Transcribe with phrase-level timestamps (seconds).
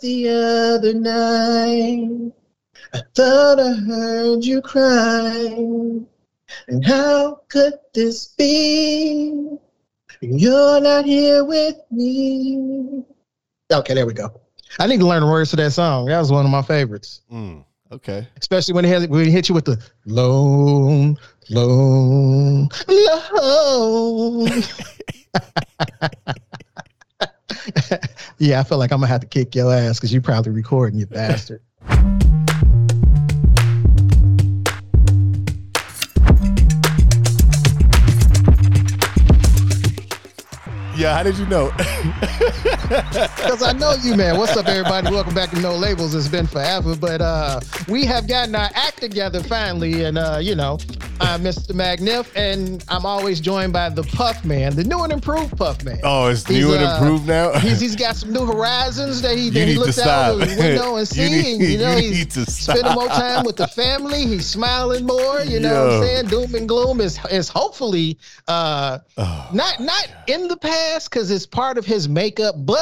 [0.00, 2.32] the other night.
[2.92, 5.56] I thought I heard you cry.
[6.68, 9.58] And how could this be?
[10.20, 13.04] You're not here with me.
[13.72, 14.40] Okay, there we go.
[14.78, 16.06] I need to learn the words to that song.
[16.06, 17.22] That was one of my favorites.
[17.32, 18.26] Mm, okay.
[18.40, 21.18] Especially when it, has, when it hit you with the lone,
[21.50, 24.62] lone, lone.
[28.38, 30.98] yeah, I feel like I'm gonna have to kick your ass because you probably recording,
[30.98, 31.62] you bastard.
[40.96, 41.70] Yeah, how did you know?
[43.36, 44.36] Because I know you, man.
[44.38, 45.10] What's up, everybody?
[45.10, 46.14] Welcome back to Know Labels.
[46.14, 50.54] It's been forever, but uh, we have gotten our act together finally, and uh, you
[50.54, 50.78] know,
[51.20, 51.72] I'm Mr.
[51.72, 56.00] Magniff, and I'm always joined by the Puff Man, the new and improved Puff Man.
[56.04, 57.58] oh, it's He's, new and uh, improved now.
[57.58, 60.46] He's, he's got some new horizons that he, You that he looks out of the
[60.56, 61.58] window and You seeing.
[61.60, 64.26] need- You know, you he's spending more time with the family.
[64.26, 65.40] He's smiling more.
[65.40, 66.26] You know what I'm saying?
[66.26, 68.18] Doom and gloom is is hopefully
[68.48, 72.75] uh, Oh, not not in the past because it's part of his makeup, but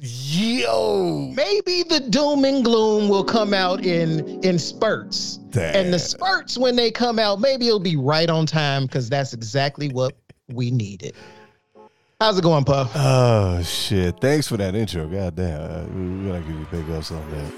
[0.00, 1.32] yo.
[1.34, 5.38] maybe the doom and gloom will come out in in spurts.
[5.54, 9.32] And the spurts, when they come out, maybe it'll be right on time because that's
[9.32, 10.16] exactly what
[10.48, 11.14] we needed.
[12.20, 12.92] How's it going, Puff?
[12.94, 14.20] Oh shit!
[14.20, 15.08] Thanks for that intro.
[15.08, 17.52] God damn, uh, we gotta give you big ups on that.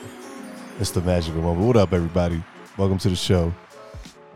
[0.80, 1.66] It's the magical moment.
[1.66, 2.42] What up, everybody?
[2.78, 3.52] Welcome to the show.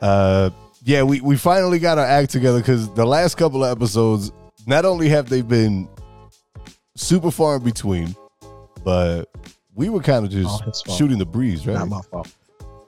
[0.03, 0.51] Uh,
[0.85, 4.33] yeah, we we finally got our act together because the last couple of episodes,
[4.67, 5.89] not only have they been
[6.97, 8.15] super far in between,
[8.85, 9.27] but
[9.75, 11.75] we were kind of just shooting the breeze, right?
[11.75, 12.33] Not my fault.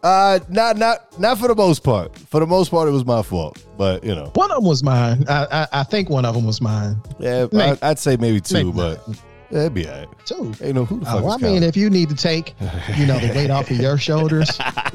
[0.02, 2.16] Uh, not not not for the most part.
[2.16, 3.64] For the most part, it was my fault.
[3.76, 5.24] But you know, One of them was mine.
[5.28, 7.00] I I, I think one of them was mine.
[7.18, 7.78] yeah, Maybe.
[7.82, 9.18] I, I'd say maybe two, Maybe but not.
[9.50, 10.08] It'd be alright.
[10.26, 10.52] two.
[10.62, 11.62] Ain't no who the fuck Uh, well, I mean, counting.
[11.68, 12.54] if you need to take,
[12.96, 14.50] you know, the weight off of your shoulders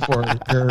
[0.06, 0.70] for your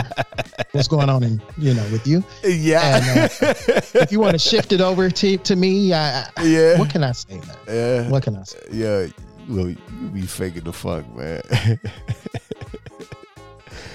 [0.73, 2.23] what's going on in, you know, with you.
[2.45, 3.29] Yeah.
[3.41, 6.79] If you want to shift it over to to me, I, yeah.
[6.79, 7.57] what can I say, man?
[7.69, 8.09] yeah.
[8.11, 8.59] What can I say?
[8.73, 9.07] Yeah.
[9.49, 9.77] Well, you
[10.13, 11.43] be faking the fuck, man.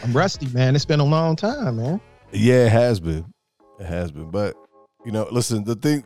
[0.04, 0.76] I'm rusty, man.
[0.76, 2.02] It's been a long time, man.
[2.32, 3.26] yeah, it has been.
[3.80, 4.30] It has been.
[4.30, 4.56] But,
[5.06, 6.06] you know, listen, the thing,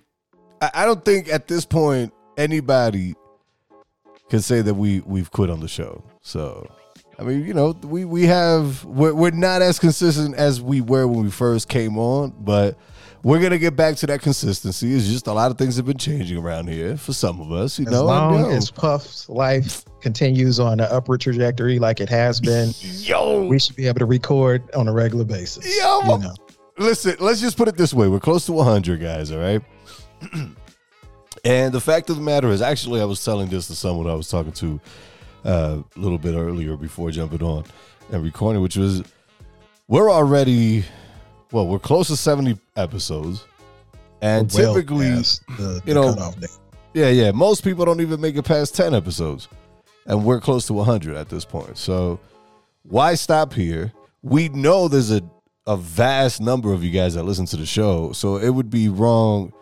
[0.62, 3.16] I, I don't think at this point anybody
[4.32, 6.02] can say that we, we've quit on the show.
[6.22, 6.66] So,
[7.20, 11.06] I mean, you know, we, we have, we're, we're not as consistent as we were
[11.06, 12.78] when we first came on, but
[13.24, 14.94] we're going to get back to that consistency.
[14.96, 17.78] It's just a lot of things have been changing around here for some of us,
[17.78, 18.06] you As know.
[18.06, 18.50] Long know.
[18.50, 23.76] as Puff's life continues on an upward trajectory like it has been, Yo, we should
[23.76, 25.78] be able to record on a regular basis.
[25.78, 26.34] Yo, You know.
[26.78, 28.08] listen, let's just put it this way.
[28.08, 29.62] We're close to 100, guys, all right?
[31.44, 34.14] and the fact of the matter is, actually, I was telling this to someone I
[34.14, 34.80] was talking to
[35.46, 37.66] uh, a little bit earlier before jumping on
[38.12, 39.04] and recording, which was
[39.88, 40.86] we're already,
[41.52, 43.46] well, we're close to 70 episodes.
[44.22, 46.34] And Well typically, past the, you know,
[46.94, 47.32] yeah, yeah.
[47.32, 49.48] Most people don't even make it past 10 episodes.
[50.06, 51.78] And we're close to 100 at this point.
[51.78, 52.20] So
[52.84, 53.92] why stop here?
[54.22, 55.22] We know there's a,
[55.66, 58.12] a vast number of you guys that listen to the show.
[58.12, 59.54] So it would be wrong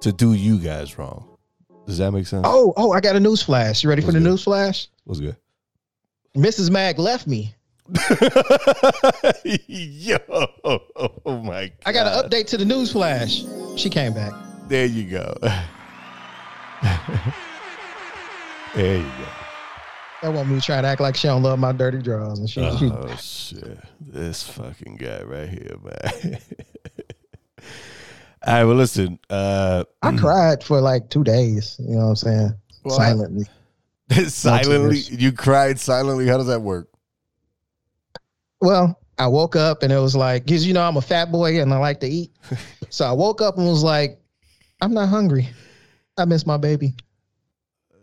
[0.00, 1.36] to do you guys wrong.
[1.86, 2.44] Does that make sense?
[2.46, 3.82] Oh, oh, I got a news flash.
[3.82, 4.28] You ready for What's the good?
[4.30, 4.88] news flash?
[5.04, 5.36] What's good?
[6.36, 6.70] Mrs.
[6.70, 7.54] Mag left me.
[9.44, 11.72] Yo, oh my God.
[11.86, 13.42] I got an update to the news flash.
[13.76, 14.32] She came back.
[14.68, 15.34] There you go.
[18.74, 19.28] there you go.
[20.20, 22.38] I want me to try to act like she don't love my dirty drawers.
[22.40, 23.78] And she Oh shit!
[24.00, 26.38] This fucking guy right here, man.
[28.48, 29.18] All right, well, listen.
[29.28, 31.76] Uh, I cried for like two days.
[31.78, 32.54] You know what I'm saying?
[32.82, 33.44] Well, Silently.
[34.28, 35.10] silently, tears.
[35.10, 36.26] you cried silently.
[36.26, 36.88] How does that work?
[38.62, 41.60] Well, I woke up and it was like, because you know I'm a fat boy
[41.60, 42.30] and I like to eat.
[42.88, 44.18] so I woke up and was like,
[44.80, 45.50] I'm not hungry.
[46.16, 46.94] I miss my baby.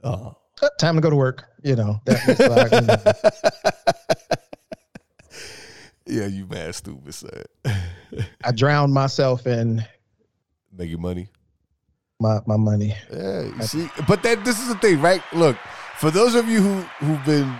[0.04, 1.46] Oh, Uh, Time to go to work.
[1.64, 2.00] You know.
[2.06, 2.86] That, that's what I, you
[6.06, 6.22] know.
[6.22, 7.46] yeah, you mad stupid, son.
[8.44, 9.84] I drowned myself in
[10.78, 11.30] Making money.
[12.20, 12.96] my, my money.
[13.12, 15.22] Yeah, you see, but that this is the thing, right?
[15.34, 15.58] Look,
[15.98, 17.54] for those of you who who've been,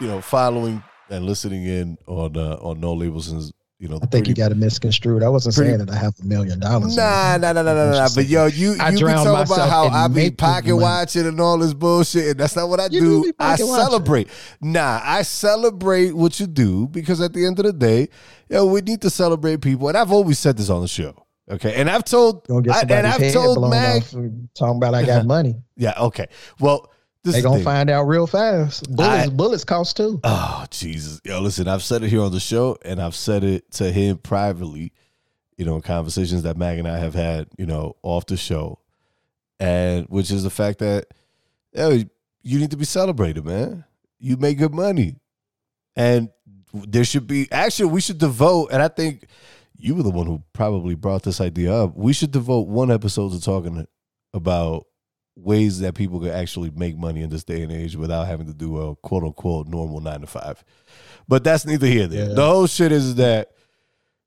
[0.00, 4.06] you know, following and listening in on uh, on Know Labels since you know, I
[4.06, 5.24] think you got it misconstrued.
[5.24, 6.96] I wasn't pretty- saying that I have a million dollars.
[6.96, 8.08] Nah, nah, nah, nah, nah, nah.
[8.14, 11.58] But yo, you I you be talking about how I be pocket watching and all
[11.58, 13.22] this bullshit, and that's not what I You do.
[13.24, 13.84] do I pocket watching.
[13.84, 14.28] celebrate.
[14.60, 18.08] Nah, I celebrate what you do because at the end of the day,
[18.48, 21.21] yo, we need to celebrate people, and I've always said this on the show.
[21.50, 24.02] Okay, and I've told, I, and I've told Mag,
[24.54, 25.56] talking about I got money.
[25.76, 26.26] yeah, okay.
[26.60, 26.90] Well,
[27.24, 28.88] This They is gonna find out real fast.
[28.94, 30.20] Bullets, I- bullets cost too.
[30.24, 33.70] Oh Jesus, yo, listen, I've said it here on the show, and I've said it
[33.72, 34.92] to him privately,
[35.56, 38.78] you know, in conversations that Mag and I have had, you know, off the show,
[39.58, 41.06] and which is the fact that,
[41.74, 41.90] yo,
[42.42, 43.84] you need to be celebrated, man.
[44.20, 45.16] You make good money,
[45.96, 46.30] and
[46.72, 49.26] there should be actually we should devote, and I think
[49.82, 51.96] you were the one who probably brought this idea up.
[51.96, 53.86] We should devote one episode to talking
[54.32, 54.86] about
[55.34, 58.54] ways that people could actually make money in this day and age without having to
[58.54, 60.62] do a quote unquote normal nine to five.
[61.26, 62.28] But that's neither here nor there.
[62.28, 62.34] Yeah.
[62.34, 63.50] The whole shit is that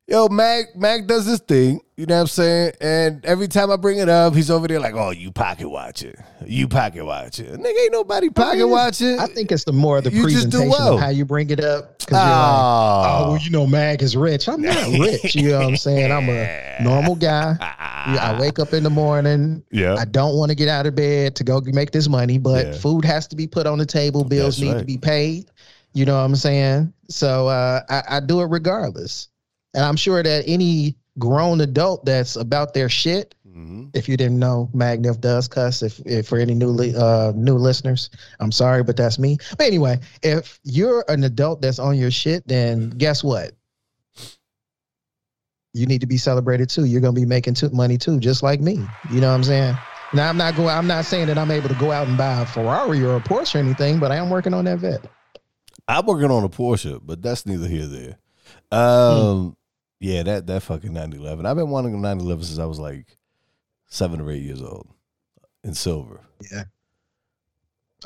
[0.08, 2.74] yo, Mac Mac does this thing, you know what I'm saying?
[2.82, 6.16] And every time I bring it up, he's over there like, Oh, you pocket watching.
[6.46, 7.46] You pocket watching.
[7.46, 9.20] Nigga ain't nobody pocket mean, watching.
[9.20, 10.96] I think it's the more of the You presentation well.
[10.96, 11.95] of how you bring it up.
[12.06, 14.48] Because you're like, oh, oh, well, you know, Mag is rich.
[14.48, 15.36] I'm not rich.
[15.36, 16.12] You know what I'm saying?
[16.12, 17.56] I'm a normal guy.
[17.60, 19.64] I wake up in the morning.
[19.72, 19.96] Yeah.
[19.96, 22.74] I don't want to get out of bed to go make this money, but Yeah.
[22.74, 24.24] food has to be put on the table.
[24.24, 25.46] Bills That's need to be paid.
[25.94, 26.94] You know what I'm saying?
[27.10, 29.30] So uh, I, I do it regardless.
[29.74, 33.90] And I'm sure that any grown adult that's about their shit, Mhm.
[33.94, 35.82] if you didn't know, Magnif does cuss.
[35.82, 38.10] If, if for any new li- uh, new listeners,
[38.42, 39.38] I'm sorry, but that's me.
[39.58, 43.54] But anyway, if you're an adult that's on your shit, then guess what?
[45.74, 46.86] You need to be celebrated too.
[46.86, 48.74] You're gonna be making too, money too, just like me.
[49.12, 49.78] You know what I'm saying?
[50.14, 50.70] Now I'm not going.
[50.70, 53.20] I'm not saying that I'm able to go out and buy a Ferrari or a
[53.22, 55.06] Porsche or anything, but I am working on that vet.
[55.88, 58.18] I'm working on a Porsche, but that's neither here nor there.
[58.72, 59.58] Um,
[60.06, 61.46] yeah, that that fucking 911.
[61.46, 63.18] I've been wanting a 911 since I was like
[63.88, 64.88] seven or eight years old,
[65.64, 66.20] in silver.
[66.52, 66.64] Yeah,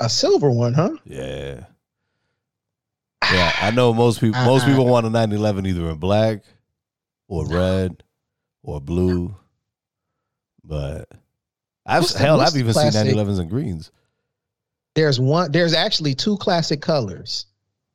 [0.00, 0.96] a silver one, huh?
[1.04, 1.64] Yeah,
[3.32, 3.52] yeah.
[3.60, 4.40] I know most people.
[4.40, 6.42] I- Most people want a 911 either in black,
[7.28, 8.02] or red,
[8.62, 9.36] or blue.
[10.64, 11.08] But
[11.86, 13.90] I've What's hell, I've even classic- seen 911s in greens.
[14.94, 17.46] there's one there's actually two classic colors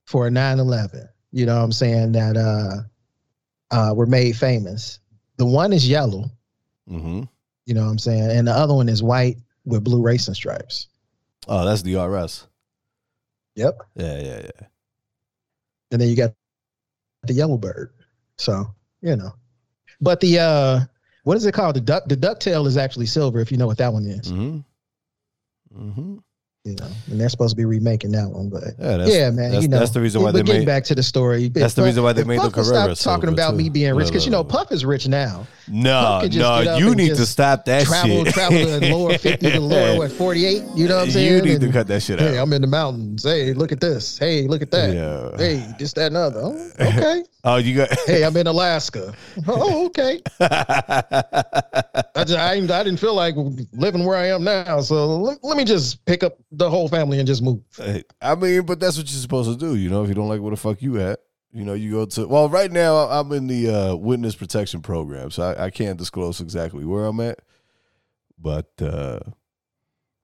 [0.05, 2.81] for a 911 you know what i'm saying that uh
[3.71, 4.99] uh were made famous.
[5.37, 6.25] The one is yellow
[6.87, 7.23] hmm
[7.65, 8.29] you know what i'm saying?
[8.29, 10.87] And the other one is white with blue racing stripes.
[11.47, 12.45] Oh, that's the RS.
[13.55, 13.77] yep.
[13.95, 14.67] Yeah, yeah, yeah.
[15.91, 16.33] and then you got
[17.23, 17.91] the yellow bird.
[18.37, 18.65] So
[19.01, 19.33] you know.
[20.01, 20.79] But the uh
[21.23, 21.75] what is it called?
[21.75, 24.29] The duck the ducktail is actually silver if you know what that one is.
[24.29, 24.59] Hmm
[25.73, 26.17] hmm
[26.65, 29.51] you know and they're supposed to be remaking that one but Yeah, that's, yeah, man.
[29.51, 30.65] That's, you know, that's the reason why but they getting made.
[30.65, 31.47] back to the story.
[31.49, 33.57] That's the reason why they if made the Puff stop talking about too.
[33.57, 35.45] me being rich because you know Puff is rich now.
[35.67, 38.33] No, Puff no, you need to stop that travel, shit.
[38.33, 40.63] travel to lower fifty to lower what forty eight.
[40.75, 41.45] You know what I'm saying?
[41.45, 42.29] You need to cut that shit out.
[42.29, 43.23] Hey, I'm in the mountains.
[43.23, 44.17] Hey, look at this.
[44.17, 44.93] Hey, look at that.
[44.93, 45.37] Yeah.
[45.37, 46.41] Hey, this, that, and other.
[46.43, 47.23] Oh, okay.
[47.45, 47.89] Oh, you got.
[48.07, 49.13] hey, I'm in Alaska.
[49.47, 50.19] Oh, okay.
[50.39, 53.35] I just I, I didn't feel like
[53.71, 57.19] living where I am now, so let, let me just pick up the whole family
[57.19, 57.61] and just move.
[58.19, 59.75] I mean, but that's what you're supposed to do.
[59.75, 61.19] You know, if you don't like where the fuck you at,
[61.53, 62.27] you know, you go to.
[62.27, 66.41] Well, right now I'm in the uh, witness protection program, so I, I can't disclose
[66.41, 67.39] exactly where I'm at.
[68.39, 69.19] But uh,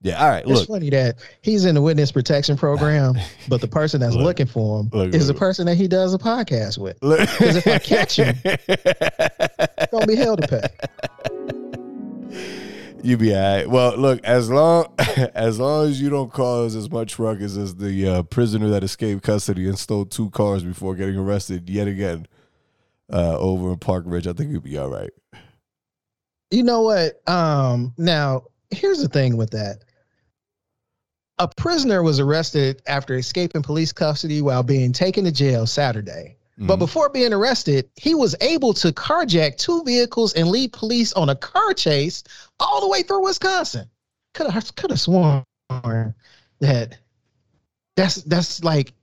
[0.02, 0.44] yeah, all right.
[0.48, 3.16] It's Look, funny that he's in the witness protection program,
[3.48, 4.24] but the person that's Look.
[4.24, 7.00] looking for him Look, is the person that he does a podcast with.
[7.00, 8.36] Because if I catch him-
[9.92, 10.68] Gonna be hell to pay.
[13.04, 13.70] You be all right.
[13.70, 14.94] Well, look, as long
[15.34, 19.24] as long as you don't cause as much ruckus as the uh, prisoner that escaped
[19.24, 22.28] custody and stole two cars before getting arrested yet again
[23.12, 25.10] uh, over in Park Ridge, I think you'll be all right.
[26.52, 27.28] You know what?
[27.28, 29.84] Um, now here's the thing with that.
[31.42, 36.38] A prisoner was arrested after escaping police custody while being taken to jail Saturday.
[36.60, 36.80] But Mhm.
[36.80, 41.36] before being arrested, he was able to carjack two vehicles and lead police on a
[41.36, 42.24] car chase
[42.60, 43.90] all the way through Wisconsin.
[44.36, 45.44] Could have could have sworn
[46.60, 47.00] that
[47.96, 48.94] that's that's like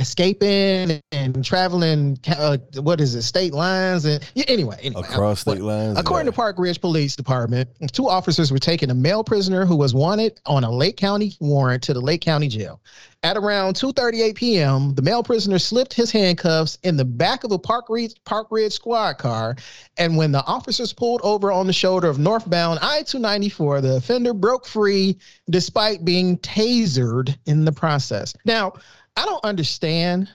[0.00, 2.18] escaping and traveling.
[2.26, 3.22] Uh, what is it?
[3.22, 4.76] State lines and yeah, anyway.
[4.82, 5.98] anyway across state lines.
[5.98, 6.32] According yeah.
[6.32, 10.40] to Park Ridge Police Department, two officers were taking a male prisoner who was wanted
[10.46, 12.80] on a Lake County warrant to the Lake County Jail.
[13.22, 17.58] At around 2:38 p.m., the male prisoner slipped his handcuffs in the back of a
[17.58, 19.56] Park Ridge, Park Ridge squad car,
[19.98, 24.66] and when the officers pulled over on the shoulder of northbound I-294, the offender broke
[24.66, 25.18] free
[25.50, 28.32] despite being tasered in the process.
[28.46, 28.72] Now,
[29.16, 30.28] I don't understand.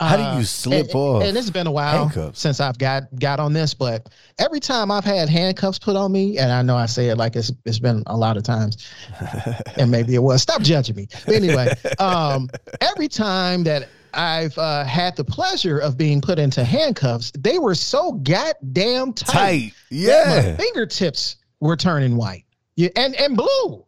[0.00, 2.38] How do uh, you slip and, off And it's been a while handcuffs?
[2.38, 4.08] since I've got got on this, but
[4.38, 7.34] every time I've had handcuffs put on me, and I know I say it like
[7.34, 8.86] it's it's been a lot of times,
[9.76, 10.40] and maybe it was.
[10.40, 11.08] Stop judging me.
[11.26, 12.48] But anyway, um,
[12.80, 17.74] every time that I've uh, had the pleasure of being put into handcuffs, they were
[17.74, 19.32] so goddamn tight.
[19.32, 19.72] tight.
[19.90, 20.56] that my Yeah.
[20.56, 22.44] fingertips were turning white.
[22.76, 23.84] Yeah, and and blue.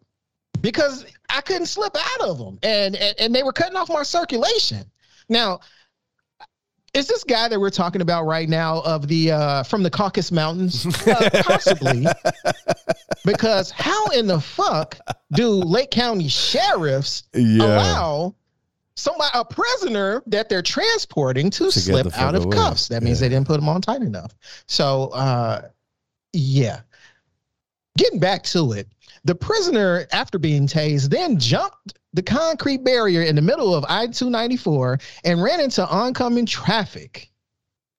[0.61, 4.03] Because I couldn't slip out of them, and, and and they were cutting off my
[4.03, 4.85] circulation.
[5.29, 5.61] Now,
[6.93, 10.33] is this guy that we're talking about right now of the uh, from the Caucasus
[10.33, 10.87] Mountains?
[11.07, 12.07] Uh, possibly,
[13.25, 14.99] because how in the fuck
[15.33, 17.65] do Lake County sheriffs Yeah.
[17.65, 18.35] allow
[18.97, 22.57] somebody a prisoner that they're transporting to, To slip out of away.
[22.57, 22.89] cuffs?
[22.89, 23.29] That means Yeah.
[23.29, 24.33] they didn't put them on tight enough.
[24.67, 25.69] So, uh,
[26.33, 26.81] yeah.
[27.99, 28.89] Getting back to it,
[29.25, 34.07] the prisoner, after being tased, then jumped the concrete barrier in the middle of I
[34.07, 37.31] 294 and ran into oncoming traffic.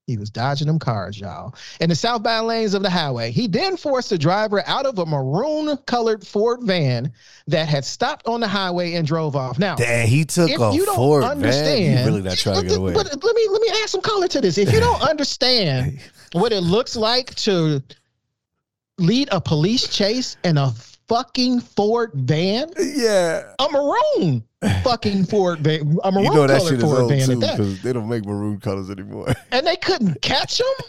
[0.07, 3.31] He was dodging them cars, y'all, in the southbound lanes of the highway.
[3.31, 7.13] He then forced the driver out of a maroon colored Ford van
[7.47, 9.57] that had stopped on the highway and drove off.
[9.57, 12.67] Now, Damn, he took if a you don't Ford understand, He really not trying to
[12.67, 12.93] get away.
[12.93, 14.57] But let me let me add some color to this.
[14.57, 16.01] If you don't understand
[16.33, 17.81] what it looks like to
[18.97, 20.73] lead a police chase in a
[21.11, 23.53] fucking Ford van, yeah.
[23.59, 24.43] a maroon
[24.83, 27.33] fucking Ford van, a maroon You know that colored shit is Ford old van too
[27.33, 29.27] at that, because they don't make maroon colors anymore.
[29.51, 30.85] and they couldn't catch him.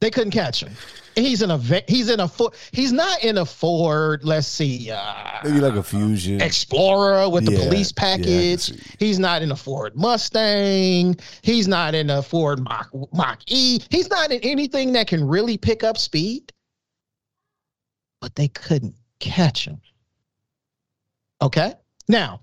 [0.00, 0.72] They couldn't catch him.
[1.14, 1.56] He's in a
[1.88, 2.52] he's in a Ford.
[2.72, 4.22] He's not in a Ford.
[4.22, 4.90] Let's see.
[4.90, 6.42] Uh, Maybe like a fusion.
[6.42, 8.60] Explorer with the Yeah, police yeah, package.
[8.60, 8.80] see.
[8.98, 11.16] He's not in a Ford Mustang.
[11.40, 13.80] He's not in a Ford Mach, Mach E.
[13.88, 16.52] He's not in anything that can really pick up speed.
[18.20, 19.80] But they couldn't catch him.
[21.42, 21.74] Okay.
[22.08, 22.40] Now,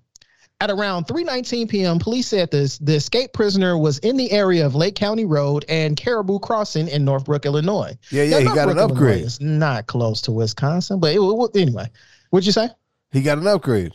[0.62, 4.76] at around 3:19 p.m., police said this the escaped prisoner was in the area of
[4.76, 7.98] Lake County Road and Caribou Crossing in Northbrook, Illinois.
[8.12, 9.24] yeah, yeah, Now, he got an Illinois upgrade.
[9.24, 11.90] is not close to Wisconsin, but it, wa- anyway,
[12.30, 12.70] what'd you say?
[13.12, 13.94] He got an upgrade.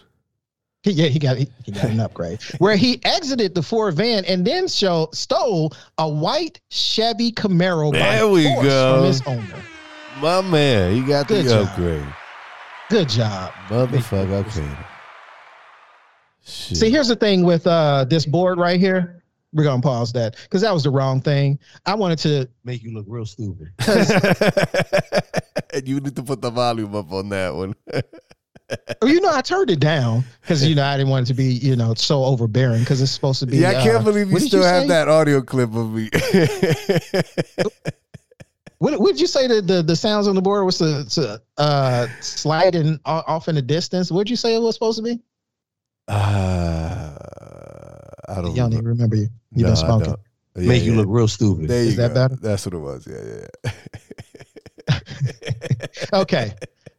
[0.82, 4.25] He, yeah, he got he, he got an upgrade where he exited the Ford van
[4.26, 8.97] and then show, stole a white Chevy Camaro by There we go.
[8.97, 9.62] from his owner.
[10.20, 11.68] My man, he got Good the job.
[11.68, 12.06] upgrade.
[12.90, 13.52] Good job.
[13.68, 14.76] Motherfucker, okay.
[16.45, 16.78] Shit.
[16.78, 19.23] See, here's the thing with uh this board right here.
[19.52, 21.59] We're gonna pause that because that was the wrong thing.
[21.87, 23.73] I wanted to Make you look real stupid.
[25.75, 27.75] and you need to put the volume up on that one.
[29.00, 31.35] Oh, you know, I turned it down because you know I didn't want it to
[31.35, 33.57] be, you know, so overbearing because it's supposed to be.
[33.57, 34.88] yeah, I can't uh, believe you still have say?
[34.88, 36.11] that audio clip of me.
[38.78, 39.47] What, what did you say?
[39.49, 43.54] The, the the sounds on the board was to, to uh sliding o- off in
[43.56, 44.11] the distance.
[44.12, 45.18] What did you say it was supposed to be?
[46.08, 47.14] uh,
[48.28, 48.76] I don't Y'all know.
[48.76, 49.28] need to remember you.
[49.54, 50.06] You No, been smoking.
[50.08, 50.20] don't.
[50.56, 51.68] Yeah, Make you look real stupid.
[51.68, 52.14] There Is you that go.
[52.14, 52.37] better?
[52.37, 53.06] That's what it was.
[53.06, 53.40] Yeah,
[54.88, 55.00] yeah.
[56.12, 56.54] Okay.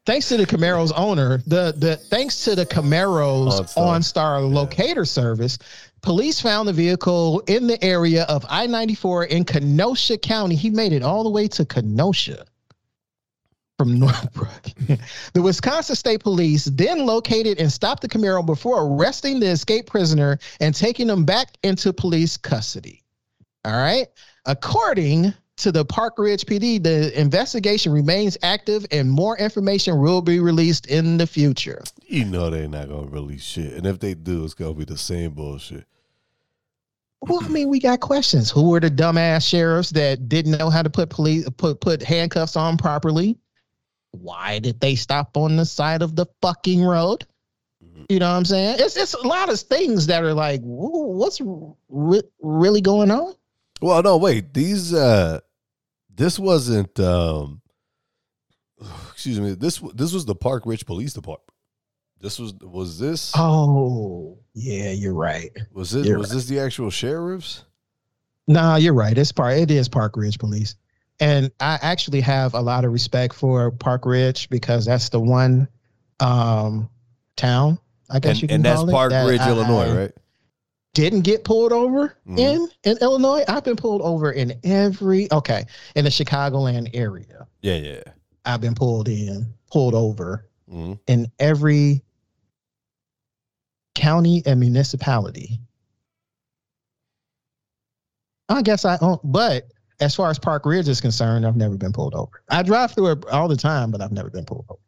[0.05, 3.97] Thanks to the Camaro's owner, the the thanks to the Camaro's OnStar.
[3.99, 5.57] OnStar locator service,
[6.01, 10.55] police found the vehicle in the area of I-94 in Kenosha County.
[10.55, 12.45] He made it all the way to Kenosha
[13.77, 14.63] from Northbrook.
[15.33, 20.37] the Wisconsin State Police then located and stopped the Camaro before arresting the escaped prisoner
[20.59, 23.03] and taking him back into police custody.
[23.65, 24.07] All right.
[24.45, 30.39] According to the Park Ridge PD, the investigation remains active and more information will be
[30.39, 31.83] released in the future.
[32.07, 34.97] You know they're not gonna release shit, and if they do, it's gonna be the
[34.97, 35.85] same bullshit.
[37.21, 38.49] Well, I mean, we got questions.
[38.49, 42.55] Who were the dumbass sheriffs that didn't know how to put police put put handcuffs
[42.55, 43.37] on properly?
[44.11, 47.25] Why did they stop on the side of the fucking road?
[48.09, 48.77] You know what I'm saying?
[48.79, 51.41] It's it's a lot of things that are like, what's
[51.89, 53.33] re- really going on?
[53.81, 54.53] Well, no, wait.
[54.53, 55.41] These uh
[56.19, 57.61] this wasn't um
[59.11, 59.53] excuse me.
[59.55, 61.49] This this was the Park Ridge Police Department.
[62.19, 65.49] This was was this Oh, yeah, you're right.
[65.71, 67.63] was this you're was this the actual sheriffs?
[68.47, 69.17] Nah, you're right.
[69.17, 69.57] It's part.
[69.57, 70.75] It is Park Ridge Police,
[71.19, 75.67] and I actually have a lot of respect for Park Ridge because that's the one
[76.19, 76.89] um,
[77.37, 77.79] town.
[78.09, 80.11] I guess And, you can and that's call it, Park that Ridge, I Illinois, right?
[80.93, 82.39] Didn't get pulled over Mhm.
[82.39, 83.43] in in Illinois.
[83.47, 85.65] I've been pulled over in every okay
[85.95, 87.47] in the Chicagoland area.
[87.61, 88.01] Yeah, yeah.
[88.45, 92.03] I've been pulled in, pulled over hmm in every
[93.95, 95.59] county and municipality.
[98.49, 101.91] I guess I own, but as far as Park Ridge is concerned, I've never been
[101.93, 102.41] pulled over.
[102.49, 104.79] I drive through it all the time, but I've never been pulled over.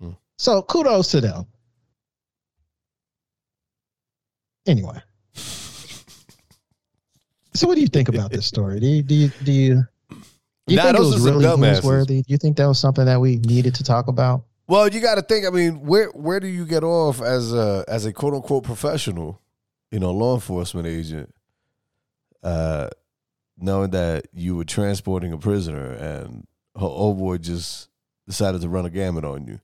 [0.00, 0.16] Hmm.
[0.38, 1.46] So kudos to them.
[4.66, 4.98] Anyway.
[7.58, 8.78] So what do you think about this story?
[8.78, 9.74] Do you do you do you,
[10.08, 10.16] do
[10.68, 12.24] you Nah, think it was really newsworthy?
[12.24, 14.44] Do you think that was something that we needed to talk about?
[14.68, 15.44] Well, you got to think.
[15.44, 19.42] I mean, where where do you get off as a as a quote unquote professional,
[19.90, 21.34] you know, law enforcement agent,
[22.44, 22.90] uh,
[23.58, 26.46] knowing that you were transporting a prisoner and
[26.76, 27.88] her old boy just
[28.28, 29.58] decided to run a gamut on you.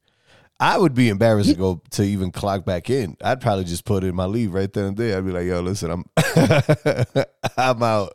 [0.60, 3.16] I would be embarrassed to go to even clock back in.
[3.22, 5.18] I'd probably just put in my leave right then and there.
[5.18, 6.04] I'd be like, "Yo, listen, I'm
[7.56, 8.12] I'm out."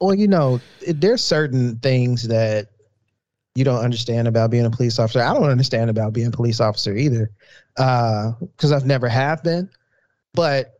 [0.00, 2.68] Well, you know, there's certain things that
[3.54, 5.20] you don't understand about being a police officer.
[5.20, 7.30] I don't understand about being a police officer either,
[7.76, 9.68] because I've never have been.
[10.32, 10.72] But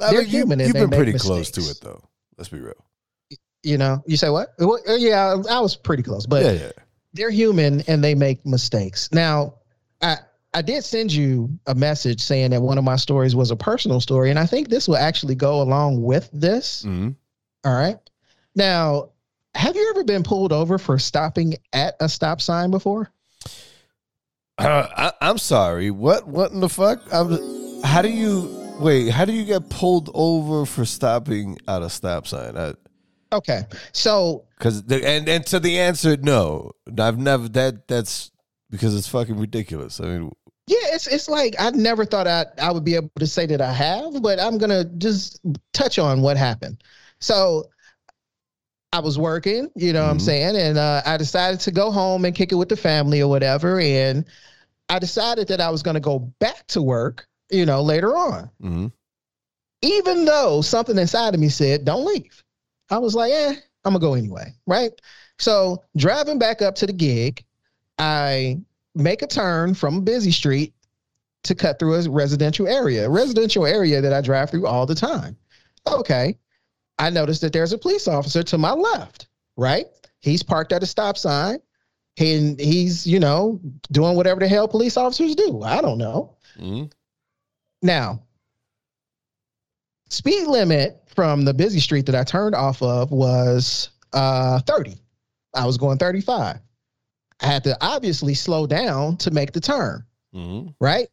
[0.00, 2.02] I They're mean, you, human you've they been pretty close to it, though.
[2.36, 2.74] Let's be real.
[3.62, 4.50] you know, you say what?
[4.58, 6.70] Well, uh, yeah, I was pretty close, but yeah, yeah.
[7.12, 9.08] They're human and they make mistakes.
[9.12, 9.54] Now,
[10.02, 10.18] I
[10.54, 14.00] I did send you a message saying that one of my stories was a personal
[14.00, 16.82] story, and I think this will actually go along with this.
[16.82, 17.10] hmm
[17.64, 17.98] All right.
[18.54, 19.10] Now,
[19.54, 23.10] have you ever been pulled over for stopping at a stop sign before?
[24.58, 25.90] Uh, I, I'm sorry.
[25.90, 26.26] What?
[26.26, 27.00] What in the fuck?
[27.12, 27.38] I'm,
[27.84, 29.10] how do you wait?
[29.10, 32.56] How do you get pulled over for stopping at a stop sign?
[33.32, 33.62] Okay.
[33.92, 36.72] So, Because and and to the answer, no.
[36.98, 37.86] I've never that.
[37.88, 38.30] That's
[38.70, 40.00] because it's fucking ridiculous.
[40.00, 40.32] I mean,
[40.66, 43.60] yeah, it's it's like I never thought I I would be able to say that
[43.60, 45.40] I have, but I'm gonna just
[45.72, 46.82] touch on what happened.
[47.20, 47.68] So
[48.92, 50.22] I was working, you know what I'm Mhm.
[50.22, 53.28] saying, and uh, I decided to go home and kick it with the family or
[53.28, 54.24] whatever, and
[54.88, 58.50] I decided that I was gonna go back to work, you know, later on.
[58.62, 58.90] mhm.
[59.82, 62.42] even though something inside of me said, don't leave.
[62.90, 63.54] I was like, eh,
[63.84, 64.54] I'm gonna go anyway.
[64.66, 64.92] Right.
[65.38, 67.44] So driving back up to the gig,
[67.98, 68.58] I
[68.94, 70.74] make a turn from a busy street
[71.44, 74.94] to cut through a residential area, a residential area that I drive through all the
[74.94, 75.36] time.
[75.86, 76.36] Okay.
[76.98, 79.86] I noticed that there's a police officer to my left, right?
[80.20, 81.60] He's parked at a stop sign
[82.18, 83.60] and he's, you know,
[83.92, 85.62] doing whatever the hell police officers do.
[85.62, 86.36] I don't know.
[86.56, 86.90] Mhm.
[87.82, 88.20] Now,
[90.08, 94.94] speed limit from the busy street that I turned off of was uh 30.
[95.52, 96.60] I was going 35.
[97.40, 100.74] I had to obviously slow down to make the turn, Mhm.
[100.80, 101.08] right?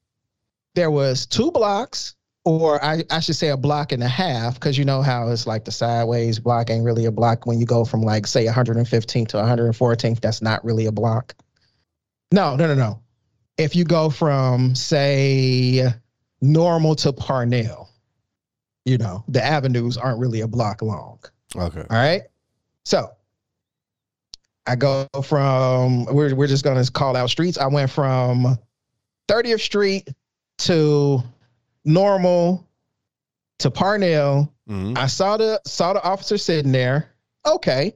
[0.75, 4.77] There was two blocks, or I, I should say a block and a half, because
[4.77, 7.83] you know how it's like the sideways block ain't really a block when you go
[7.83, 10.19] from like say 115th to 114th.
[10.19, 11.33] That's not really a block.
[12.31, 12.99] No, no, no, no.
[13.57, 15.91] If you go from say
[16.41, 17.84] normal to Parnell,
[18.85, 21.19] you know, the avenues aren't really a block long.
[21.55, 21.81] Okay.
[21.81, 22.21] All right.
[22.85, 23.09] So
[24.67, 27.57] I go from we're we're just gonna call out streets.
[27.57, 28.57] I went from
[29.27, 30.09] 30th Street
[30.59, 31.21] to
[31.83, 32.67] normal
[33.59, 34.53] to Parnell.
[34.69, 34.97] Mhm.
[34.97, 37.11] I saw the saw the officer sitting there.
[37.45, 37.95] Okay.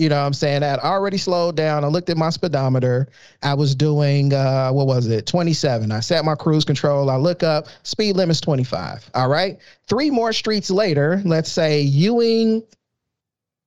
[0.00, 0.62] You know what I'm saying?
[0.62, 1.84] I had already slowed down.
[1.84, 3.08] I looked at my speedometer.
[3.42, 5.26] I was doing uh what was it?
[5.26, 5.92] 27.
[5.92, 7.10] I set my cruise control.
[7.10, 9.10] I look up, speed limit's 25.
[9.12, 9.58] All right.
[9.88, 12.62] Three more streets later, let's say Ewing,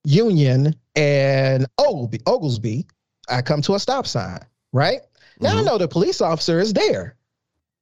[0.05, 2.87] Union, and Oglesby, Oglesby,
[3.29, 4.39] I come to a stop sign,
[4.73, 5.01] right?
[5.39, 5.65] Now I Mhm.
[5.65, 7.15] know the police officer is there.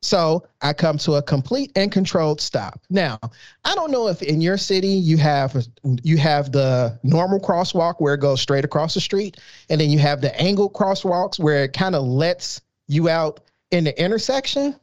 [0.03, 2.81] So I come to a complete and controlled stop.
[2.89, 3.19] Now,
[3.65, 5.55] I don't know if in your city you have
[6.03, 9.37] you have the normal crosswalk where it goes straight across the street,
[9.69, 13.83] and then you have the angled crosswalks where it kind of lets you out in
[13.83, 14.75] the intersection.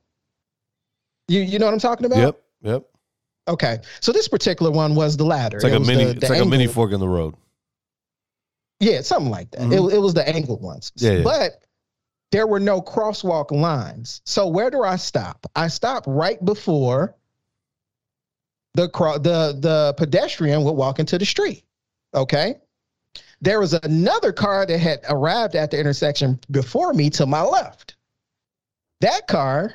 [1.26, 2.18] You you know what I'm talking about?
[2.18, 2.42] Yep.
[2.62, 2.84] Yep.
[3.48, 3.78] Okay.
[4.00, 5.56] So this particular one was the latter.
[5.56, 6.04] It's like It a mini.
[6.04, 7.34] the- it's the like a mini fork in the road.
[8.80, 9.60] Yeah, something like that.
[9.62, 9.90] Mhm.
[9.90, 10.92] It, it was the angled ones.
[10.96, 11.22] Yeah, yeah.
[11.24, 11.64] But
[12.30, 14.20] there were no crosswalk lines.
[14.24, 15.46] So where do I stop?
[15.56, 17.14] I stop right before
[18.74, 21.64] the cro- the the pedestrian would walk into the street.
[22.14, 22.56] Okay.
[23.40, 27.96] There was another car that had arrived at the intersection before me to my left.
[29.00, 29.74] That car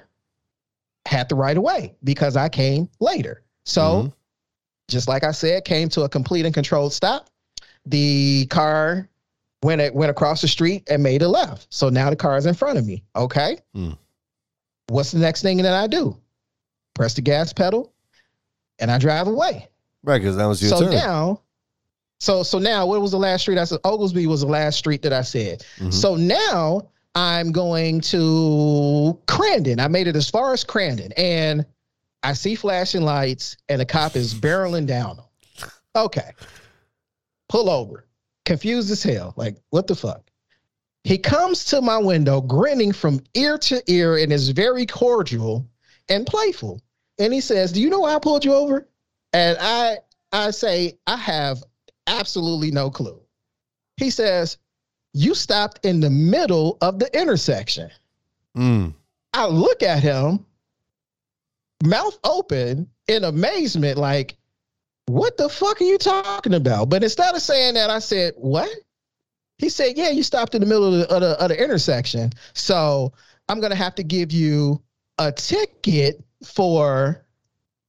[1.05, 3.43] had the right of way because I came later.
[3.65, 4.13] So Mhm.
[4.89, 7.29] just like I said, came to a complete and controlled stop.
[7.85, 9.09] The car
[9.63, 11.67] went it went across the street and made a left.
[11.69, 13.03] So now the car is in front of me.
[13.15, 13.57] Okay.
[13.73, 13.91] Hmm.
[14.87, 16.17] What's the next thing that I do?
[16.93, 17.91] Press the gas pedal
[18.79, 19.67] and I drive away.
[20.03, 20.91] Right, because that was your so turn.
[20.91, 21.41] now,
[22.19, 23.79] so so now what was the last street I said?
[23.83, 25.65] Oglesby was the last street that I said.
[25.79, 25.93] Mhm.
[25.93, 29.79] So now I'm going to Crandon.
[29.79, 31.65] I made it as far as Crandon and
[32.23, 35.19] I see flashing lights and the cop is barreling down.
[35.95, 36.31] Okay.
[37.49, 38.02] Pull over.
[38.45, 39.33] Confused as hell.
[39.37, 40.29] Like, what the fuck?
[41.03, 45.67] He comes to my window grinning from ear to ear and is very cordial
[46.09, 46.81] and playful.
[47.19, 48.87] And he says, Do you know why I pulled you over?
[49.33, 49.97] And I
[50.31, 51.63] I say, I have
[52.07, 53.21] absolutely no clue.
[53.97, 54.57] He says,
[55.13, 57.89] You stopped in the middle of the intersection.
[58.57, 58.93] Mm.
[59.33, 60.45] I look at him,
[61.83, 64.37] mouth open in amazement, like,
[65.07, 66.89] what the fuck are you talking about?
[66.89, 68.69] But instead of saying that, I said, What?
[69.57, 72.33] He said, "Yeah, you stopped in the middle of the, of the, of the intersection,
[72.53, 73.13] so
[73.47, 74.81] I'm gonna have to give you
[75.19, 77.25] a ticket for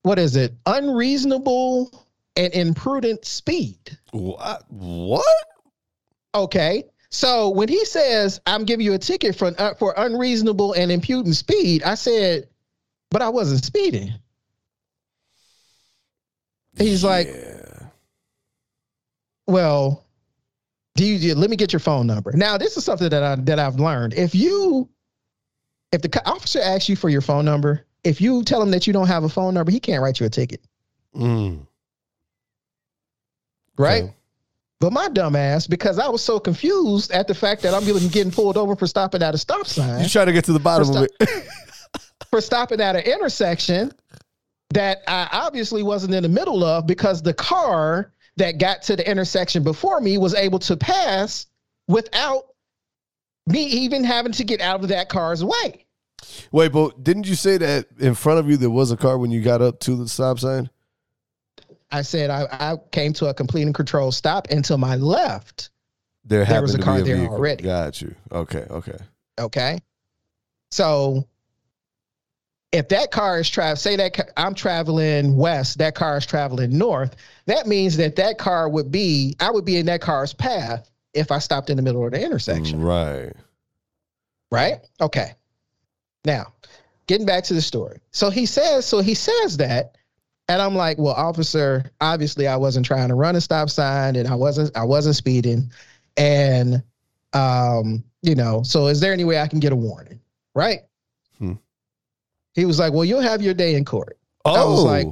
[0.02, 0.54] what is it?
[0.66, 4.64] Unreasonable and imprudent speed." What?
[4.68, 5.24] What?
[6.34, 6.84] Okay.
[7.10, 11.34] So when he says, "I'm giving you a ticket for uh, for unreasonable and impudent
[11.34, 12.48] speed," I said,
[13.10, 14.12] "But I wasn't speeding."
[16.76, 17.28] He's like,
[19.46, 20.04] well
[20.94, 22.32] do you let me get your phone number.
[22.32, 24.14] Now this is something that i that i've learned.
[24.14, 24.88] If you
[25.92, 28.92] if the officer asks you for your phone number if you tell him that you
[28.92, 30.60] don't have a phone number he can't write you a ticket.
[31.16, 31.66] Mm,
[33.78, 34.04] right?
[34.04, 34.14] Okay.
[34.80, 38.08] but my dumb ass because i was so confused at the fact that i'm getting
[38.08, 40.02] getting pulled over for stopping at a stop sign.
[40.02, 41.48] You try to get to the bottom of it.
[42.30, 43.92] for stopping at an intersection
[44.74, 49.08] that i obviously wasn't in the middle of because the car that got to the
[49.08, 51.46] intersection before me was able to pass
[51.86, 52.44] without
[53.46, 55.84] me even having to get out of that car's way.
[56.50, 59.30] Wait, but didn't you say that in front of you there was a car when
[59.30, 60.70] you got up to the stop sign?
[61.92, 65.70] I said I, I came to a complete and controlled stop, and to my left,
[66.24, 67.62] There, There was a car be there already.
[67.62, 68.14] Got you.
[68.32, 68.98] Okay, okay.
[69.38, 69.78] okay.
[70.70, 71.28] So
[72.74, 76.76] if that car is traveling, say that ca- I'm traveling west, that car is traveling
[76.76, 77.14] north.
[77.46, 81.30] That means that that car would be, I would be in that car's path if
[81.30, 82.82] I stopped in the middle of the intersection.
[82.82, 83.32] Right.
[84.50, 84.80] right?
[85.00, 85.34] Okay.
[86.24, 86.52] Now,
[87.06, 88.00] getting back to the story.
[88.10, 89.96] So he says, so he says that,
[90.48, 94.26] and I'm like, well, officer, obviously I wasn't trying to run a stop sign and
[94.26, 95.70] I wasn't, I wasn't speeding.
[96.16, 96.82] And
[97.34, 100.18] um, you know, so is there any way I can get a warning?
[100.56, 100.80] Right?
[101.38, 101.52] Hmm.
[102.54, 104.18] He was like, Well, you'll have your day in court.
[104.44, 105.06] Oh, was like-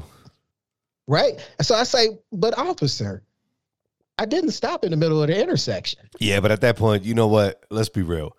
[1.08, 1.40] Right.
[1.60, 3.22] So I say, but officer,
[4.18, 6.00] I didn't stop in the middle of the intersection.
[6.20, 7.64] yeah, but at that point, you know what?
[7.70, 8.36] Let's be real.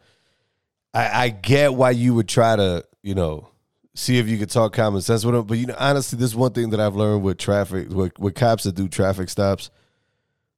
[0.93, 3.49] I, I get why you would try to, you know,
[3.95, 5.45] see if you could talk common sense with them.
[5.45, 8.35] But you know, honestly, this is one thing that I've learned with traffic, with, with
[8.35, 9.69] cops that do traffic stops.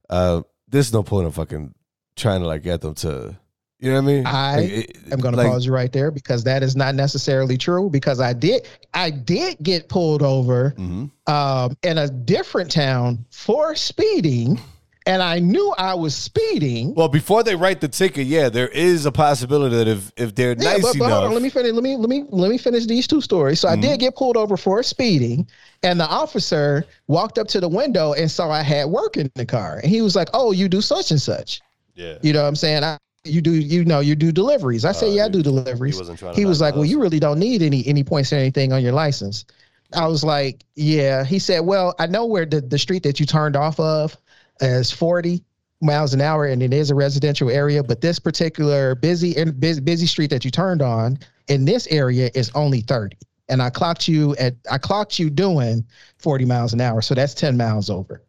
[0.09, 1.73] Uh, there's no point in fucking
[2.15, 3.35] trying to like get them to,
[3.79, 4.23] you know what I mean?
[4.25, 6.95] I Like, it- I'm going to like, pause you right there because that is not
[6.95, 11.11] necessarily true because I did I did get pulled over mhm.
[11.27, 14.59] um, in a different town for speeding
[15.05, 16.95] and I knew I was speeding.
[16.95, 20.55] Well, before they write the ticket, yeah, there is a possibility that if if they're
[20.55, 21.73] Yeah, nice but, but enough, hold on, let me finish.
[21.73, 23.59] Let me let me let me finish these two stories.
[23.59, 23.81] So I Mhm.
[23.81, 25.47] did get pulled over for speeding,
[25.83, 29.45] and the officer walked up to the window and saw I had work in the
[29.45, 31.61] car, and he was like, "Oh, you do such and such."
[31.95, 32.83] yeah, You know what I'm saying?
[32.83, 34.85] I, you do you know you do deliveries.
[34.85, 36.35] I said, Uh, "Yeah, I he- do he deliveries." wasn't trying.
[36.35, 38.93] He was like, "Well, you really don't need any any points or anything on your
[38.93, 39.45] license."
[39.93, 43.25] I was like, "Yeah." He said, "Well, I know where the the street that you
[43.25, 44.17] turned off of
[44.61, 45.43] is 40
[45.81, 49.81] miles an hour, and it is a residential area, but this particular busy and busy,
[49.81, 53.17] busy street that you turned on in this area is only 30."
[53.49, 55.85] And I clocked you at I clocked you doing
[56.17, 58.23] 40 miles an hour, so that's 10 miles over.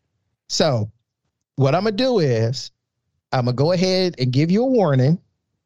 [0.49, 0.91] So,
[1.57, 2.71] what I'm gonna do is
[3.37, 5.19] I'm gonna go ahead and give you a warning,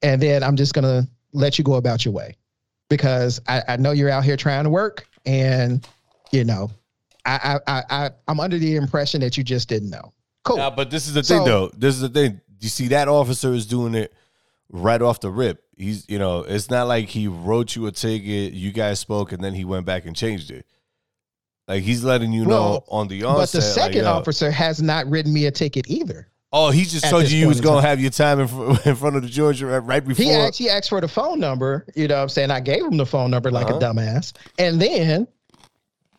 [0.02, 2.36] and then I'm just gonna let you go about your way
[2.88, 5.86] because I, I know you're out here trying to work, and
[6.32, 6.70] you know,
[7.24, 10.12] I I I, I'm under the impression that you just didn't know.
[10.42, 10.56] Cool.
[10.56, 11.70] Nah, but this is the So- thing, though.
[11.76, 12.40] This is the thing.
[12.60, 14.12] You see, that officer is doing it
[14.68, 15.62] right off the rip.
[15.76, 19.42] He's, you know, it's not like he wrote you a ticket, you guys spoke, and
[19.42, 20.66] then he went back and changed it.
[21.66, 23.42] Like he's letting you know on the onset.
[23.42, 26.28] but the second yo, officer has not written me a ticket either.
[26.52, 27.88] Oh, he just told you you was gonna time.
[27.90, 28.46] have your time in,
[28.84, 30.24] in front of the Georgia right- before.
[30.24, 31.86] He actually asked for the phone number.
[31.94, 32.50] You know what I'm saying?
[32.50, 33.76] I gave him the phone number like Uh-huh.
[33.76, 34.32] a dumbass.
[34.58, 35.26] And then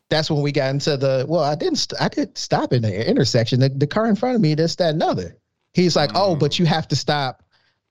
[0.10, 3.10] that's when we got into the well, I didn't st- I didn't stop in the
[3.10, 3.60] intersection.
[3.60, 5.38] The, the car in front of me, this, that, and other.
[5.74, 6.40] He's like, Oh, Mm.
[6.40, 7.44] but you have to stop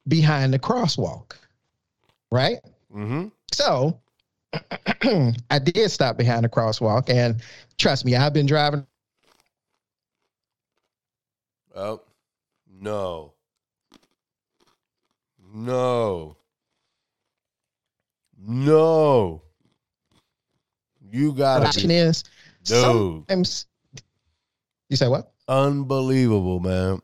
[0.09, 1.33] behind the crosswalk.
[2.31, 2.59] Right?
[2.92, 3.98] hmm So
[5.03, 7.09] I did stop behind the crosswalk.
[7.09, 7.40] And
[7.79, 8.87] trust me, I've been driving
[11.74, 12.00] Oh,
[12.81, 13.35] no,
[15.55, 16.37] no,
[18.38, 19.43] no.
[21.12, 22.25] You gotta option be is
[22.64, 22.77] dude.
[22.79, 23.66] sometimes
[24.88, 25.33] you say what?
[25.49, 27.01] Unbelievable, man.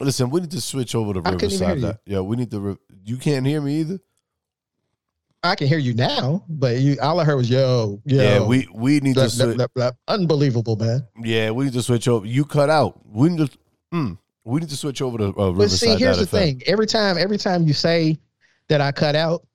[0.00, 1.66] Listen, we need to switch over to I couldn't Riverside.
[1.68, 1.92] hear you.
[1.92, 2.60] Di- Yeah, we need to.
[2.60, 4.00] Re- you can't hear me either.
[5.44, 8.22] I can hear you now, but you all I heard was yo, yo.
[8.22, 9.30] Yeah, we we need blah, to.
[9.30, 9.56] Switch.
[9.56, 9.90] blah, blah.
[10.08, 11.06] unbelievable, man.
[11.22, 12.26] Yeah, we need to switch over.
[12.26, 12.98] You cut out.
[13.06, 13.58] We need to.
[13.92, 15.78] Mm, we need to switch over to uh, But Riverside.
[15.78, 16.62] see, here's the thing.
[16.66, 18.18] Every time, every time you say
[18.68, 19.46] that I cut out,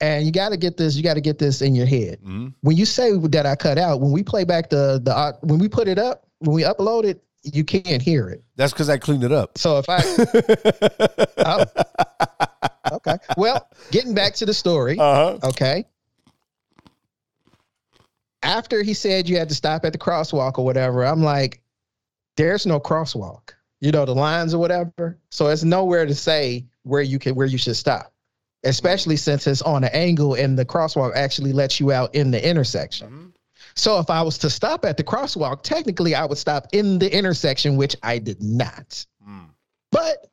[0.00, 2.18] and you got to get this, you got to get this in your head.
[2.22, 2.52] Mhm.
[2.62, 5.58] When you say that I cut out, when we play back the the uh, when
[5.60, 8.42] we put it up, when we upload it, you can't hear it.
[8.56, 9.56] That's because I cleaned it up.
[9.58, 10.02] So if I
[11.38, 13.16] oh, okay.
[13.36, 14.98] Well, getting back to the story.
[14.98, 15.48] Uh huh.
[15.50, 15.84] Okay.
[18.42, 21.62] After he said you had to stop at the crosswalk or whatever, I'm like,
[22.36, 23.50] there's no crosswalk.
[23.82, 25.18] You know, the lines or whatever.
[25.30, 28.12] So it's nowhere to say where you can where you should stop.
[28.64, 32.48] Especially since it's on an angle and the crosswalk actually lets you out in the
[32.48, 33.08] intersection.
[33.08, 33.26] Mm-hmm.
[33.74, 37.12] So if I was to stop at the crosswalk, technically I would stop in the
[37.12, 39.04] intersection, which I did not.
[39.28, 39.48] Mm.
[39.90, 40.28] But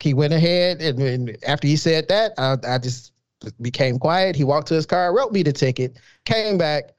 [0.00, 3.12] he went ahead and, and after he said that, I, I just
[3.60, 4.36] became quiet.
[4.36, 6.92] He walked to his car, wrote me the ticket, came back,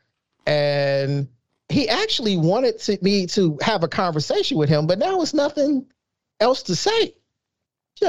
[0.48, 1.28] and
[1.72, 5.86] he actually wanted to, me to have a conversation with him, but now it's nothing
[6.40, 7.14] else to say.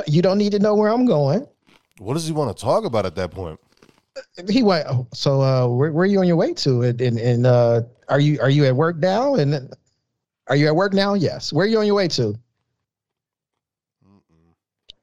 [0.07, 1.47] You, don't need to know where I'm going.
[1.99, 3.61] What does he want to talk about at that point?
[4.49, 4.87] He went.
[4.89, 6.83] Oh, so, uh, where, where are you on your way to?
[6.83, 9.35] And, and, and uh, are you are you at work now?
[9.35, 9.75] And
[10.49, 11.15] are you at work now?
[11.15, 11.53] Yes.
[11.53, 12.35] Where are you on your way to?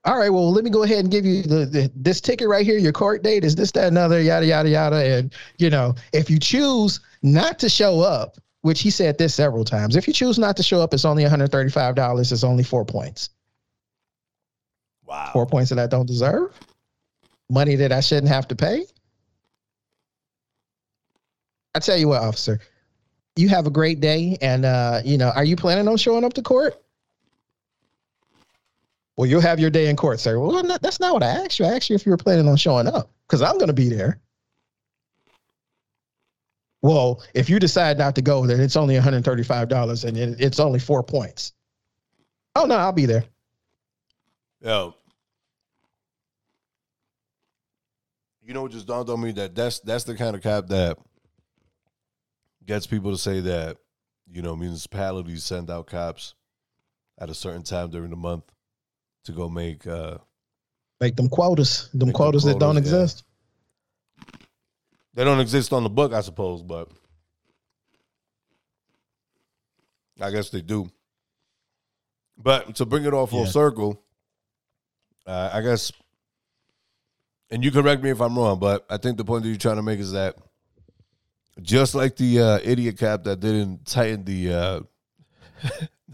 [0.06, 2.66] all right, well, let me go ahead and give you the, the, this ticket right
[2.66, 2.78] here.
[2.78, 4.96] Your court date is this, that, another, yada, yada, yada.
[4.96, 9.64] And you know, if you choose not to show up, which he said this several
[9.64, 12.32] times, if you choose not to show up, it's only one hundred thirty-five dollars.
[12.32, 13.30] It's only four points.
[15.06, 15.30] Wow.
[15.34, 16.58] Four points that I don't deserve.
[17.50, 18.86] Money that I shouldn't have to pay.
[21.74, 22.60] I tell you what, officer,
[23.36, 26.34] you have a great day, and uh, you know, are you planning on showing up
[26.34, 26.76] to court?
[29.18, 30.40] Well, you'll have your day in court, sir.
[30.40, 31.66] Well, not, that's not what I asked you.
[31.66, 33.90] I asked you if you were planning on showing up because I'm going to be
[33.90, 34.20] there.
[36.82, 41.04] Well, if you decide not to go, then it's only $135 and it's only four
[41.04, 41.54] points.
[42.56, 43.26] Oh, no, I'll be there.
[44.62, 44.96] Yo.
[48.42, 50.98] You know what just dawned on me that that's that's the kind of cop that
[52.66, 53.78] gets people to say that,
[54.32, 56.34] you know, municipalities send out cops
[57.20, 58.46] at a certain time during the month
[59.26, 60.18] to go make uh
[61.00, 62.80] Make them quotas, them Make them quotas that don't yeah.
[62.80, 63.24] exist.
[65.20, 66.88] They don't exist on the book, I suppose, but
[70.22, 70.90] I guess they do.
[72.38, 73.52] But to bring it all full Yeah.
[73.52, 74.02] circle,
[75.28, 75.92] uh, I guess,
[77.50, 79.76] and you correct me if I'm wrong, but I think the point that you're trying
[79.76, 80.38] to make is that
[81.62, 84.80] just like the uh, idiot cap that didn't tighten the uh,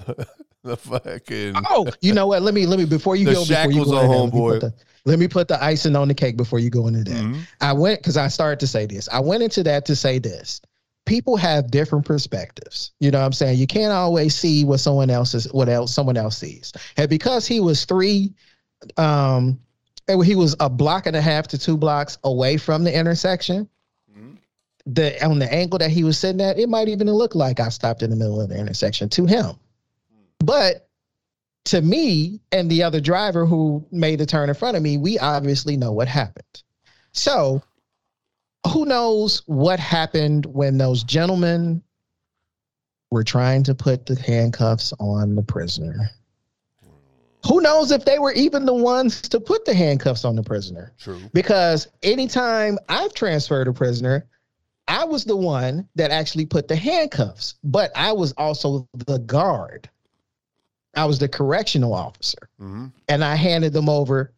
[0.69, 2.41] the fucking Oh, you know what?
[2.41, 4.39] Let me let me before you The go before you go on that, let me
[4.49, 4.73] put the-
[5.07, 7.23] Let me put the icing on the cake before you go into that.
[7.23, 7.41] Mhm.
[7.61, 9.07] I went because I started to say this.
[9.11, 10.61] I went into that to say this.
[11.05, 12.91] People have different perspectives.
[12.99, 13.59] You know what I'm saying?
[13.59, 16.73] You can't always see what someone else is what else someone else sees.
[16.97, 18.33] And because he was three
[18.97, 19.59] um
[20.07, 23.69] and he was a block and a half to two blocks away from the intersection,
[24.15, 24.37] Mhm.
[24.87, 27.69] the on the angle that he was sitting at, it might even look like I
[27.69, 29.55] stopped in the middle of the intersection to him.
[30.39, 30.87] But
[31.65, 35.17] to me and the other driver who made the turn in front of me, we
[35.19, 36.63] obviously know what happened.
[37.11, 37.61] So,
[38.71, 41.81] who knows what happened when those gentlemen
[43.11, 46.09] were trying to put the handcuffs on the prisoner?
[47.47, 50.93] Who knows if they were even the ones to put the handcuffs on the prisoner?
[50.97, 51.21] True.
[51.33, 54.27] because anytime I've transferred a prisoner,
[54.87, 59.89] I was the one that actually put the handcuffs, but I was also the guard.
[60.95, 64.31] I was the correctional officer, hmm and I handed them over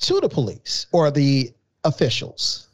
[0.00, 1.50] to the police or the
[1.84, 2.68] officials.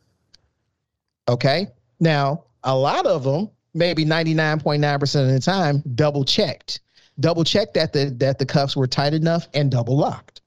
[1.28, 1.66] Okay.
[2.00, 6.80] Now, a lot of them, maybe 99.9% of the time, double checked.
[7.20, 10.40] Double checked that the that the cuffs were tight enough and double locked.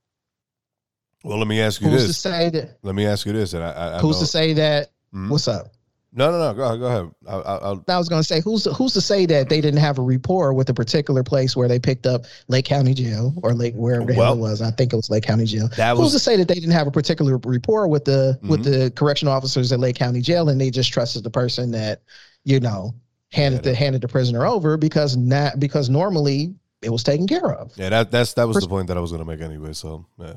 [1.23, 2.03] Well, let me ask you this.
[2.07, 2.77] Who's to say that?
[2.81, 4.91] Let me ask you this, and I, I, I Who's know- to say that?
[5.13, 5.29] Mhm.
[5.29, 5.67] What's up?
[6.13, 6.53] No, no, no.
[6.53, 6.79] Go ahead.
[6.79, 7.11] Go ahead.
[7.25, 9.79] I, I, I'll, I was going to say, who's who's to say that they didn't
[9.79, 13.53] have a rapport with a particular place where they picked up Lake County Jail or
[13.53, 14.61] Lake wherever the hell it was?
[14.61, 15.69] I think it was Lake County Jail.
[15.77, 18.61] that who's was to say that they didn't have a particular rapport with the with
[18.61, 18.63] Mhm.
[18.65, 22.01] the correctional officers at Lake County Jail and they just trusted the person that
[22.43, 22.93] you know
[23.31, 27.53] handed Yeah, the handed the prisoner over because not because normally it was taken care
[27.53, 27.71] of.
[27.77, 27.87] yeah.
[27.87, 29.71] That that's that was Pers- the point that I was going to make anyway.
[29.71, 30.33] So yeah.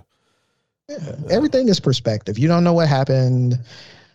[0.89, 2.39] Yeah, everything is perspective.
[2.39, 3.59] You don't know what happened.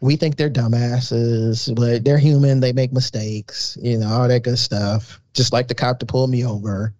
[0.02, 2.60] We think they're dumbasses, but they're human.
[2.60, 5.20] They make mistakes, you know, all that good stuff.
[5.34, 6.94] Just like the cop to pull me over.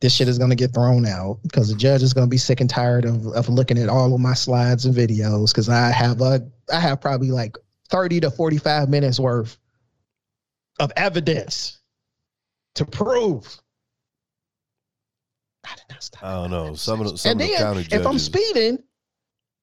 [0.00, 2.36] This shit is going to get thrown out because the judge is going to be
[2.36, 5.90] sick and tired of, of looking at all of my slides and videos because I
[5.90, 7.56] have a I have probably like
[7.88, 9.56] 30 to 45 minutes worth
[10.80, 11.78] of evidence
[12.74, 13.60] to prove.
[15.64, 16.74] I did not stop I don't know.
[16.74, 18.82] Some of the, some and of the then county if I'm speeding,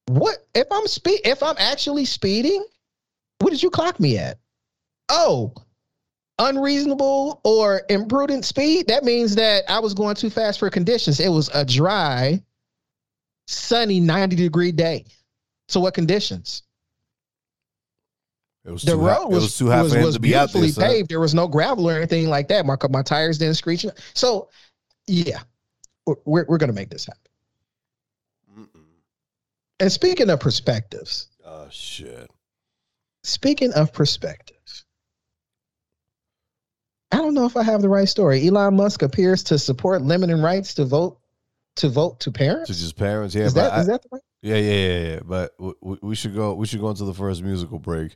[0.07, 2.65] what if I'm speed if I'm actually speeding?
[3.39, 4.37] What did you clock me at?
[5.09, 5.53] Oh,
[6.37, 11.19] unreasonable or imprudent speed, that means that I was going too fast for conditions.
[11.19, 12.41] It was a dry,
[13.47, 15.05] sunny, 90 degree day.
[15.67, 16.63] So what conditions?
[18.65, 19.29] It was The too road hot.
[19.31, 20.61] was it was too hot was, was to be out there.
[20.61, 20.89] beautifully son.
[20.93, 21.09] paved.
[21.09, 22.65] There was no gravel or anything like that.
[22.65, 23.85] My my tires didn't screech.
[24.13, 24.49] So
[25.07, 25.39] yeah,
[26.05, 27.21] we're we're, we're gonna make this happen.
[28.59, 28.83] Mm-mm.
[29.79, 32.29] And speaking of perspectives, Oh shit.
[33.23, 34.85] Speaking of perspectives,
[37.11, 38.47] I don't know if I have the right story.
[38.47, 41.19] Elon Musk appears to support limiting rights to vote
[41.77, 42.67] to vote to parents.
[42.69, 43.45] To just parents, yeah.
[43.45, 44.21] is that I- is that the right?
[44.41, 45.19] Yeah, yeah, yeah, yeah.
[45.25, 46.53] But w- w- we should go.
[46.53, 48.15] We should go into the first musical break.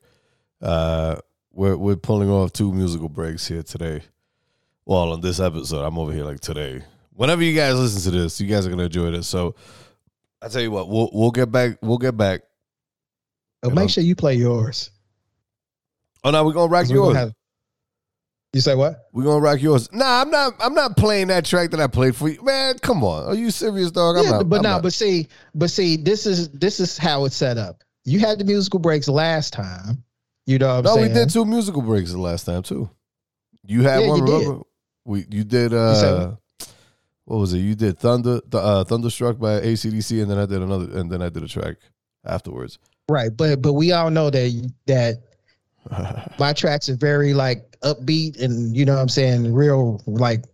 [0.61, 1.17] Uh,
[1.51, 4.01] we're we're pulling off two musical breaks here today.
[4.85, 6.81] Well, on this episode, I'm over here like today.
[7.15, 9.27] Whenever you guys listen to this, you guys are gonna enjoy this.
[9.27, 9.55] So,
[10.41, 11.77] I tell you what, we'll we'll get back.
[11.81, 12.41] We'll get back.
[13.63, 14.91] Oh, make sure you play yours.
[16.23, 17.17] Oh no, we're gonna rock we're gonna yours.
[17.17, 17.33] have-
[18.53, 19.07] you say what?
[19.12, 19.91] We're gonna rock yours.
[19.91, 20.53] Nah, I'm not.
[20.59, 22.77] I'm not playing that track that I played for you, man.
[22.79, 24.15] Come on, are you serious, dog?
[24.17, 24.49] I'm yeah, not.
[24.49, 24.83] but no, not.
[24.83, 27.83] but see, but see, this is this is how it's set up.
[28.05, 30.03] You had the musical breaks last time.
[30.45, 31.07] You know what I'm no, saying?
[31.07, 32.89] we did two musical breaks the last time too.
[33.65, 34.19] You had Yeah, one.
[34.19, 34.62] you did.
[35.05, 35.73] We you did.
[35.73, 36.36] uh
[37.25, 37.59] What was it?
[37.59, 41.21] You did Thunder, th- uh, Thunderstruck by ACDC, and then I did another, and then
[41.23, 41.77] I did a track
[42.25, 42.77] afterwards.
[43.09, 45.23] Right, but but we all know that that
[46.39, 50.45] my tracks are very like upbeat and you know what I'm saying, real like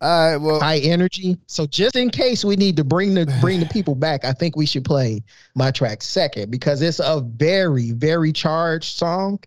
[0.00, 1.36] All right, well, high energy.
[1.46, 4.56] So just in case we need to bring the bring the people back, I think
[4.56, 5.22] we should play
[5.54, 9.38] my track second because it's a very very charged song,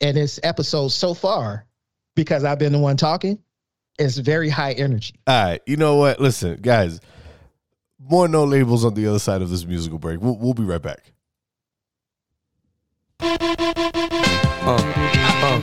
[0.00, 1.66] and it's episode so far
[2.14, 3.38] because I've been the one talking.
[3.98, 5.14] It's very high energy.
[5.26, 5.60] all right.
[5.66, 6.18] You know what?
[6.18, 7.00] Listen, guys,
[7.98, 10.20] more Know Labels on the other side of this musical break.
[10.20, 11.12] We'll, we'll be right back.
[14.66, 15.60] Uh, uh.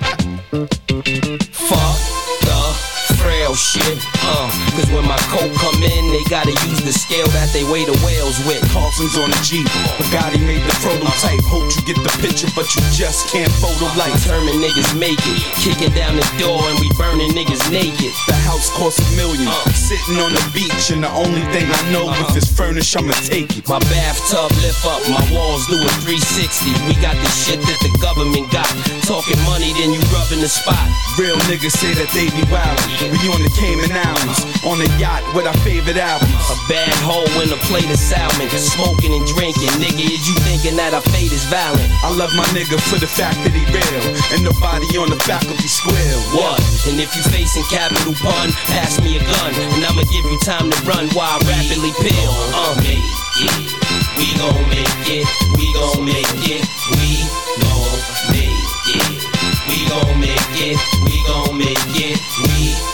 [1.52, 1.98] Fuck
[2.46, 4.21] the frail shit.
[4.32, 7.84] Uh, cause when my coat come in, they gotta use the scale that they weigh
[7.84, 8.63] the whales with.
[8.72, 9.67] Carlson's on the Jeep.
[10.00, 11.44] Bugatti made the prototype.
[11.52, 14.15] Hope you get the picture, but you just can't photo light.
[14.24, 15.39] Determined niggas make it.
[15.60, 18.13] Kicking down the door and we burning niggas naked.
[18.32, 19.52] The house costs a million.
[19.76, 23.52] Sitting on the beach, and the only thing I know if it's furnished, I'ma take
[23.60, 23.67] it.
[23.67, 26.72] My bathtub lift up, my walls do a 360.
[26.88, 28.70] We got the shit that the government got.
[29.04, 30.80] Talking money, then you rubbing the spot.
[31.20, 33.12] Real niggas say that they be wildin'.
[33.12, 34.21] We on the Cayman Islands,
[34.68, 36.34] on a yacht with our favorite albums.
[36.52, 38.50] A bad hoe in a plate of salmon.
[38.54, 39.72] Smoking and drinking.
[39.82, 41.90] Nigga, is you thinking that our fate is violent?
[42.06, 44.04] I love my nigga for the fact that he real,
[44.36, 46.18] and nobody on the faculty square.
[46.36, 46.60] What?
[46.88, 50.70] And if you facing capital pun, pass me a gun, and I'ma give you time
[50.70, 52.32] to run while I rapidly peel.
[52.54, 53.02] Uh, make
[53.42, 53.82] it.
[54.18, 55.28] We gon' make it.
[55.58, 56.64] We gon' make it.
[56.94, 57.26] We
[57.64, 59.32] gon' make it.
[59.68, 60.80] We gon' make it.
[61.04, 62.20] We gon' make it.
[62.38, 62.91] We gon'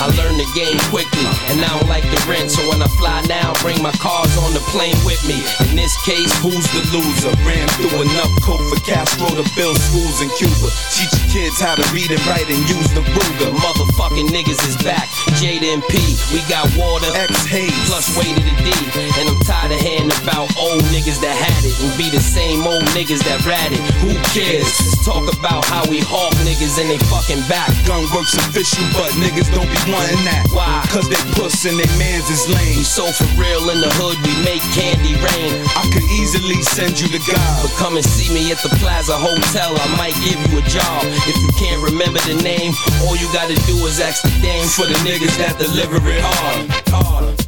[0.00, 2.50] I learned the game quickly, and I don't like the rent.
[2.50, 5.42] So when I fly now, bring my cars on the plane with me.
[5.68, 7.34] In this case, Who's the loser?
[7.42, 10.70] Ran through enough coke for Castro to build schools in Cuba.
[10.94, 13.50] Teach your kids how to read and write and use the Ruger.
[13.58, 15.10] motherfucking niggas is back.
[15.34, 15.98] Jada and P,
[16.30, 17.10] we got water.
[17.18, 17.74] X Hayes.
[17.90, 18.70] plus way to the D.
[19.18, 22.62] And I'm tired of hearing about old niggas that had it and be the same
[22.62, 23.82] old niggas that ratted.
[24.06, 24.70] Who cares?
[24.78, 27.74] Let's talk about how we hawk niggas and they fucking back.
[27.82, 30.48] Gun works official, but niggas don't be wanting that.
[30.52, 30.84] Why?
[30.92, 32.84] Cause they puss and they mans is lame.
[32.84, 35.52] so for real in the hood, we make candy rain.
[35.76, 37.54] I could easily send you to God.
[37.64, 41.04] But come and see me at the Plaza Hotel, I might give you a job.
[41.28, 42.72] If you can't remember the name,
[43.04, 46.68] all you gotta do is ask the dame for the niggas that deliver it hard.
[46.92, 47.38] hard.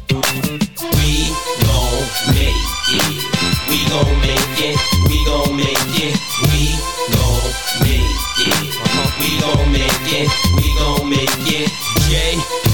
[0.97, 1.29] We
[1.65, 2.55] gon' make
[2.95, 3.41] it.
[3.69, 4.77] We gon' make it.
[5.09, 6.15] We gon' make it.
[6.49, 6.75] We
[7.13, 7.51] gon'
[7.85, 8.81] make it.
[9.19, 10.29] We gon' make it.
[10.57, 11.80] We gon' make it.
[12.11, 12.70] J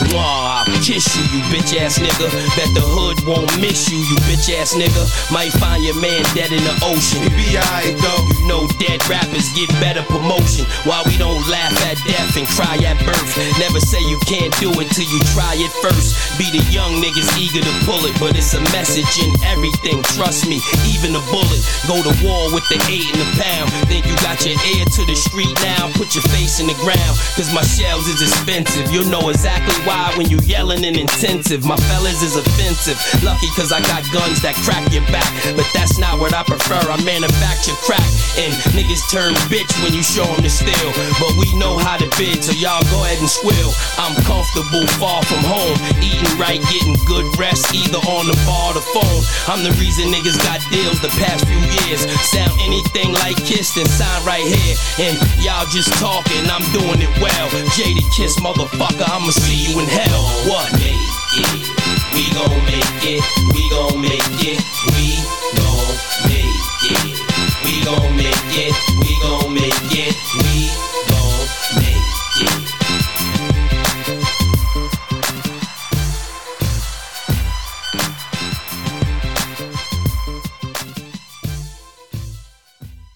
[0.00, 0.64] the law.
[0.82, 2.26] Kiss you, you bitch ass nigga.
[2.56, 5.04] Bet the hood won't miss you, you bitch ass nigga.
[5.30, 7.22] Might find your man dead in the ocean.
[7.22, 8.22] He be alright though.
[8.32, 10.64] You know dead rappers get better promotion.
[10.88, 13.36] Why we don't laugh at death and cry at birth.
[13.60, 16.16] Never say you can't do it till you try it first.
[16.40, 20.02] Be the young niggas eager to pull it, but it's a message in everything.
[20.16, 21.62] Trust me, even a bullet.
[21.86, 23.68] Go to war with the eight and the pound.
[23.86, 25.92] Think you got your ear to the street now?
[25.94, 28.90] Put your face in the ground, cause my shells is expensive.
[28.90, 31.64] You'll know exactly why when you yelling and intensive.
[31.64, 32.98] My fellas is offensive.
[33.22, 35.28] Lucky cause I got guns that crack your back.
[35.56, 36.80] But that's not what I prefer.
[36.80, 38.04] I manufacture crack.
[38.38, 40.90] And niggas turn bitch when you show them the steel.
[41.18, 43.70] But we know how to bid, so y'all go ahead and squeal.
[43.98, 45.76] I'm comfortable, far from home.
[46.00, 49.22] Eating right, getting good rest, either on the bar or the phone.
[49.50, 52.06] I'm the reason niggas got deals the past few years.
[52.30, 54.76] Sound anything like Kiss, then sign right here.
[55.02, 57.46] And y'all just talking, I'm doing it well.
[57.74, 60.22] Jadakiss, motherfucker, I'ma see you in hell.
[60.48, 60.72] What?
[60.78, 60.94] Make
[61.42, 61.66] it.
[62.14, 63.22] We gon' make it.
[63.54, 64.60] We gon' make it.
[64.86, 65.18] We
[65.58, 65.90] gon'
[66.30, 66.54] make
[66.86, 67.18] it.
[67.64, 68.74] We gon' make it.
[69.02, 70.14] We gon' make it.
[70.38, 70.70] We
[71.10, 73.70] gon' make it.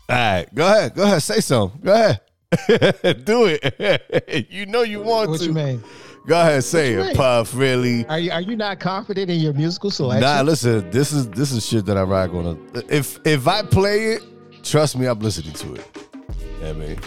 [0.07, 0.95] All right, go ahead.
[0.95, 1.23] Go ahead.
[1.23, 1.81] Say something.
[1.83, 2.21] Go ahead.
[3.25, 4.47] Do it.
[4.51, 5.47] you know you want What to.
[5.47, 5.83] you mean?
[6.27, 6.65] Go ahead.
[6.65, 7.17] Say it?
[7.17, 7.55] Puff.
[7.55, 8.07] Really.
[8.07, 10.23] Are you are you not confident in your musical selection?
[10.23, 10.91] Nah, listen.
[10.91, 12.59] This is this is shit that I rock on.
[12.89, 14.23] If if I play it,
[14.63, 16.09] trust me, I'm listening to it.
[16.63, 16.99] Yeah, man.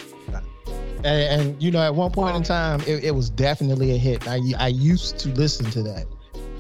[1.03, 4.27] and, and you know, at one point in time, it, it was definitely a hit.
[4.27, 6.05] I I used to listen to that,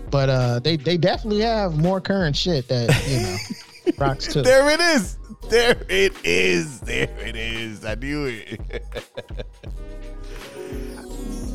[0.09, 4.41] but uh, they they definitely have more current shit that you know rocks too.
[4.41, 5.19] There it is.
[5.49, 6.79] There it is.
[6.81, 7.85] There it is.
[7.85, 8.83] I knew it.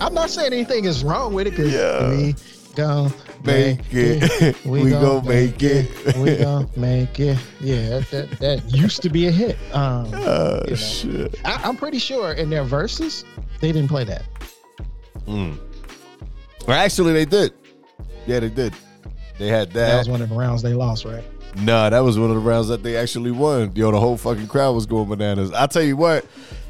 [0.01, 2.11] I'm not saying anything is wrong with it because Yeah.
[2.17, 2.35] we
[2.75, 3.13] gon'
[3.45, 4.65] Make it.
[4.65, 6.17] We gon' make it.
[6.17, 7.37] we gon' make it.
[7.61, 9.59] Yeah, that, that that used to be a hit.
[9.75, 10.77] Um, Oh You know.
[10.77, 11.41] shit.
[11.45, 13.25] I, I'm pretty sure in their verses
[13.61, 14.23] they didn't play that.
[15.27, 15.59] Mm.
[16.69, 17.53] Or actually, they did.
[18.27, 18.75] Yeah, they did.
[19.39, 19.99] They had That that.
[19.99, 21.25] was one of the rounds they lost, right?
[21.57, 23.73] Nah, that was one of the rounds that they actually won.
[23.75, 25.53] Yo, the whole fucking crowd was going bananas.
[25.53, 26.25] I tell you what.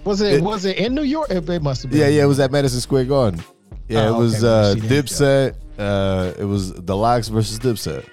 [0.05, 1.31] Was it, It- was it in New York?
[1.31, 2.01] It, it must have been.
[2.01, 3.43] Yeah, yeah, it was at Madison Square Garden.
[3.89, 5.55] Yeah, Oh, it was okay, uh, see, there you Dipset.
[5.79, 8.05] Uh, it was the LOX versus Dipset.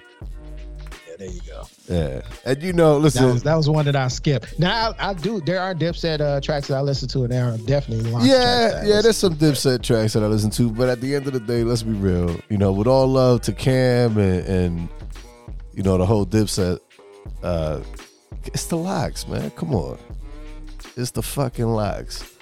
[1.08, 1.62] Yeah, there you go.
[1.88, 4.58] Yeah, and you know, That listen, was, that was one that I skipped.
[4.58, 5.40] Now I, I do.
[5.40, 8.84] There are Dipset uh, tracks that I listen to, and there are definitely tracks yeah,
[8.84, 11.40] yeah, there's some Dipset tracks that I listen to, but at the end of the
[11.40, 12.36] day, let's be real.
[12.48, 14.88] You know, with all love to Cam and, and
[15.74, 16.78] you know the whole Dipset,
[17.42, 17.80] uh,
[18.46, 19.50] it's the LOX, man.
[19.50, 19.98] Come on,
[21.00, 22.36] it's the fucking LOX.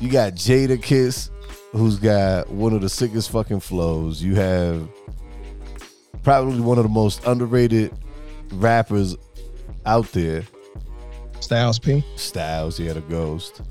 [0.00, 1.30] You got Jadakiss,
[1.72, 4.22] who's got one of the sickest fucking flows.
[4.22, 4.88] You have
[6.22, 7.92] probably one of the most underrated
[8.52, 9.16] rappers
[9.86, 10.42] out there.
[11.40, 12.04] Styles P.
[12.16, 13.62] Styles, he had a ghost.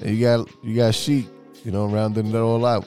[0.00, 1.26] And you got you got Sheek,
[1.64, 2.86] you know, rounding it all out,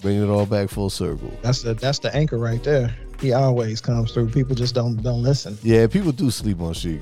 [0.00, 1.32] bringing it all back full circle.
[1.42, 2.94] That's the that's the anchor right there.
[3.20, 4.30] He always comes through.
[4.30, 5.58] People just don't don't listen.
[5.62, 7.00] Yeah, people do sleep on Sheek.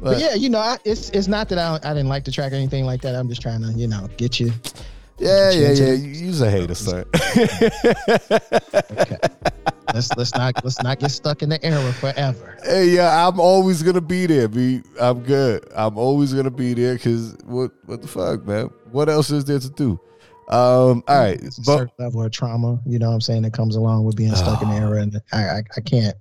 [0.00, 2.52] But yeah, you know, I, it's it's not that I, I didn't like the track
[2.52, 3.14] or anything like that.
[3.14, 4.52] I'm just trying to you know get you.
[5.18, 5.92] yeah, yeah, Change yeah.
[5.92, 7.04] You, you's a hater, son.
[8.98, 9.18] Okay.
[9.94, 12.58] let's let's not let's not get stuck in the era forever.
[12.62, 14.48] hey, yeah, I'm always gonna be there.
[14.48, 15.66] Be, I'm good.
[15.74, 18.70] I'm always gonna be there because what, what the fuck, man?
[18.90, 20.00] What else is there to do?
[20.48, 23.74] Um, all right, but certain level of trauma, you know what I'm saying, that comes
[23.74, 26.16] along with being stuck in the era, and I I, I can't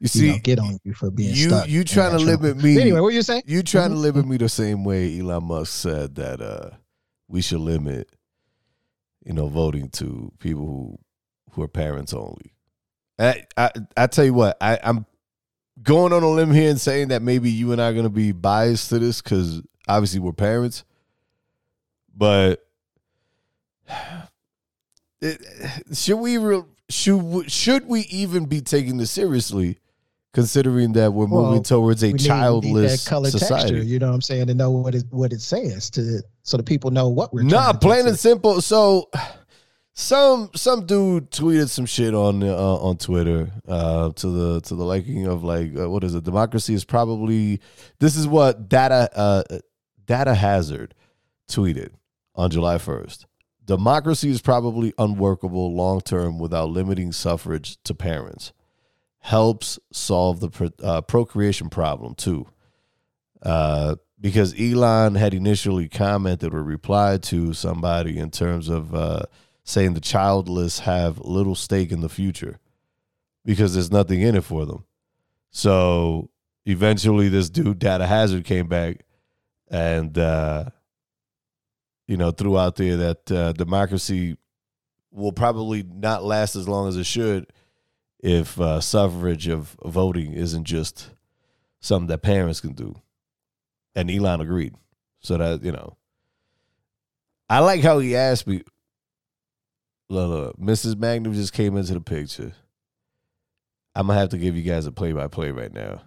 [0.00, 1.68] you you know, see, get on you for being you stuck.
[1.68, 2.80] you trying to limit me?
[2.80, 3.42] Anyway, what you saying?
[3.46, 4.00] You trying to Mhm.
[4.02, 6.70] limit me the same way Elon Musk said that uh
[7.28, 8.10] we should limit,
[9.24, 10.98] you know, voting to people who
[11.52, 12.52] who are parents only.
[13.18, 15.06] I I, I tell you what, I, I'm
[15.82, 18.32] going on a limb here and saying that maybe you and I are gonna be
[18.32, 20.84] biased to this because obviously we're parents,
[22.16, 22.66] but
[25.20, 25.40] it,
[25.92, 29.78] should we re- should should we even be taking this seriously?
[30.34, 34.08] Considering that we're moving towards a We need- need childless color society, texture, you know
[34.08, 37.08] what I'm saying, to know what it what it says to so the people know
[37.08, 38.60] what we're Nah, plain and simple.
[38.60, 39.08] So,
[39.92, 44.84] some some dude tweeted some shit on uh, on Twitter uh, to the to the
[44.84, 46.24] liking of like uh, what is it?
[46.24, 47.60] Democracy is probably
[48.00, 49.42] this is what data uh,
[50.06, 50.94] data hazard
[51.48, 51.90] tweeted
[52.34, 53.26] on July first.
[53.64, 58.52] Democracy is probably unworkable long term without limiting suffrage to parents.
[59.24, 62.46] Helps solve the pro- uh, procreation problem too
[63.44, 69.22] uh, because Elon had initially commented or replied to somebody in terms of uh,
[69.64, 72.58] saying the childless have little stake in the future
[73.44, 74.84] because there's nothing in it for them.
[75.50, 76.30] So
[76.64, 79.04] eventually, this dude, Data Hazard, came back
[79.68, 80.66] and, uh,
[82.08, 84.36] you know, threw out there that uh, democracy
[85.10, 87.46] will probably not last as long as it should
[88.24, 91.10] if uh, suffrage of voting isn't just
[91.78, 92.96] something that parents can do
[93.94, 94.74] and Elon agreed.
[95.20, 95.98] So that you know,
[97.48, 98.62] I like how he asked me.
[100.08, 100.96] look, look, Mrs.
[100.96, 102.52] Magnum just came into the picture.
[103.94, 106.00] I'm gonna have to give you guys a play by play right now.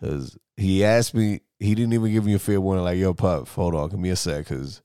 [0.00, 3.46] Cause he asked me, he didn't even give me a fair warning, like, yo, pup,
[3.48, 4.80] hold on, give me a sec, cause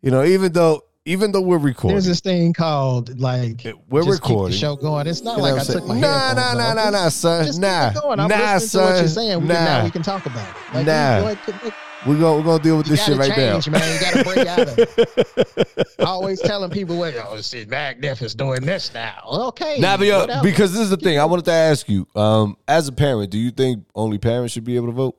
[0.00, 4.22] you know, even though even though we're recording, There's this thing called like we're just
[4.22, 4.52] keep recording.
[4.52, 5.06] the show going.
[5.06, 7.46] It's not You know like I took my Nah, nah, nah, nah, nah, son.
[7.46, 7.92] Just Nah.
[7.92, 8.20] going.
[8.20, 9.40] I'm Nah, listening to what you're saying.
[9.42, 9.64] We, Nah.
[9.64, 10.74] Now we can talk about it.
[10.74, 11.20] Like, Nah.
[11.24, 11.74] like, like,
[12.06, 13.78] we're gonna we're gonna deal with you this shit right change, now.
[13.78, 13.94] man.
[13.94, 15.88] You gotta break out of it.
[16.00, 20.26] Always telling people, "Well, oh, see, Magnif is doing this now." Okay, Nah, but yo,
[20.42, 21.18] because this is the thing.
[21.20, 24.64] I wanted to ask you, um, as a parent, do you think only parents should
[24.64, 25.16] be able to vote?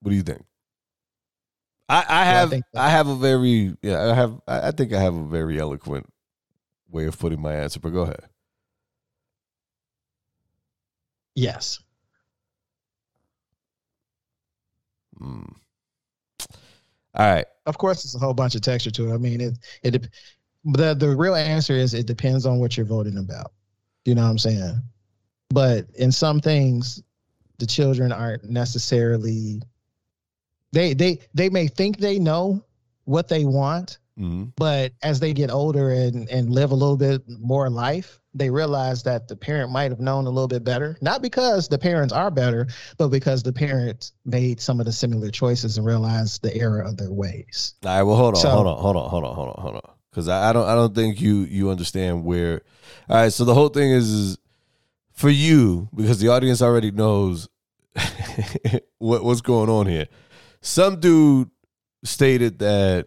[0.00, 0.42] What do you think?
[1.88, 4.92] I, I have think I, that- have a very yeah I have I I think
[4.92, 6.06] I have a very eloquent
[6.90, 8.20] way of putting my answer, but go ahead.
[11.34, 11.80] yes,
[15.20, 15.52] Mm.
[17.14, 17.46] All right.
[17.66, 19.14] of course, it's a whole bunch of texture to it.
[19.14, 20.08] I mean, it it
[20.64, 23.52] the the real answer is it depends on what you're voting about.
[24.04, 24.82] You know what I'm saying?
[25.50, 27.02] But in some things,
[27.58, 29.62] the children aren't necessarily
[30.72, 32.62] they they they may think they know
[33.04, 34.52] what they want, Mhm.
[34.56, 39.02] but as they get older and and live a little bit more life they realize
[39.02, 42.30] that the parent might have known a little bit better not because the parents are
[42.30, 42.66] better
[42.98, 46.96] but because the parents made some of the similar choices and realized the error of
[46.96, 48.02] their ways All right.
[48.02, 49.90] Well, hold on, So- hold on, hold on, hold on, hold on, hold on.
[50.10, 52.62] Because I, I don't, I don't think you you understand where.
[53.08, 53.32] All right.
[53.32, 54.38] So the whole thing is, is
[55.12, 57.48] for you because the audience already knows
[58.98, 60.06] what what's going on here.
[60.60, 61.50] Some dude
[62.04, 63.06] stated that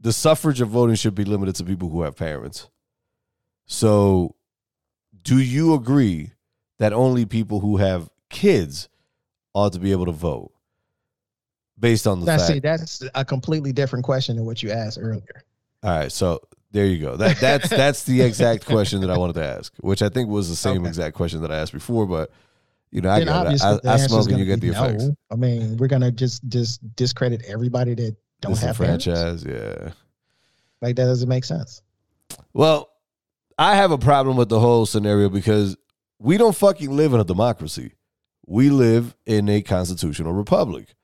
[0.00, 2.68] the suffrage of voting should be limited to people who have parents.
[3.66, 4.34] So,
[5.22, 6.32] do you agree
[6.78, 8.88] that only people who have kids
[9.54, 10.52] ought to be able to vote?
[11.78, 14.98] Based on the that's fact see that's a completely different question than what you asked
[15.00, 15.44] earlier
[15.84, 16.40] All right, so
[16.72, 17.16] there you go.
[17.16, 20.48] That that's that's the exact question that I wanted to ask, which I think was
[20.48, 20.88] the same Okay.
[20.88, 22.06] exact question that I asked before.
[22.06, 22.30] But
[22.90, 23.62] you know, I get it.
[23.62, 25.04] I, I smoke and you get the effects.
[25.04, 25.16] no.
[25.30, 29.06] i mean we're gonna just just discredit everybody that don't have parents?
[29.06, 29.92] Disenfranchise, yeah.
[30.80, 31.82] like that doesn't make sense
[32.52, 32.90] Well,
[33.58, 35.76] I have a problem with the whole scenario because
[36.18, 37.92] we don't fucking live in a democracy.
[38.46, 40.94] We live in a constitutional republic.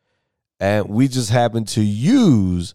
[0.60, 2.74] And we just happen to use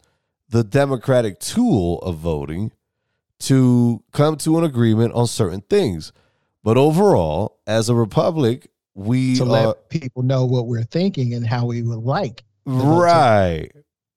[0.50, 2.72] the democratic tool of voting
[3.40, 6.12] to come to an agreement on certain things.
[6.64, 8.70] But overall, as a republic,
[9.00, 13.72] we to are let people know what we're thinking and how we would like right,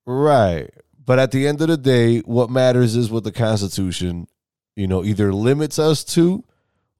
[0.05, 0.69] right.
[1.05, 4.27] But at the end of the day, what matters is what the Constitution,
[4.75, 6.43] you know, either limits us to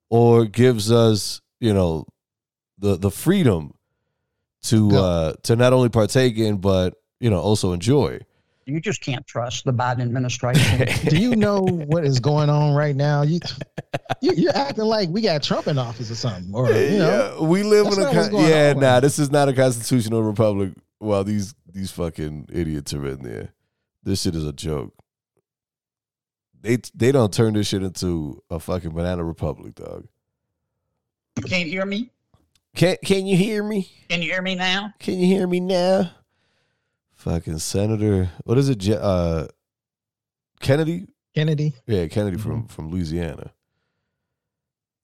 [0.09, 2.05] or gives us, you know,
[2.79, 3.73] the the freedom
[4.63, 8.19] to uh to not only partake in but you know also enjoy.
[8.65, 10.87] You just can't trust the Biden administration.
[11.09, 13.21] Do you know what is going on right now?
[13.23, 13.39] You,
[14.21, 17.35] you you're acting like we got Trump in office or something, or you know.
[17.39, 18.79] yeah, we live in a not con- yeah, on.
[18.81, 18.99] nah.
[18.99, 20.71] This is not a constitutional republic.
[20.99, 23.53] While these these fucking idiots are in there,
[24.03, 24.93] this shit is a joke.
[26.61, 30.07] They they don't turn this shit into a fucking banana republic, dog.
[31.37, 32.09] you can't hear me?
[32.75, 33.91] Can Can you hear me?
[34.09, 34.93] Can you hear me now?
[34.99, 36.11] Can you hear me now?
[37.23, 38.85] Fucking Senator, what is it?
[38.89, 39.47] Uh,
[40.59, 41.07] Kennedy.
[41.33, 41.73] Kennedy.
[41.87, 42.49] Yeah, Kennedy Mm-hmm.
[42.49, 43.51] from from Louisiana.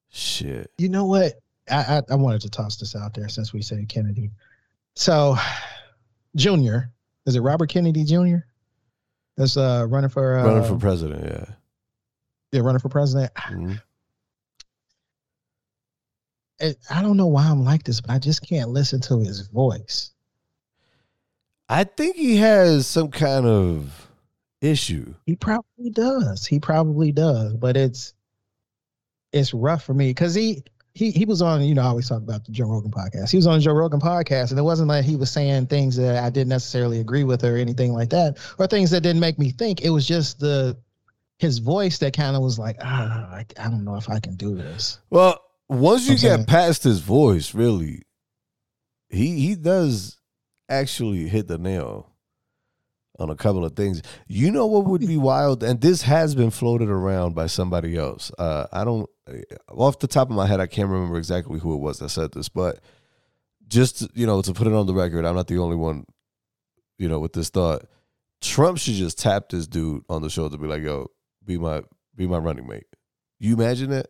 [0.10, 0.70] Shit.
[0.78, 1.34] You know what?
[1.72, 4.32] I, I I wanted to toss this out there since we said Kennedy.
[4.96, 5.38] So,
[6.36, 6.92] Junior,
[7.26, 8.40] is it Robert Kennedy Jr.
[9.38, 11.24] That's uh running for uh, Running for president.
[11.24, 11.46] Yeah.
[12.52, 13.34] yeah running for president.
[13.38, 13.82] Mhm.
[16.62, 19.48] I, I don't know why I'm like this, but I just can't listen to his
[19.48, 20.12] voice.
[21.70, 24.08] I think he has some kind of
[24.62, 25.14] issue.
[25.26, 26.46] He probably does.
[26.46, 28.14] He probably does, but it's
[29.32, 30.64] it's rough for me because he
[30.96, 31.62] he he was on.
[31.64, 33.30] You know, I always talk about the Joe Rogan podcast.
[33.30, 35.96] He was on the Joe Rogan podcast, and it wasn't like he was saying things
[35.98, 39.38] that I didn't necessarily agree with or anything like that, or things that didn't make
[39.38, 39.82] me think.
[39.82, 40.76] It was just the
[41.38, 44.36] his voice that kind of was like, ah, I, I don't know if I can
[44.36, 45.00] do this.
[45.10, 45.40] Well,
[45.70, 48.02] once you I'm get saying- past his voice, really,
[49.10, 50.18] he he does
[50.70, 52.10] actually hit the nail
[53.20, 54.02] on a couple of things.
[54.28, 58.32] You know what would be wild, and this has been floated around by somebody else.
[58.40, 59.10] Uh, I don't,
[59.68, 62.32] off the top of my head, I can't remember exactly who it was that said
[62.32, 62.80] this, but
[63.68, 66.06] just you know to put it on the record, I'm not the only one,
[66.98, 67.86] you know, with this thought.
[68.42, 71.12] Trump should just tap this dude on the shoulder, be like, "Yo,
[71.46, 71.84] be my
[72.16, 72.88] be my running mate."
[73.38, 74.08] You imagine that?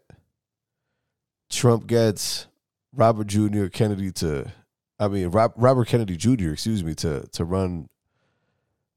[1.49, 2.47] Trump gets
[2.93, 3.67] Robert Jr.
[3.67, 4.51] Kennedy to,
[4.99, 6.51] I mean Rob, Robert Kennedy Jr.
[6.51, 7.87] Excuse me to to run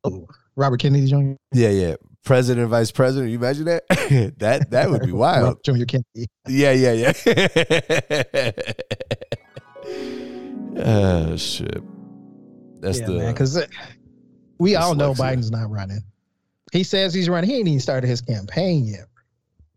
[0.05, 0.27] Oh,
[0.57, 1.35] Robert Kennedy Jr.
[1.53, 1.95] Yeah, yeah.
[2.25, 3.31] President, vice president.
[3.31, 3.89] You imagine that?
[4.39, 5.63] that that would be wild.
[5.65, 5.85] Jr.
[5.85, 6.29] Kennedy.
[6.47, 7.13] Yeah, yeah, yeah.
[10.77, 11.83] oh shit.
[12.81, 13.67] That's yeah, the because uh,
[14.59, 15.15] we all know.
[15.15, 16.01] Biden's not running.
[16.73, 17.51] He says he's running.
[17.51, 19.07] He ain't even started his campaign yet.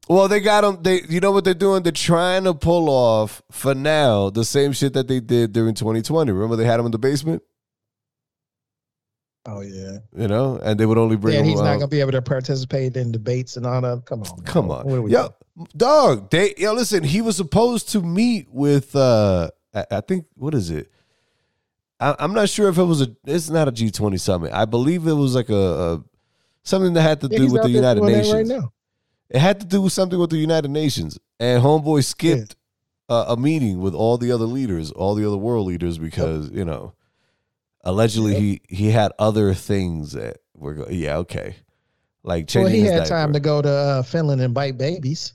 [0.07, 0.83] Well, they got them.
[0.83, 1.81] They, you know what they're doing?
[1.83, 6.31] They're trying to pull off for now the same shit that they did during 2020.
[6.31, 7.41] Remember, they had him in the basement.
[9.47, 9.97] Oh yeah.
[10.15, 11.45] You know, and they would only bring Yeah, him.
[11.47, 14.05] he's not out- gonna be able to participate in debates and all that.
[14.05, 14.29] Come on.
[14.37, 14.45] man.
[14.45, 15.35] Come What are on, we yo,
[15.77, 16.31] dog.
[16.31, 17.03] They yo, listen.
[17.03, 18.95] He was supposed to meet with.
[18.95, 20.89] uh I, I think what is it?
[21.99, 23.15] I, I'm not sure if it was a.
[23.25, 24.51] It's not a G20 summit.
[24.51, 26.03] I believe it was like a, a
[26.63, 28.33] something that had to Yeah, do with the United Nations.
[28.33, 28.71] right now.
[29.29, 32.55] It had to do with something with the United Nations, and homeboy skipped
[33.09, 36.63] uh, a meeting with all the other leaders, all the other world leaders, because you
[36.65, 36.93] know,
[37.83, 38.41] allegedly Yep.
[38.41, 40.73] he he had other things that were.
[40.75, 41.55] Go- yeah, okay,
[42.23, 43.09] like Well, he had diaper.
[43.09, 45.33] time to go to uh, Finland and bite babies.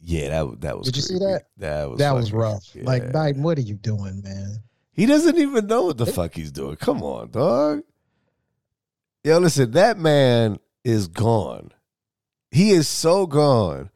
[0.00, 0.86] Yeah, that that was.
[0.86, 1.46] Did you see that?
[1.58, 2.64] That was that was rough.
[2.74, 3.12] Like yeah.
[3.12, 4.58] Biden, what are you doing, man?
[4.92, 6.76] he doesn't even know what the fuck he's doing.
[6.76, 7.82] Come on, dog.
[9.24, 11.70] Yo, listen, that man is gone.
[12.50, 13.90] He is so gone.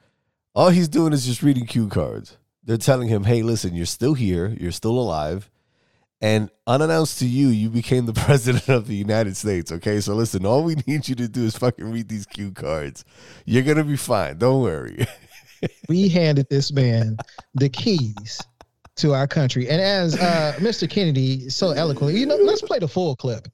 [0.54, 2.36] All he's doing is just reading cue cards.
[2.62, 4.56] They're telling him, "Hey, listen, you're still here.
[4.58, 5.50] You're still alive."
[6.20, 9.70] And unannounced to you, you became the president of the United States.
[9.72, 13.04] Okay, so listen, all we need you to do is fucking read these cue cards.
[13.44, 14.38] You're gonna be fine.
[14.38, 15.06] Don't worry.
[15.88, 17.16] We handed this man
[17.54, 18.38] the keys
[18.96, 20.88] to our country, and as uh, Mr.
[20.88, 23.48] Kennedy so eloquently, you know, let's play the full clip.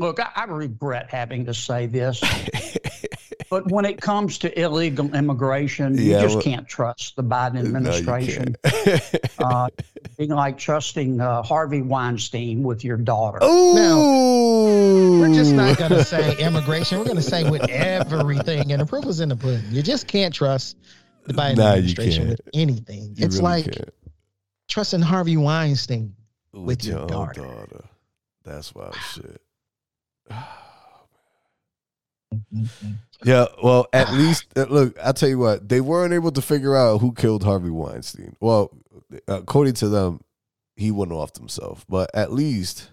[0.00, 2.20] Look, I, I regret having to say this,
[3.50, 7.58] but when it comes to illegal immigration, Yeah, you just well- can't trust the Biden
[7.58, 8.56] administration.
[8.62, 9.24] can't.
[9.38, 9.68] uh,
[10.16, 13.38] being like trusting uh, Harvey Weinstein with your daughter.
[13.44, 15.20] Ooh.
[15.20, 16.98] We're just not gonna say immigration.
[16.98, 19.64] We're gonna say with everything, and the proof is in the pudding.
[19.70, 20.76] You just can't trust
[21.26, 23.14] the Biden Nah, administration with anything.
[23.16, 23.90] You it's really like can't.
[24.68, 26.14] trusting Harvey Weinstein.
[26.52, 27.42] with, your your, daughter.
[27.42, 27.84] daughter.
[28.44, 29.40] That's wild shit.
[33.24, 34.96] Yeah, well, at least uh, look.
[35.02, 35.68] I'll tell you what.
[35.68, 38.36] They weren't able to figure out who killed Harvey Weinstein.
[38.40, 38.76] Well,
[39.26, 40.20] according to them,
[40.76, 41.84] he went off himself.
[41.88, 42.90] But at least,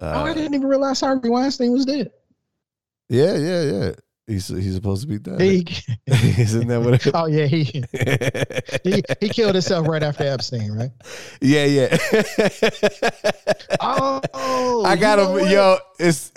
[0.00, 2.10] uh, oh, I didn't even realize Harvey Weinstein was dead.
[3.08, 3.92] yeah, yeah, yeah.
[4.28, 5.40] He's he's supposed to be dead.
[5.40, 5.66] He,
[6.06, 7.04] Isn't that what?
[7.06, 7.64] It, oh yeah, he,
[8.84, 10.90] he he killed himself right after Epstein, right?
[11.40, 11.98] yeah, yeah.
[13.80, 15.48] Oh, I got him.
[15.48, 16.30] Yo, it's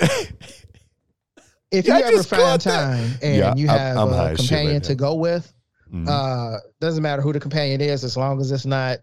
[1.78, 2.86] If Yeah, I you ever just find caught that.
[2.86, 5.54] time and Yeah, you I'm- have I'm a as shit companion right to go with,
[5.94, 6.08] Mhm.
[6.08, 9.00] uh, doesn't matter who the companion is, as long as it's not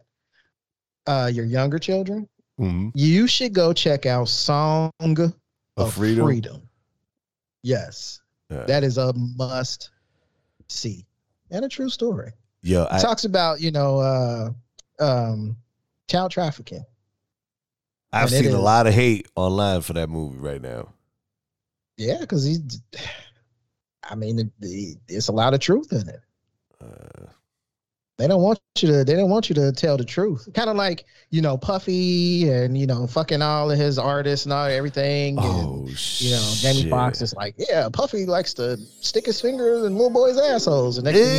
[1.06, 2.28] uh your younger children,
[2.60, 2.92] Mhm.
[2.94, 5.32] you should go check out Song a
[5.76, 6.24] of freedom.
[6.26, 6.62] Freedom.
[7.62, 8.20] Yes,
[8.50, 8.64] Yeah.
[8.66, 9.90] that is a must
[10.68, 11.06] see
[11.50, 12.32] and a true story.
[12.62, 14.50] Yo, It I, talks about you know uh,
[15.00, 15.56] um,
[16.08, 16.84] child trafficking.
[18.12, 20.92] I've seen a lot of hate online for that movie right now.
[21.96, 22.80] Yeah, because he's.
[24.10, 26.20] I mean, it, it, it's a lot of truth in it.
[26.80, 27.26] Uh,
[28.18, 29.04] They don't want you to.
[29.04, 30.48] They don't want you to tell the truth.
[30.54, 34.52] Kind of like you know Puffy and you know fucking all of his artists and
[34.52, 35.38] all everything.
[35.38, 35.86] and, oh
[36.18, 36.90] you know Jamie shit.
[36.90, 41.04] Foxx is like, yeah, Puffy likes to stick his fingers in little boys' assholes, and
[41.04, 41.36] next thing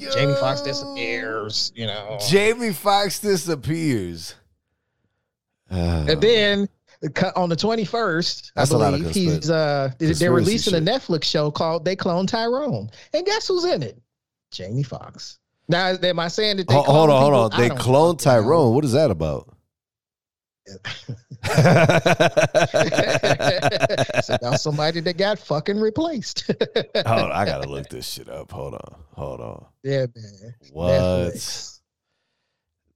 [0.00, 1.72] you know, Jamie Foxx disappears.
[1.74, 4.34] You know, Jamie Foxx disappears.
[5.70, 6.68] Uh, and then
[7.36, 10.80] on the twenty first, I That's a lot of believe he's uh they're releasing a.
[10.80, 14.00] Netflix show called They Clone Tyrone, and guess who's in it?
[14.50, 15.38] Jamie Foxx.
[15.68, 17.60] Now, am I saying that they Ho- hold clone on, hold on.
[17.60, 18.20] They don't cloned.
[18.20, 18.74] Tyrone.
[18.74, 19.48] What is that about?
[20.66, 20.78] it's
[24.30, 26.46] about somebody that got fucking replaced.
[26.46, 28.50] Hold on, I gotta look this shit up.
[28.50, 29.66] Hold on, hold on.
[29.82, 30.54] yeah, man.
[30.72, 30.90] What?
[30.90, 31.80] Netflix.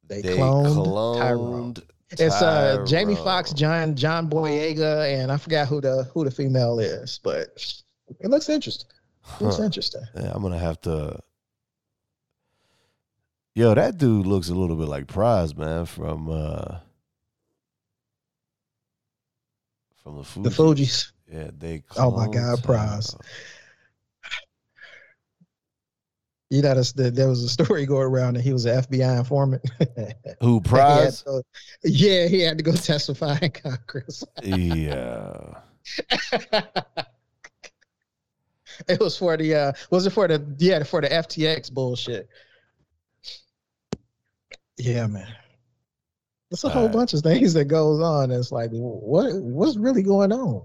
[0.08, 1.74] They, cloned, Tyrone.
[2.10, 6.78] It's uh Jamie Foxx, John John Boyega, and I forgot who the who the female
[6.78, 7.82] is, but
[8.20, 8.88] it looks interesting.
[9.40, 9.64] It looks Huh.
[9.64, 10.02] interesting.
[10.14, 11.20] Yeah, I'm gonna have to.
[13.54, 16.78] Yo, that dude looks a little bit like Pras, man, from uh
[20.02, 20.42] from the Fugees.
[20.44, 21.12] The Fugees.
[21.30, 21.82] Yeah, they.
[21.96, 23.14] Oh my God, Pras.
[26.50, 29.62] You know, there there was a story going around that he was an FBI informant.
[30.40, 31.24] Who He Pras?
[31.24, 31.42] to-
[31.84, 34.24] yeah, he had to go testify in Congress.
[34.42, 35.54] yeah.
[38.88, 42.28] it was for the uh was it for the yeah for the FTX bullshit.
[44.78, 45.26] Yeah, man.
[46.50, 46.94] It's a whole Alright.
[46.96, 48.30] bunch of things that goes on.
[48.30, 50.64] It's like what what's really going on?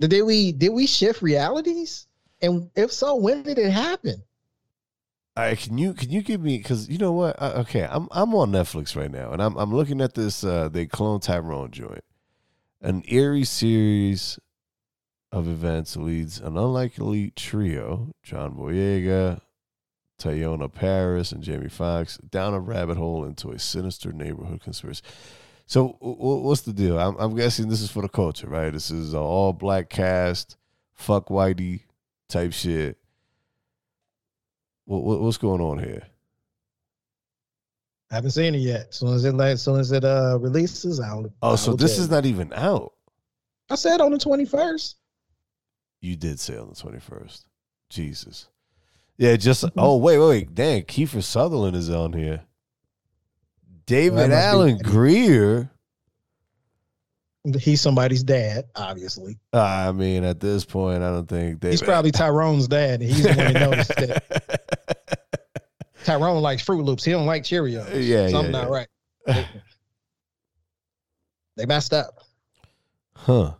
[0.00, 2.06] Did we did we shift realities?
[2.42, 4.22] And if so, when did it happen?
[5.40, 7.40] Right, can you can you give me because you know what?
[7.40, 10.44] Uh, okay, I'm I'm on Netflix right now, and I'm I'm looking at this.
[10.44, 12.04] Uh, they clone Tyrone joint,
[12.82, 14.38] an eerie series
[15.32, 19.40] of events leads an unlikely trio: John Boyega,
[20.20, 25.02] Teyonah Paris, and Jamie Foxx down a rabbit hole into a sinister neighborhood conspiracy.
[25.64, 26.98] So, what's the deal?
[26.98, 28.74] I'm, I'm guessing this is for the culture, right?
[28.74, 30.58] This is all black cast,
[30.92, 31.84] fuck whitey
[32.28, 32.99] type shit.
[34.90, 36.02] What, what, what's going on here?
[38.10, 38.88] I haven't seen it yet.
[38.88, 41.32] As soon as it like, as soon as it uh releases, I'll.
[41.42, 42.94] Oh, I so this is not even out.
[43.70, 44.96] I said on the twenty first.
[46.00, 47.44] You did say on the 21st.
[47.90, 48.48] Jesus.
[49.16, 49.78] Yeah, just Mm-hmm.
[49.78, 50.54] oh wait, wait, wait.
[50.56, 52.40] Dang, Kiefer Sutherland is on here.
[53.86, 55.70] David be Alan Grier.
[57.58, 59.38] He's somebody's dad, obviously.
[59.52, 61.72] I mean, at this point, I don't think David.
[61.72, 63.00] He's probably Tyrone's dad.
[63.00, 64.39] He's the one that noticed that
[66.04, 67.04] Tyrone likes Froot Loops.
[67.04, 67.88] He don't like Cheerios.
[67.94, 68.88] Yeah, something yeah, not right.
[71.56, 72.14] They, messed up.
[73.14, 73.52] huh.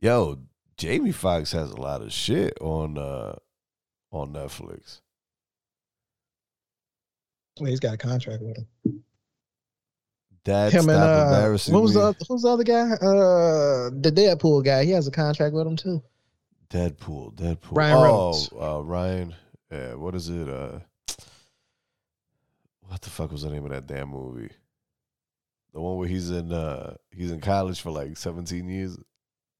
[0.00, 0.38] Yo,
[0.78, 3.34] Jamie Foxx has a lot of shit on uh
[4.10, 5.00] on Netflix.
[7.60, 9.02] Well, he's got a contract with him.
[10.44, 12.00] That's him and uh, embarrassing what was me.
[12.00, 12.92] the who's the other guy?
[12.92, 14.84] Uh, the Deadpool guy.
[14.84, 16.02] He has a contract with him too.
[16.70, 17.76] Deadpool, Deadpool.
[17.76, 18.50] Ryan oh, Reynolds.
[18.58, 19.34] uh, Ryan.
[19.70, 20.48] Yeah, what is it?
[20.48, 20.78] Uh,
[22.88, 24.50] what the fuck was the name of that damn movie?
[25.72, 28.96] The one where he's in uh he's in college for like seventeen years.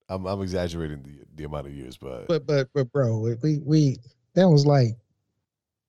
[0.08, 3.96] I'm I'm exaggerating the the amount of years, but, But but but bro, we we
[4.34, 4.96] that was like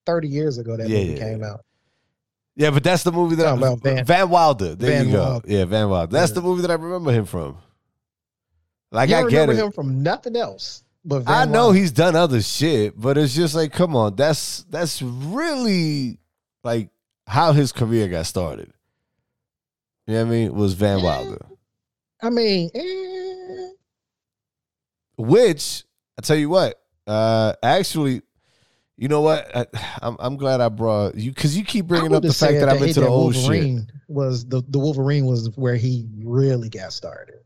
[0.05, 1.51] thirty years ago that Yeah, movie yeah, came yeah.
[1.51, 1.65] out.
[2.55, 4.75] yeah, but that's the movie that Talking I, about Van- Van, Wilder.
[4.75, 5.21] There Van you go.
[5.23, 5.47] Wilder.
[5.47, 6.11] Yeah, Van Wilder.
[6.11, 7.57] That's the movie that I remember him from.
[8.91, 9.65] Like you I get remember it.
[9.67, 10.83] him from nothing else.
[11.07, 14.65] But Van I know he's done other shit, but it's just like, come on, that's
[14.69, 16.19] that's really
[16.65, 16.89] like
[17.25, 18.73] how his career got started.
[20.05, 20.53] You know what I mean?
[20.53, 21.45] Was Van Wilder.
[22.21, 23.69] I mean, eh,
[25.17, 25.85] Which
[26.19, 26.77] I tell you what,
[27.07, 28.21] uh actually,
[28.97, 29.49] you know what?
[29.55, 29.65] I,
[30.01, 32.69] I'm I'm glad I brought you because you keep bringing up the fact said that
[32.69, 33.79] I'm into the old shit.
[34.09, 37.39] Was the the Wolverine was where he really got started?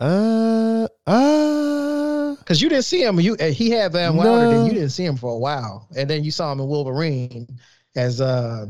[0.00, 3.18] Uh uh Because you didn't see him.
[3.20, 4.66] You uh, he had Van Wilder, then No.
[4.66, 7.58] you didn't see him for a while, and then you saw him in Wolverine
[7.96, 8.66] as uh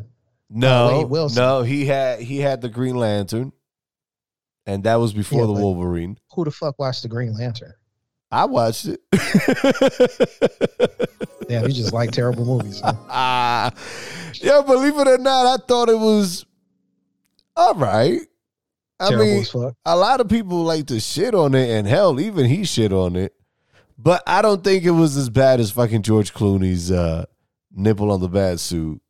[0.50, 1.42] no Wade Wilson.
[1.42, 3.52] no he had he had the Green Lantern,
[4.66, 6.18] and that was before Yeah, the Wolverine.
[6.34, 7.74] who the fuck watched the Green Lantern?
[8.30, 9.00] I watched it.
[11.48, 12.80] Yeah, you just like terrible movies.
[12.80, 12.94] huh?
[13.10, 13.70] Ah,
[14.40, 16.46] yeah, believe it or not, I thought it was
[17.54, 18.20] all right.
[18.98, 19.74] I terrible mean, as fuck.
[19.84, 23.14] a lot of people like to shit on it, and hell, even he shit on
[23.16, 23.33] it.
[23.96, 27.24] But I don't think it was as bad as fucking George Clooney's uh,
[27.72, 29.00] nipple on the bat suit.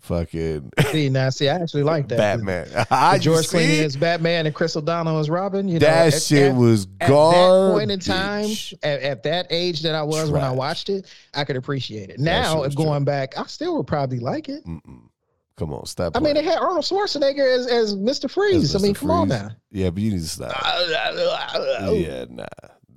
[0.00, 2.16] Fucking See, now, see, I actually like that.
[2.16, 2.68] Batman.
[2.90, 3.48] I George?
[3.48, 5.66] Clooney is Batman and Chris O'Donnell is Robin.
[5.66, 7.38] You know, that at- shit at- was at garbage.
[7.40, 8.48] that point in time,
[8.84, 12.20] at, at that age that I was when I watched it, I could appreciate it.
[12.20, 14.64] Now, was going back, I still would probably like it.
[14.64, 15.08] Mm-mm.
[15.56, 16.16] Come on, stop.
[16.16, 18.30] I mean, they had Arnold Schwarzenegger as, as Mr.
[18.30, 18.62] Freeze.
[18.72, 18.98] As I mean, Mr.
[19.00, 19.50] come on now.
[19.72, 20.52] yeah, but you need to stop.
[21.92, 22.44] Yeah, nah,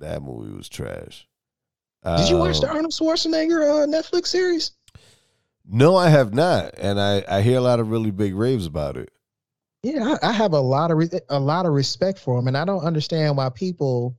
[0.02, 1.26] that movie was trash.
[2.04, 4.72] Did you watch the Um, Arnold Schwarzenegger uh, Netflix series?
[5.64, 8.96] No, I have not, and I I hear a lot of really big raves about
[8.96, 9.10] it.
[9.84, 12.56] Yeah, I, I have a lot of re- a lot of respect for him, and
[12.56, 14.18] I don't understand why people,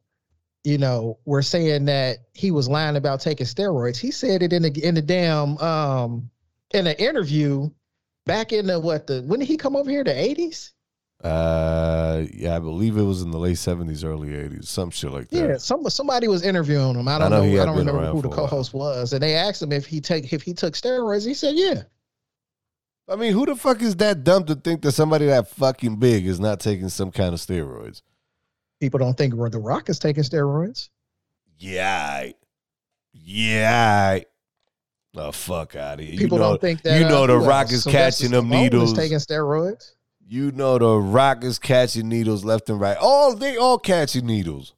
[0.63, 3.97] you know, were saying that he was lying about taking steroids.
[3.97, 6.29] He said it in the in the damn um
[6.73, 7.69] in an interview
[8.25, 10.05] back in the what the when did he come over here?
[10.05, 10.71] The eighties?
[11.23, 15.29] Uh, yeah, I believe it was in the late seventies, early eighties, some shit like
[15.29, 15.37] that.
[15.37, 17.07] Yeah, some somebody was interviewing him.
[17.07, 17.61] I I don't know know.
[17.61, 18.47] I don't remember who the for a while.
[18.49, 21.25] co-host was, and they asked him if he take if he took steroids.
[21.25, 21.83] He said, "Yeah."
[23.07, 26.25] I mean, who the fuck is that dumb to think that somebody that fucking big
[26.25, 28.01] is not taking some kind of steroids?
[28.81, 30.89] People don't think The Rock is taking steroids.
[31.57, 32.33] Yeah, I-
[33.13, 34.09] yeah.
[34.17, 34.25] I-
[35.13, 36.17] The fuck out of here.
[36.17, 38.49] People you know, don't think that you know uh, the Rock is Sylvester catching them
[38.49, 38.93] Stallone needles.
[38.93, 39.91] taking steroids.
[40.25, 42.97] You know the Rock is catching needles left and right.
[42.99, 44.73] All they all catching needles.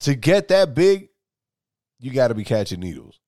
[0.00, 1.08] To get that big,
[1.98, 3.18] you got to be catching needles.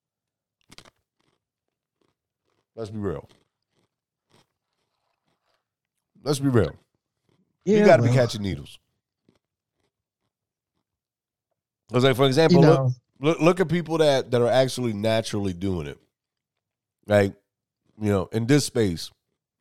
[2.75, 3.27] Let's be real.
[6.23, 6.75] Let's be real.
[7.65, 8.79] you got to be catching needles.
[11.87, 15.53] Because, like for example, You look, look look at people that that are actually naturally
[15.53, 15.97] doing it.
[17.05, 17.33] Like,
[17.99, 19.11] you know, in this space,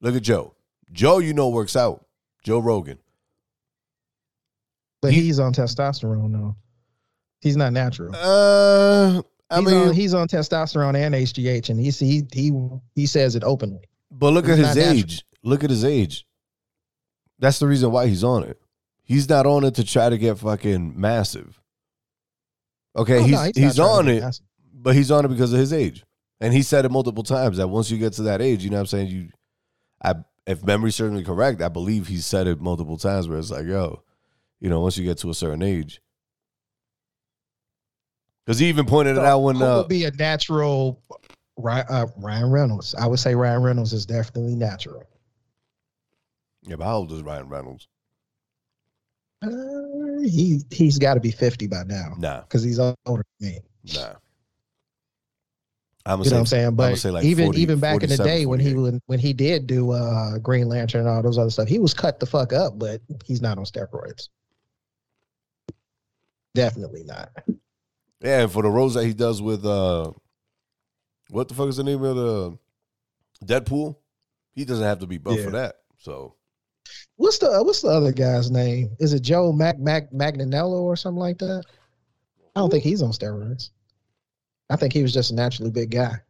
[0.01, 0.55] look at Joe.
[0.93, 2.07] Joe, you know, works out.
[2.43, 2.99] Joe Rogan.
[5.03, 6.57] But He- he's on testosterone though.
[7.41, 8.15] He's not natural.
[8.15, 12.53] Uh, I he's, mean, on, he's on testosterone and HGH, and he he he
[12.95, 13.81] he says it openly.
[14.11, 14.99] but look at his not natural.
[14.99, 15.25] age.
[15.43, 16.27] Look at his age.
[17.39, 18.61] That's the reason why he's on it.
[19.03, 21.59] He's not on it to try to get fucking massive.
[22.95, 24.45] Okay, Oh, he's no, he's, trying on it, massive.
[24.75, 26.05] but he's on it because of his age.
[26.41, 28.77] And he said it multiple times that once you get to that age, you know
[28.77, 29.09] what I'm saying?
[29.09, 29.29] You
[30.03, 30.15] I
[30.51, 33.67] if memory serves me correct, I believe he said it multiple times where it's like,
[33.67, 34.03] yo,
[34.59, 36.01] you know, once you get to a certain age.
[38.45, 41.01] Because he even pointed it out when Who uh, would be a natural
[41.65, 42.95] uh, Ryan Reynolds?
[42.97, 45.05] I would say Ryan Reynolds is definitely natural.
[46.63, 47.87] Yeah, but how old is Ryan Reynolds?
[49.43, 49.49] Uh,
[50.23, 53.59] he he's got to be fifty by now Nah, because he's older than me.
[53.95, 54.15] nah.
[56.13, 56.75] I'm gonna You say, know what I'm saying?
[56.77, 59.03] But say like even 40, even back in the 47, day when he 48.
[59.07, 62.21] when, he did do uh Green Lantern and all those other stuff, he was cut
[62.21, 64.29] the fuck up, but he's not on steroids.
[66.55, 67.31] Definitely not.
[68.21, 70.13] Yeah, for the roles that he does with uh
[71.31, 72.59] what the fuck is the name of the
[73.45, 73.97] Deadpool?
[74.53, 75.45] He doesn't have to be buff Yeah.
[75.45, 75.77] for that.
[75.99, 76.35] So
[77.17, 78.97] What's the what's the other guy's name?
[78.99, 81.63] Is it Joe Mac Mac Manganiello or something like that?
[82.57, 83.71] I don't think he's on steroids.
[84.71, 86.21] I think he was just a naturally big guy.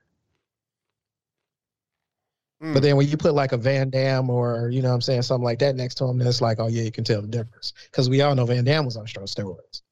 [2.62, 2.74] Mm.
[2.74, 5.22] But then when you put like a Van Damme or you know what I'm saying
[5.22, 7.28] something like that next to him, then it's like, oh yeah, you can tell the
[7.28, 9.82] difference because we all know Van Damme was on strong steroids.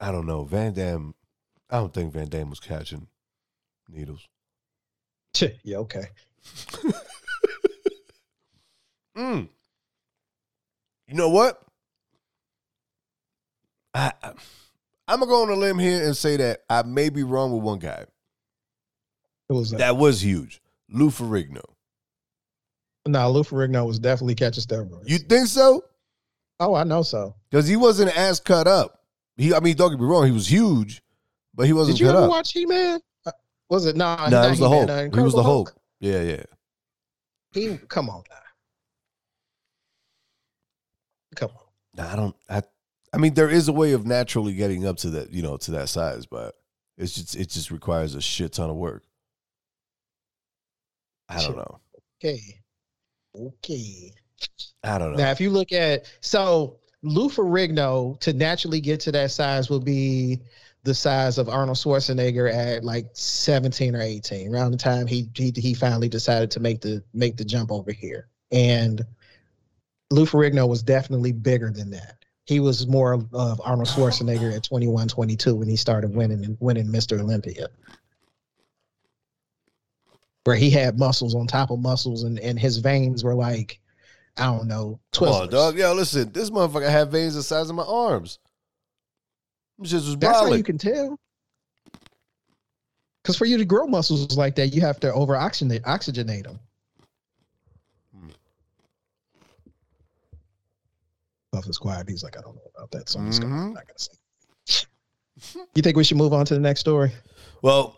[0.00, 0.44] I don't know.
[0.44, 1.14] Van Damme,
[1.68, 3.06] I don't think Van Damme was catching
[3.88, 4.26] needles.
[5.62, 6.06] yeah, okay.
[9.16, 9.48] Mm.
[11.08, 11.60] You know what?
[13.92, 14.32] I, I
[15.10, 17.62] I'm gonna go on a limb here and say that I may be wrong with
[17.62, 18.04] one guy.
[19.48, 20.60] It was uh, That was huge.
[20.88, 21.64] Lou Ferrigno.
[23.06, 25.08] no Lou Ferrigno was definitely catching steroids.
[25.08, 25.82] You think so?
[26.60, 27.34] oh, I know so.
[27.50, 29.00] Because he wasn't as cut up.
[29.36, 31.02] He, I mean, don't get me wrong, he was huge,
[31.54, 32.30] but he wasn't Did you ever up.
[32.30, 33.00] watch He Man?
[33.68, 34.90] Was it no, not it was the Hulk.
[34.90, 35.74] uh, he was the Hulk.
[35.98, 36.42] Yeah, yeah.
[37.52, 38.36] He come on now.
[41.36, 41.64] Come on.
[41.96, 42.36] Nah, I don't.
[42.48, 42.62] I.
[43.12, 45.70] I mean, there is a way of naturally getting up to that, you know, to
[45.72, 46.54] that size, but
[46.96, 49.02] it's just it just requires a shit ton of work.
[51.28, 51.80] I don't know.
[52.18, 52.60] Okay.
[53.34, 54.12] Okay.
[54.82, 55.18] I don't know.
[55.18, 59.84] Now, if you look at so Lou Ferrigno to naturally get to that size would
[59.84, 60.40] be
[60.82, 65.52] the size of Arnold Schwarzenegger at like 17 or 18, around the time he he,
[65.54, 68.28] he finally decided to make the make the jump over here.
[68.52, 69.02] And
[70.10, 72.19] Lou Ferrigno was definitely bigger than that.
[72.50, 76.88] He was more of Arnold Schwarzenegger at 21, 22 when he started winning and winning
[76.88, 77.20] Mr.
[77.20, 77.68] Olympia.
[80.42, 83.78] Where he had muscles on top of muscles and, and his veins were like,
[84.36, 85.50] I don't know, Come on, Twizzlers.
[85.52, 85.78] dog.
[85.78, 88.40] Yo, listen, this motherfucker had veins the size of my arms.
[89.78, 91.20] Them shits was That's how you can tell.
[93.22, 96.58] Because for you to grow muscles like that, you have to over oxygenate oxygenate them.
[101.52, 102.08] Buff is quiet.
[102.08, 103.74] He's like, I don't know about that, so I'm just gonna, I'm Mhm.
[103.74, 104.86] not gonna say.
[105.74, 107.12] You think we should move on to the next story?
[107.62, 107.96] Well,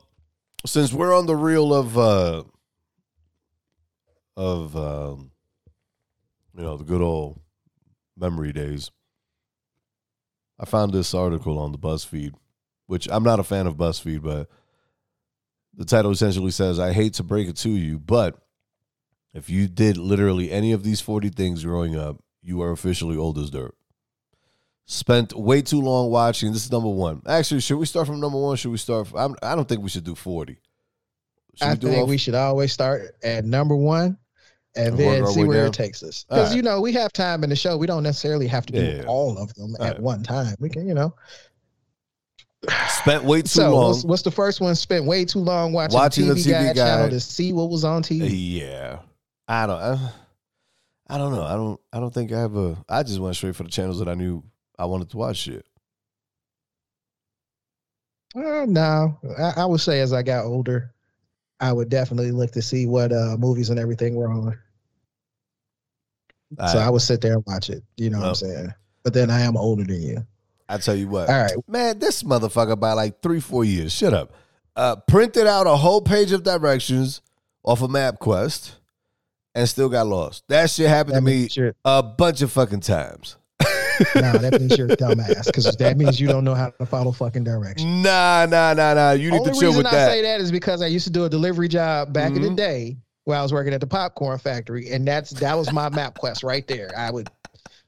[0.65, 2.45] since we're on the reel of uh
[4.37, 5.33] of um
[6.57, 7.41] you know the good old
[8.17, 8.91] memory days,
[10.59, 12.33] I found this article on the BuzzFeed,
[12.87, 14.49] which I'm not a fan of BuzzFeed, but
[15.75, 18.39] the title essentially says, "I hate to break it to you, but
[19.35, 23.39] if you did literally any of these 40 things growing up, you are officially old
[23.39, 23.75] as dirt."
[24.85, 26.53] Spent way too long watching.
[26.53, 27.23] This is number one.
[27.27, 28.57] Actually, should we start from number one?
[28.57, 29.07] Should we start?
[29.09, 30.59] From, I'm, I don't think we should do 40.
[31.55, 34.19] Should I we do think we should always start at number one
[34.75, 35.67] and And then see where down?
[35.69, 36.25] it takes us.
[36.29, 36.57] Because right.
[36.57, 37.77] you know, we have time in the show.
[37.77, 40.01] We don't necessarily have to do Yeah, all of them All at right.
[40.03, 40.57] one time.
[40.59, 41.15] We can, you know.
[42.89, 43.89] spent way too So long.
[43.91, 44.75] what's, what's the first one?
[44.75, 47.71] Spent way too long watching, Watching the the TV, TV Guide, channel to see what
[47.71, 48.29] was on TV.
[48.33, 48.99] Yeah,
[49.49, 49.81] I don't.
[49.81, 50.11] I,
[51.09, 51.43] I don't know.
[51.43, 51.81] I don't.
[51.93, 52.83] I don't think I have a.
[52.89, 54.43] I just went straight for the channels that I knew
[54.79, 55.37] I wanted to watch.
[55.37, 55.67] Shit.
[58.35, 60.95] Uh, no, I, I would say as I got older,
[61.61, 64.59] I would definitely look to see what uh, movies and everything were on.
[66.71, 67.83] so I, I would sit there and watch it.
[67.97, 68.75] You know what I'm saying?
[69.03, 70.27] But then I am older than you.
[70.69, 71.53] I tell you what, All right.
[71.69, 71.99] man.
[71.99, 73.93] This motherfucker by like three, four years.
[73.93, 74.33] Shut up.
[74.75, 77.21] Uh, printed out a whole page of directions
[77.63, 78.77] off of MapQuest,
[79.55, 80.45] and still got lost.
[80.49, 81.21] That shit happened That
[81.55, 83.37] to me a bunch of fucking times.
[84.17, 87.13] no, that means you're a dumbass because that means you don't know how to follow
[87.13, 87.87] fucking directions.
[88.05, 89.11] Nah, nah, nah, nah.
[89.13, 90.11] You need Only to chill reason with I that.
[90.11, 92.57] say that is because I used to do a delivery job back in the Mhm.
[92.57, 96.43] day where I was working at the popcorn factory, and that's that was my MapQuest
[96.43, 96.91] right there.
[96.97, 97.29] I would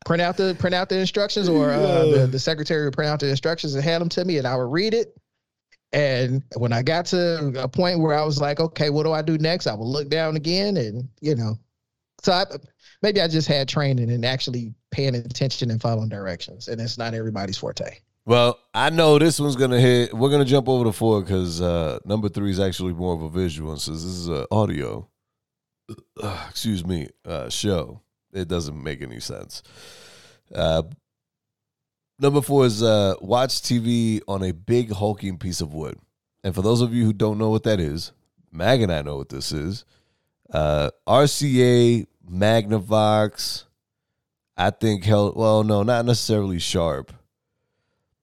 [0.05, 3.19] print out the print out the instructions, or uh, the, the secretary would print out
[3.19, 5.17] the instructions and hand them to me, and I would read it.
[5.95, 9.23] And when I got to a point where I was like, okay, what do I
[9.23, 9.69] do next?
[9.69, 11.57] I would look down again, and you know,
[12.21, 12.45] so I,
[13.01, 17.15] maybe I just had training and actually paying attention and following directions, and it's not
[17.15, 17.99] everybody's forte.
[18.27, 20.13] Well, I know this one's gonna hit.
[20.13, 23.31] We're gonna jump over to four because uh, number three is actually more of a
[23.31, 23.77] visual.
[23.77, 25.09] So this is an audio.
[26.21, 28.01] uh, excuse me, uh, show.
[28.33, 29.63] It doesn't make any sense.
[30.53, 30.83] Uh,
[32.19, 35.99] number four is uh, watch TV on a big hulking piece of wood.
[36.43, 38.13] And for those of you who don't know what that is,
[38.53, 39.85] Mag and I know what this is.
[40.51, 43.65] Uh, RCA, Magnavox,
[44.57, 47.13] I think held well, no, not necessarily Sharp,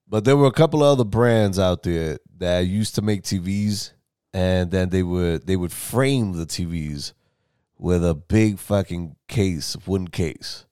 [0.07, 3.91] but there were a couple of other brands out there that used to make TVs,
[4.33, 7.13] and then they would they would frame the TVs
[7.77, 10.65] with a big fucking case, wooden case,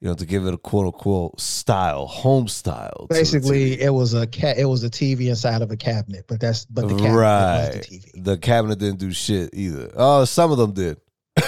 [0.00, 3.06] you know, to give it a quote unquote style, home style.
[3.10, 4.58] Basically, it was a cat.
[4.58, 7.76] It was a TV inside of a cabinet, but that's but the cabinet right.
[7.76, 8.24] was the TV.
[8.24, 9.90] The cabinet didn't do shit either.
[9.96, 11.00] Oh, some of them did.
[11.36, 11.44] I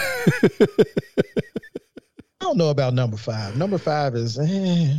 [2.40, 3.56] don't know about number five.
[3.56, 4.38] Number five is.
[4.38, 4.94] Eh.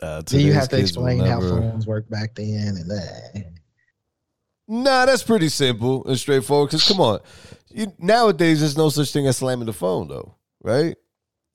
[0.00, 2.76] Uh, Do you have to explain how phones worked back then?
[2.76, 3.52] And that.
[4.68, 6.70] Nah, that's pretty simple and straightforward.
[6.70, 7.20] Because come on,
[7.68, 10.96] you, nowadays there's no such thing as slamming the phone, though, right?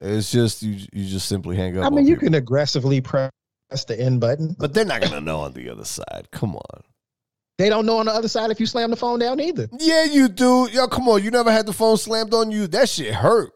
[0.01, 1.85] It's just you you just simply hang up.
[1.85, 2.27] I mean, you people.
[2.27, 3.31] can aggressively press
[3.87, 6.27] the end button, but they're not gonna know on the other side.
[6.31, 6.81] Come on.
[7.57, 9.67] they don't know on the other side if you slam the phone down either.
[9.79, 10.69] Yeah, you do.
[10.71, 11.23] Yo, come on.
[11.23, 12.67] You never had the phone slammed on you.
[12.67, 13.53] That shit hurt.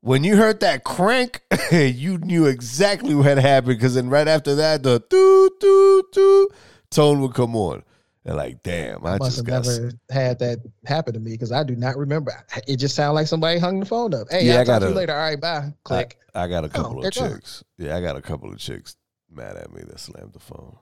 [0.00, 1.40] When you heard that crank,
[1.72, 6.48] you knew exactly what had happened because then right after that, the doo doo doo
[6.90, 7.82] tone would come on.
[8.26, 9.66] And like, damn, I Must just have got.
[9.66, 12.32] never had that happen to me because I do not remember.
[12.66, 14.28] It just sounded like somebody hung the phone up.
[14.30, 15.12] Hey, Yeah, I'll I talk to gotta- you later.
[15.12, 15.74] All right, bye.
[15.84, 16.18] Click.
[16.34, 17.32] I got a couple they're of gone.
[17.34, 17.62] chicks.
[17.76, 18.96] Yeah, I got a couple of chicks
[19.30, 20.76] mad at me that slammed the phone.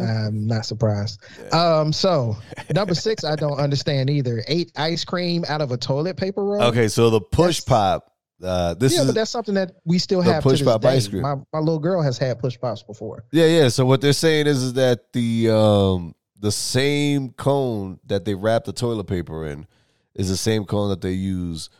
[0.00, 1.20] I'm not surprised.
[1.38, 1.48] Yeah.
[1.80, 2.36] Um, so
[2.74, 4.42] number six, I don't understand either.
[4.48, 6.62] Ate ice cream out of a toilet paper roll.
[6.64, 7.64] Okay, so the push That's-
[8.00, 8.08] pop.
[8.42, 10.88] Uh, this yeah, is but that's something that we still have push to pop day.
[10.88, 11.22] ice cream.
[11.22, 13.24] My my little girl has had push pops before.
[13.30, 13.68] Yeah, yeah.
[13.68, 16.12] So what they're saying is, is that the um
[16.42, 19.66] the same cone that they wrap the toilet paper in
[20.14, 21.70] is the same cone that they use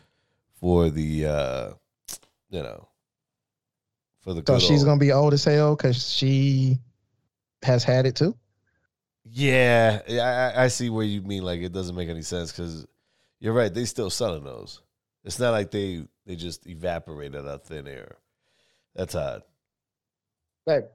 [0.59, 1.69] for the uh
[2.49, 2.87] you know
[4.21, 6.79] for the So she's old- gonna be old as hell because she
[7.61, 8.35] has had it too.
[9.25, 10.01] yeah
[10.55, 12.87] I, I- see where you mean like it doesn't make any sense because
[13.39, 14.81] you're right they still selling those
[15.25, 18.15] it's not like they they just evaporated out of thin air
[18.95, 19.43] that's odd
[20.65, 20.85] Right.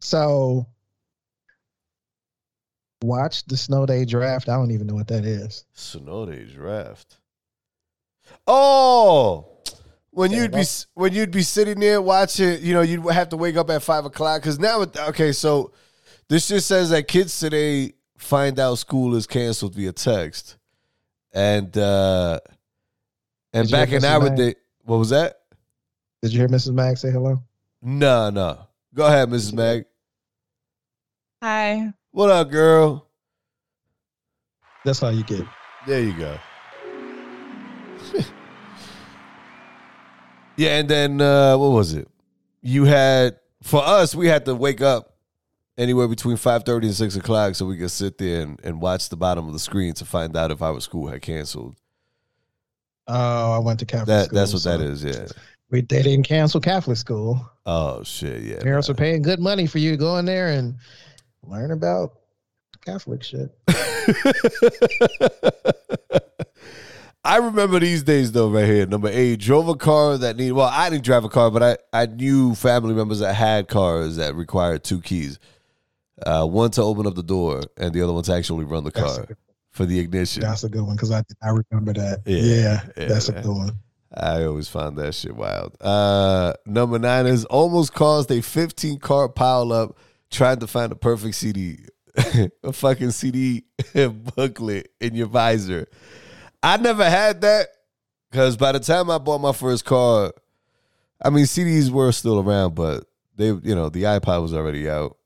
[0.00, 0.66] So
[3.02, 4.48] watch the snow day draft.
[4.48, 5.64] I don't even know what that is.
[5.72, 7.18] Snow day draft.
[8.46, 9.46] Oh,
[10.10, 13.36] when Yeah, you'd be when you'd be sitting there watching, you know, you'd have to
[13.36, 15.72] wake up at five o'clock because now, okay, so
[16.28, 20.56] this just says that kids today find out school is canceled via text,
[21.32, 22.40] and uh
[23.52, 24.10] and Did back in Mrs.
[24.10, 24.36] our Mag?
[24.36, 25.40] day, what was that?
[26.22, 26.72] Did you hear Mrs.
[26.72, 27.42] Mag say hello?
[27.82, 28.58] No, no.
[28.94, 29.52] Go ahead, Mrs.
[29.54, 29.84] Mag.
[31.42, 31.92] Hi.
[32.12, 33.08] What up, girl?
[34.84, 35.46] That's how you get.
[35.86, 36.38] There you go.
[40.56, 42.08] yeah, and then uh what was it?
[42.60, 45.16] You had for us, we had to wake up
[45.78, 49.08] anywhere between five thirty and six o'clock so we could sit there and, and watch
[49.08, 51.76] the bottom of the screen to find out if our school had canceled.
[53.08, 54.36] Oh, I went to Catholic That school.
[54.38, 55.26] that's what so that is, yeah.
[55.70, 57.40] We, they didn't cancel Catholic school.
[57.64, 58.60] Oh shit, yeah.
[58.60, 60.74] Parents are paying good money for you to go in there and
[61.44, 62.18] learn about
[62.84, 63.50] Catholic shit.
[67.24, 68.84] I remember these days though, right here.
[68.86, 70.52] Number eight, drove a car that needed.
[70.52, 74.16] Well, I didn't drive a car, but I I knew family members that had cars
[74.16, 75.38] that required two keys,
[76.26, 78.90] uh, one to open up the door and the other one to actually run the
[78.90, 79.26] car
[79.70, 80.42] for the ignition.
[80.42, 82.22] that's a good one because I I remember that.
[82.26, 83.78] Yeah, Yeah, yeah, that's a good one.
[84.14, 85.76] I always find that shit wild.
[85.80, 89.96] Uh, number nine is almost caused a 15 car pile up
[90.32, 91.78] trying to find a perfect CD,
[92.64, 93.64] a fucking CD
[93.94, 95.86] booklet in your visor.
[96.62, 97.68] I never had that
[98.30, 100.32] because by the time I bought my first car,
[101.22, 103.04] I mean CDs were still around, but
[103.36, 105.16] they, you know, the iPod was already out,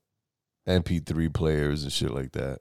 [0.67, 2.59] MP3 players and shit like that.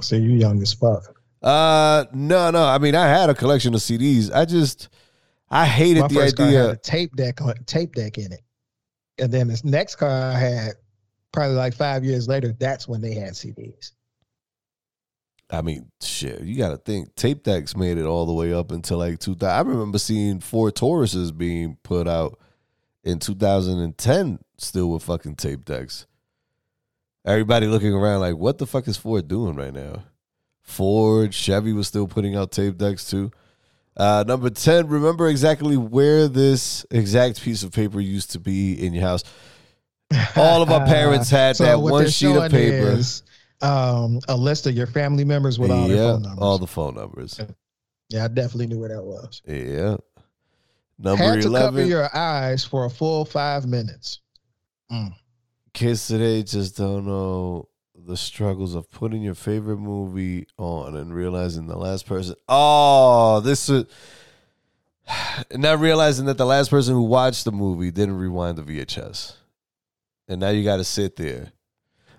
[0.00, 1.02] So you young as fuck.
[1.42, 2.64] Uh, no, no.
[2.64, 4.30] I mean, I had a collection of CDs.
[4.34, 4.88] I just,
[5.48, 6.62] I hated My the first car idea.
[6.62, 8.42] had a tape deck on tape deck in it,
[9.18, 10.72] and then this next car I had
[11.36, 12.54] probably like five years later.
[12.58, 13.92] That's when they had CDs.
[15.50, 18.72] I mean, shit, you got to think tape decks made it all the way up
[18.72, 19.54] until like 2000.
[19.54, 22.40] I remember seeing Ford Tauruses being put out
[23.04, 26.06] in 2010 still with fucking tape decks.
[27.24, 30.04] Everybody looking around like, what the fuck is Ford doing right now?
[30.62, 33.30] Ford, Chevy was still putting out tape decks too.
[33.94, 38.94] Uh, number 10, remember exactly where this exact piece of paper used to be in
[38.94, 39.22] your house.
[40.36, 42.88] All of our parents had So that one sheet of paper.
[42.92, 43.22] is,
[43.62, 46.38] um, a list of your family members with all their phone numbers.
[46.42, 47.40] all the phone numbers.
[48.08, 49.42] yeah, I definitely knew where that was.
[49.46, 49.96] Yeah.
[50.98, 54.20] Number Had to cover 11, your eyes for a full five minutes.
[55.72, 61.66] kids today just don't know the struggles of putting your favorite movie on and realizing
[61.66, 62.34] the last person.
[62.48, 63.84] Oh, this is.
[65.52, 69.34] Not realizing that the last person who watched the movie didn't rewind the VHS.
[70.28, 71.52] And now you got to sit there.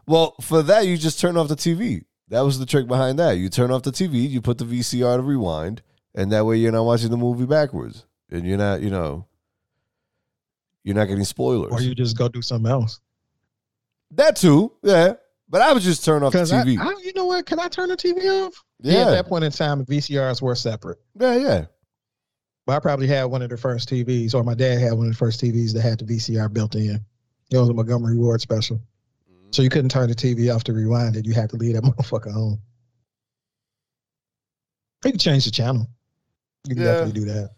[0.06, 2.06] Well, for that, you just turn off the TV.
[2.30, 3.34] That was the trick behind that.
[3.34, 5.82] You turn off the TV, you put the VCR to rewind,
[6.16, 8.06] and that way you're not watching the movie backwards.
[8.30, 9.26] And you're not, you know,
[10.84, 11.72] you're not getting spoilers.
[11.72, 13.00] Or you just go do something else.
[14.12, 15.14] That too, yeah.
[15.50, 16.78] But I would just turn off the Because I, TV.
[16.80, 17.46] I, you know what?
[17.46, 18.62] Can I turn the TV off?
[18.82, 21.00] yeah, At that point in time, the VCRs were separate.
[21.18, 21.66] yeah, yeah.
[22.66, 25.14] But I probably had one of the first TVs, or my dad had one of
[25.14, 27.00] the first TVs that had the VCR built in.
[27.52, 28.78] It was a Montgomery Ward special.
[28.78, 29.48] Mm-hmm.
[29.52, 31.26] So you couldn't turn the TV off to rewind it.
[31.26, 32.60] You had to leave that motherfucker on.
[35.06, 35.88] You can change the channel.
[36.68, 36.92] You can Yeah.
[36.94, 37.52] definitely do that.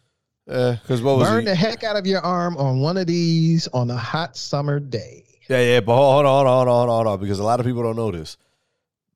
[0.48, 1.46] Yeah, because what was Burn it?
[1.46, 5.24] the heck out of your arm on one of these on a hot summer day.
[5.48, 7.44] Yeah, yeah, but hold on, hold on, hold on, hold on, hold on, because a
[7.44, 8.38] lot of people don't know this.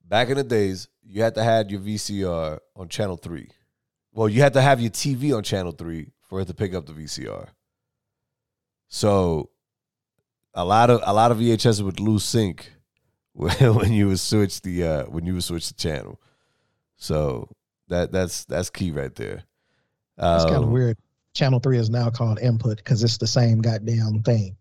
[0.07, 3.49] Back in the days, you had to have your VCR on channel three.
[4.13, 6.86] Well, you had to have your TV on channel three for it to pick up
[6.86, 7.47] the VCR.
[8.89, 9.49] So,
[10.54, 12.72] a lot of a lot of VHS would lose sync
[13.34, 16.20] when when you would switch the uh, when you would switch the channel.
[16.97, 17.49] So
[17.88, 19.43] that that's that's key right there.
[20.18, 20.97] That's kind of Um, weird.
[21.34, 24.56] Channel three is now called input because it's the same goddamn thing.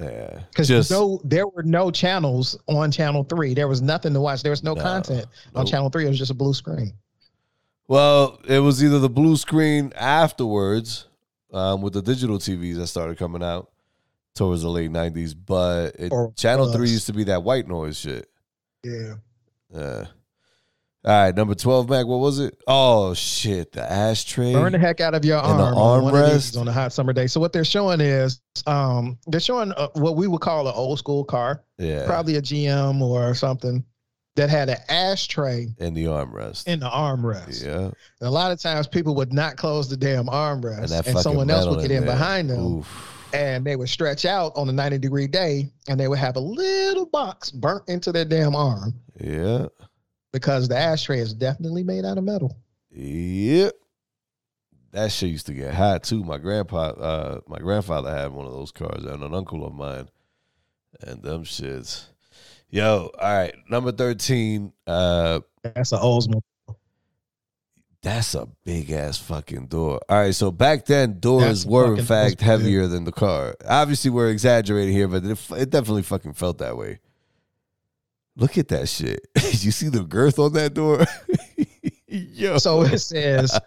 [0.00, 3.52] Yeah, Because no, there were no channels on channel three.
[3.52, 4.42] There was nothing to watch.
[4.42, 5.68] There was no, No, content on nope.
[5.70, 6.06] channel three.
[6.06, 6.94] It was just a blue screen.
[7.88, 11.06] Well, it was either the blue screen afterwards
[11.52, 13.70] um, with the digital TVs that started coming out
[14.34, 16.74] towards the late '90s, but it, Or Channel was.
[16.74, 18.28] Three used to be that white noise shit.
[18.84, 19.14] Yeah.
[19.74, 20.04] Uh,
[21.04, 22.06] all right, number twelve, Mac.
[22.06, 22.56] What was it?
[22.66, 24.52] Oh shit, the ashtray.
[24.52, 26.60] Burn the heck out of your And the arm on one of these armrest.
[26.60, 27.26] on a hot summer day.
[27.26, 30.98] So what they're showing is, um, they're showing uh, what we would call an old
[31.00, 33.84] school car, yeah, probably a GM or something
[34.36, 36.68] that had an ashtray and the armrest.
[36.68, 37.64] in the armrest.
[37.64, 41.18] yeah, And a lot of times people would not close the damn armrest, and and,
[41.18, 42.12] someone else would get in there.
[42.14, 43.21] behind them, Oof.
[43.32, 46.40] And they would stretch out on a 90 degree day, and they would have a
[46.40, 49.66] little box burnt into their damn arm Yeah,
[50.32, 52.56] because the ashtray is definitely made out of metal.
[52.90, 53.74] yep.
[54.92, 56.22] That shit used to get hot too.
[56.22, 60.08] My grandpa, uh, my grandfather had one of those cars, and an uncle of mine,
[61.00, 62.04] and them shits.
[62.68, 64.70] Yo, all right, number thirteen.
[64.86, 66.42] Uh, That's an Oldsmobile.
[68.02, 70.00] That's a big ass fucking door.
[70.08, 73.54] All right, so back then doors That's were in fact heavier than the car.
[73.66, 76.98] Obviously, we're exaggerating here, but it, it definitely fucking felt that way.
[78.36, 79.26] Look at that shit.
[79.36, 81.04] you see the girth on that door?
[82.08, 82.58] Yo.
[82.58, 83.58] So it says,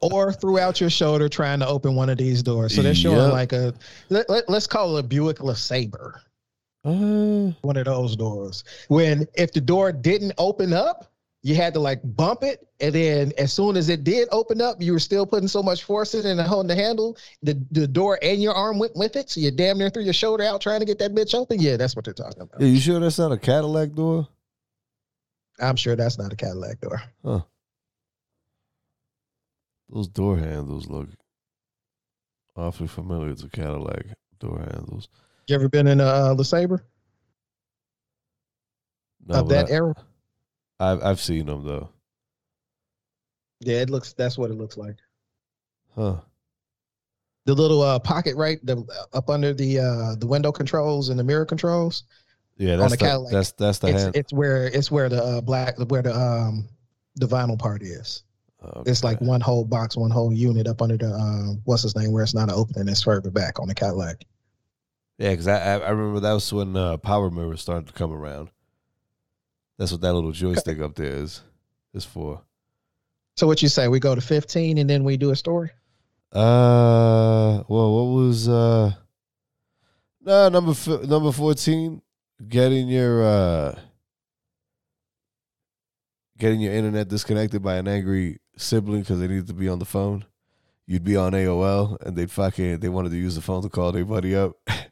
[0.00, 2.74] or throughout your shoulder trying to open one of these doors.
[2.74, 3.32] So they're showing Yep.
[3.32, 3.74] like a,
[4.10, 6.20] let, let, us call it a Buick LeSabre,
[6.84, 8.64] Uh, one of those doors.
[8.88, 11.13] When if the door didn't open up,
[11.44, 12.66] you had to like bump it.
[12.80, 15.84] And then as soon as it did open up, you were still putting so much
[15.84, 19.28] force in and holding the handle, the, the door and your arm went with it.
[19.30, 21.60] So you damn near threw your shoulder out trying to get that bitch open.
[21.60, 22.60] Yeah, that's what they're talking about.
[22.60, 24.26] yeah, you sure that's not a Cadillac door?
[25.60, 27.02] I'm sure that's not a Cadillac door.
[27.24, 27.40] Huh.
[29.90, 31.08] Those door handles look
[32.56, 34.06] awfully familiar to Cadillac
[34.40, 35.08] door handles.
[35.46, 36.80] You ever been in a uh, LeSabre
[39.26, 39.94] No, of that I- era?
[40.92, 41.88] I've I've seen them though.
[43.60, 44.96] Yeah, it looks, that's what it looks like.
[45.94, 46.16] Huh.
[47.46, 51.24] the little uh, pocket right the, up under the uh, the window controls and the
[51.24, 52.04] mirror controls.
[52.56, 53.32] Yeah, that's the the, Cadillac.
[53.32, 54.16] that's that's the It's, hand.
[54.16, 56.68] it's where it's where the uh, black where the um
[57.16, 58.22] the vinyl part is.
[58.86, 62.12] It's like one whole box, one whole unit up under the uh, what's his name,
[62.12, 64.24] where it's not an opening, it's further back on the Cadillac.
[65.18, 68.10] Yeah, because I I I remember that was when uh, power mirrors started to come
[68.12, 68.48] around.
[69.78, 71.42] That's what that little joystick up there is
[71.92, 72.42] is for.
[73.36, 73.88] So what you say?
[73.88, 75.70] We go to fifteen and then we do a story.
[76.32, 78.92] Uh, well, what was uh,
[80.20, 82.02] no number f- number fourteen?
[82.48, 83.78] Getting your uh,
[86.38, 89.84] getting your internet disconnected by an angry sibling because they needed to be on the
[89.84, 90.24] phone,
[90.86, 93.92] you'd be on AOL and they'd fucking they wanted to use the phone to call
[93.92, 94.52] their buddy up.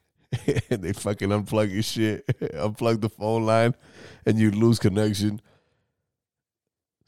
[0.70, 3.74] and they fucking unplug your shit, unplug the phone line,
[4.26, 5.40] and you lose connection.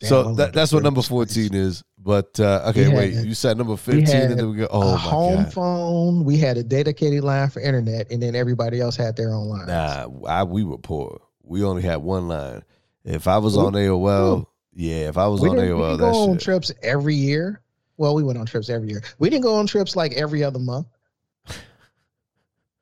[0.00, 1.48] Damn, so that, that's what number service space.
[1.48, 1.84] 14 is.
[1.98, 4.98] But uh, okay, wait, you said number 15 and then we go, oh a my
[4.98, 5.52] home God.
[5.54, 6.24] phone.
[6.24, 9.66] We had a dedicated line for internet, and then everybody else had their own line.
[9.66, 11.22] Nah, I, we were poor.
[11.42, 12.62] We only had one line.
[13.04, 13.60] If I was Ooh.
[13.60, 14.48] on AOL, Ooh.
[14.74, 17.14] yeah, if I was we on didn't, we AOL, didn't go that on trips every
[17.14, 17.62] year.
[17.96, 19.02] Well, we went on trips every year.
[19.18, 20.88] We didn't go on trips like every other month.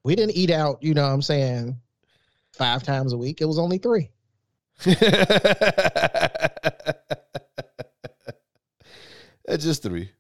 [0.04, 1.76] We didn't eat out, you know what I'm saying,
[2.52, 3.40] five times a week.
[3.40, 4.10] It was only three.
[4.84, 4.98] That's
[9.64, 10.10] just three.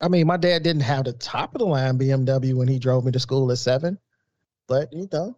[0.00, 3.04] I mean, my dad didn't have the top of the line BMW when he drove
[3.04, 3.98] me to school at seven,
[4.68, 5.36] but you know,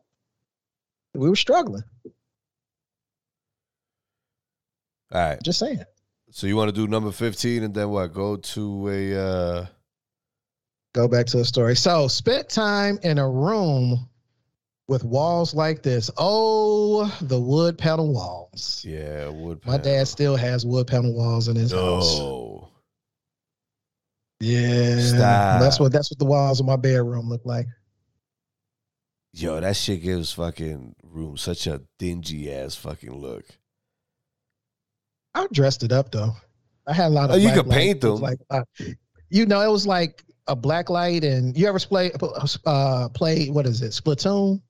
[1.15, 1.85] we were struggling.
[5.13, 5.43] All right.
[5.43, 5.83] Just saying.
[6.31, 8.13] So you want to do number 15 and then what?
[8.13, 9.67] Go to a uh
[10.93, 11.77] Go back to the story.
[11.77, 14.09] So, spent time in a room
[14.89, 16.11] with walls like this.
[16.17, 18.85] Oh, the wood panel walls.
[18.87, 22.19] yeah, wood My dad still has wood panel walls in his house.
[22.19, 22.69] No.
[24.41, 25.61] Yeah, Stop.
[25.61, 27.67] that's what that's what the walls of my bedroom look like.
[29.33, 33.45] Yo, that shit gives fucking room such a dingy ass fucking look.
[35.35, 36.33] I dressed it up though.
[36.87, 37.37] I had a lot of.
[37.37, 38.01] Oh, you could paint.
[38.01, 38.17] Them.
[38.17, 38.65] Like, uh,
[39.29, 42.11] you know, it was like a black light, and you ever play
[42.67, 44.61] uh play what is it Splatoon,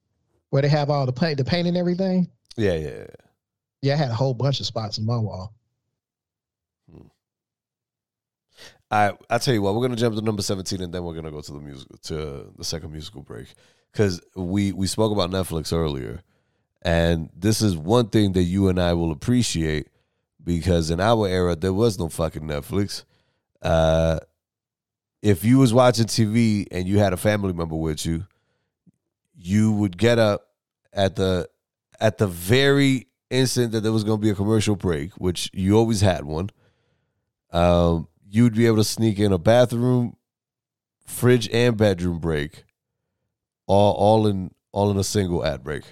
[0.51, 2.29] where they have all the paint, the paint and everything.
[2.57, 2.89] Yeah, yeah.
[2.89, 3.07] yeah.
[3.83, 5.55] Yeah, I had a whole bunch of spots in my wall.
[8.91, 11.31] I I tell you what, we're gonna jump to number seventeen, and then we're gonna
[11.31, 13.47] go to the music to the second musical break
[13.93, 16.21] because we we spoke about Netflix earlier,
[16.83, 19.89] and this is one thing that you and I will appreciate
[20.43, 23.05] because in our era there was no fucking Netflix.
[23.63, 24.19] Uh,
[25.23, 28.27] if you was watching TV and you had a family member with you,
[29.37, 30.47] you would get up
[30.93, 31.49] at the
[32.01, 35.77] at the very instant that there was going to be a commercial break, which you
[35.77, 36.51] always had one.
[37.53, 40.17] Um, you would be able to sneak in a bathroom,
[41.07, 42.65] fridge, and bedroom break,
[43.67, 45.85] all all in all in a single ad break.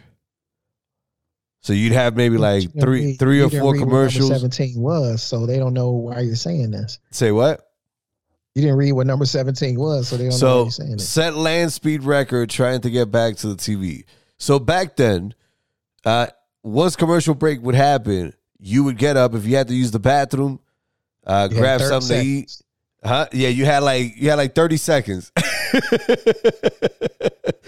[1.60, 4.28] So you'd have maybe like three three or four read what number commercials.
[4.28, 6.98] Seventeen was, so they don't know why you're saying this.
[7.10, 7.67] Say what?
[8.58, 10.98] You didn't read what number seventeen was, so they don't know what So you're saying
[10.98, 14.02] set land speed record trying to get back to the TV.
[14.36, 15.32] So back then,
[16.04, 16.26] uh,
[16.64, 20.00] once commercial break would happen, you would get up if you had to use the
[20.00, 20.58] bathroom,
[21.24, 22.62] uh, You grab 30 something to eat.
[23.04, 23.28] Huh?
[23.32, 25.30] Yeah, you had like you had like thirty seconds.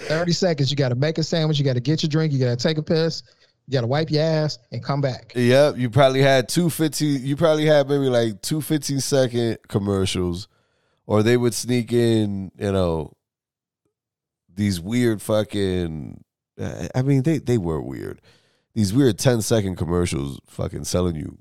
[0.09, 0.73] 30 seconds.
[0.73, 1.57] You got to make a sandwich.
[1.61, 2.33] You got to get your drink.
[2.33, 3.23] You got to take a piss.
[3.69, 5.31] You got to wipe your ass and come back.
[5.37, 10.49] Yep, you probably had two 15 you probably had maybe like two 15 second commercials
[11.07, 13.13] or they would sneak in, you know,
[14.55, 16.23] these weird fucking
[16.95, 18.21] I mean they they were weird.
[18.75, 21.39] These weird 10 second commercials fucking selling you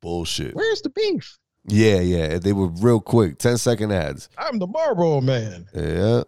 [0.00, 0.54] bullshit.
[0.54, 1.38] Where's the beef?
[1.64, 4.28] Yeah, yeah, they were real quick, 10 second ads.
[4.36, 5.68] I'm the Marlboro man.
[5.72, 6.24] Yeah.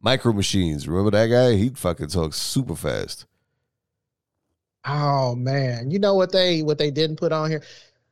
[0.00, 1.54] Micro Machines, remember that guy?
[1.56, 3.26] He fucking talks super fast.
[4.84, 7.62] Oh man, you know what they what they didn't put on here.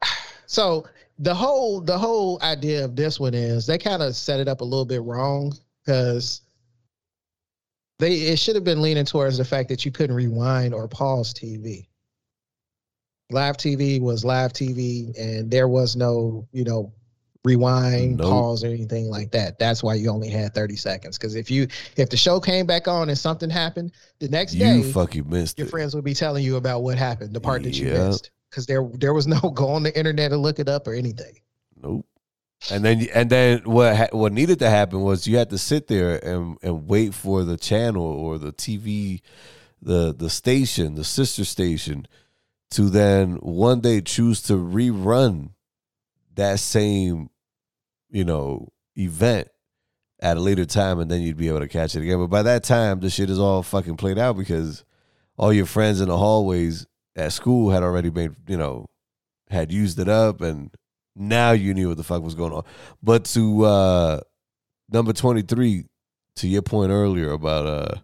[0.46, 0.84] So
[1.20, 4.62] the whole the whole idea of this one is they kind of set it up
[4.62, 5.52] a little bit wrong
[5.84, 6.40] because
[7.98, 11.32] they it should have been leaning towards the fact that you couldn't rewind or pause
[11.34, 11.86] TV.
[13.30, 16.92] Live TV was live TV, and there was no you know
[17.44, 18.28] rewind, Nope.
[18.28, 19.58] pause, or anything like that.
[19.58, 21.16] That's why you only had thirty seconds.
[21.18, 24.78] Because if you if the show came back on and something happened the next day,
[24.78, 25.70] You fucking missed your it.
[25.70, 28.86] friends would be telling you about what happened, the part that you missed, because there
[28.94, 31.34] there was no go on the internet and look it up or anything.
[31.80, 32.06] Nope.
[32.70, 35.86] And then and then what ha- what needed to happen was you had to sit
[35.86, 39.22] there and and wait for the channel or the TV,
[39.80, 42.06] the the station, the sister station,
[42.72, 45.50] to then one day choose to rerun
[46.34, 47.30] that same,
[48.10, 49.48] you know, event
[50.20, 52.18] at a later time, and then you'd be able to catch it again.
[52.18, 54.84] But by that time, the shit is all fucking played out because
[55.38, 56.86] all your friends in the hallways
[57.20, 58.86] at school had already made, you know,
[59.50, 60.70] had used it up and
[61.16, 62.64] now you knew what the fuck was going on.
[63.02, 64.20] But to uh
[64.90, 65.86] number 23
[66.36, 67.98] to your point earlier about uh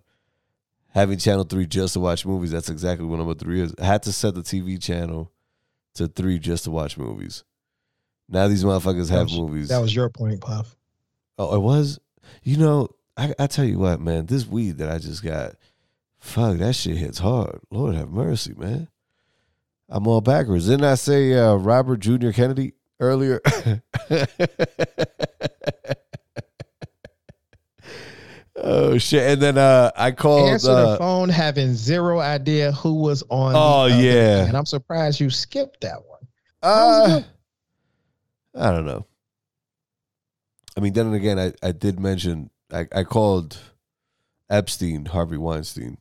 [0.88, 3.74] having channel 3 just to watch movies, that's exactly what number 3 is.
[3.80, 5.30] I had to set the TV channel
[5.94, 7.44] to 3 just to watch movies.
[8.28, 9.68] Now these motherfuckers That have was- movies.
[9.68, 10.76] That was your point, Puff.
[11.38, 11.98] Oh, it was?
[12.42, 15.54] You know, I, I tell you what, man, this weed that I just got,
[16.18, 17.60] fuck, that shit hits hard.
[17.70, 18.88] Lord have mercy, man.
[19.88, 20.66] I'm all backwards.
[20.66, 22.30] Didn't I say uh, Robert Jr.
[22.30, 23.40] Kennedy earlier?
[28.56, 29.22] oh shit!
[29.32, 30.50] And then uh, I called.
[30.50, 33.54] Answer Uh, the phone having zero idea who was on.
[33.56, 34.44] Oh, yeah.
[34.46, 36.20] And I'm surprised you skipped that one.
[36.62, 37.20] uh,
[38.54, 39.06] I don't know.
[40.76, 43.58] I mean, then again, I, I did mention I, I called
[44.50, 45.98] Epstein Harvey Weinstein,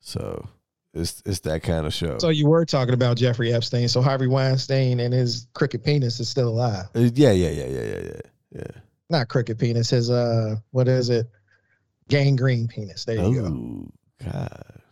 [0.00, 0.48] so
[0.96, 2.18] it's it's that kind of show.
[2.18, 3.88] So you were talking about Jeffrey Epstein.
[3.88, 6.86] So Harvey Weinstein and his crooked penis is still alive.
[6.94, 8.20] Uh, yeah, yeah, yeah, yeah, yeah, yeah,
[8.52, 8.80] yeah.
[9.10, 9.90] Not crooked penis.
[9.90, 11.26] His uh, what is it?
[12.08, 13.04] Gangrene penis.
[13.04, 13.46] There you go.
[13.46, 13.88] Oh
[14.24, 14.82] God.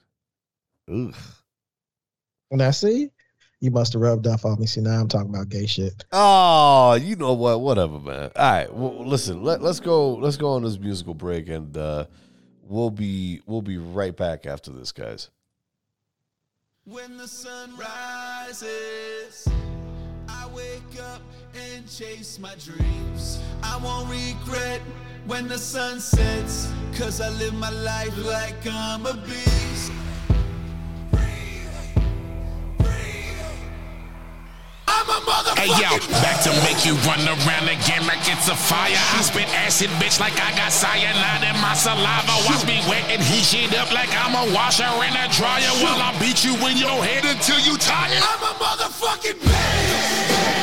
[0.93, 1.15] Ugh.
[2.51, 3.09] And I see,
[3.61, 4.67] you must have rubbed off on me.
[4.67, 6.05] See, now I'm talking about gay shit.
[6.13, 7.63] Oh, you know what?
[7.63, 8.31] Whatever, man.
[8.37, 8.73] All right.
[8.73, 9.43] Well, listen.
[9.43, 10.15] Let, let's go.
[10.15, 12.05] Let's go on this musical break, and uh,
[12.63, 15.31] we'll be we'll be right back after this, guys.
[16.87, 19.49] When the sun rises,
[20.29, 21.23] I wake up
[21.55, 23.41] and chase my dreams.
[23.63, 24.83] I won't regret
[25.27, 29.93] when the sun sets, cause I live my life like I'm a beast.
[34.95, 35.59] I'm a motherfucker.
[35.59, 38.95] Hey yo, back to make you run around again like it's a fire.
[38.95, 42.35] I spit acid, bitch, like I got cyanide in my saliva.
[42.47, 45.99] Watch me wet and heat shit up like I'm a washer and a dryer while
[45.99, 48.23] I beat you in your head until you tired.
[48.23, 50.55] I'm a motherfucking beast.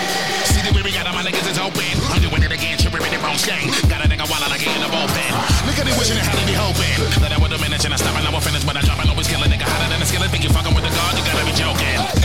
[0.55, 1.83] See the way we got all my niggas is open.
[2.09, 3.67] I'm doing it again, tripping in the wrong stain.
[3.91, 5.31] Got a nigga while I get in the bullpen.
[5.67, 6.95] Nigga, they wishing they had be hoping.
[7.19, 9.11] That I would diminish and I stop and I will finish, but I drop and
[9.11, 10.31] always kill a nigga hotter than a skillet.
[10.31, 11.13] Think you fucking with the god,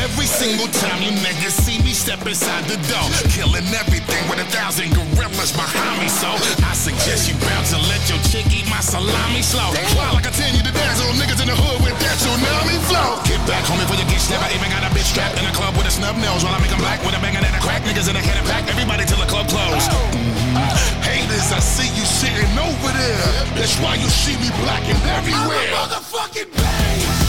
[0.06, 4.46] Every single time you niggas see me step inside the door, killing everything with a
[4.54, 6.06] thousand gorillas behind me.
[6.06, 6.30] So
[6.62, 9.66] I suggest you bounce and let your chick eat my salami slow.
[9.98, 13.18] While I continue to dance on niggas in the hood with that tsunami flow.
[13.26, 14.46] Get back, homie, before you get snapped.
[14.46, 16.62] I even got a bitch strapped in a club with a snub nose while I
[16.62, 17.82] make 'em black with a banging and a crack.
[17.82, 18.62] Niggas in a head and pack.
[18.70, 19.90] Everybody till the club close.
[19.90, 19.98] Oh.
[20.14, 21.02] Mm-hmm.
[21.02, 23.26] Haters, I see you sitting over there.
[23.58, 25.66] That's why you see me blacking everywhere.
[25.74, 27.25] I'm a motherfucking beast.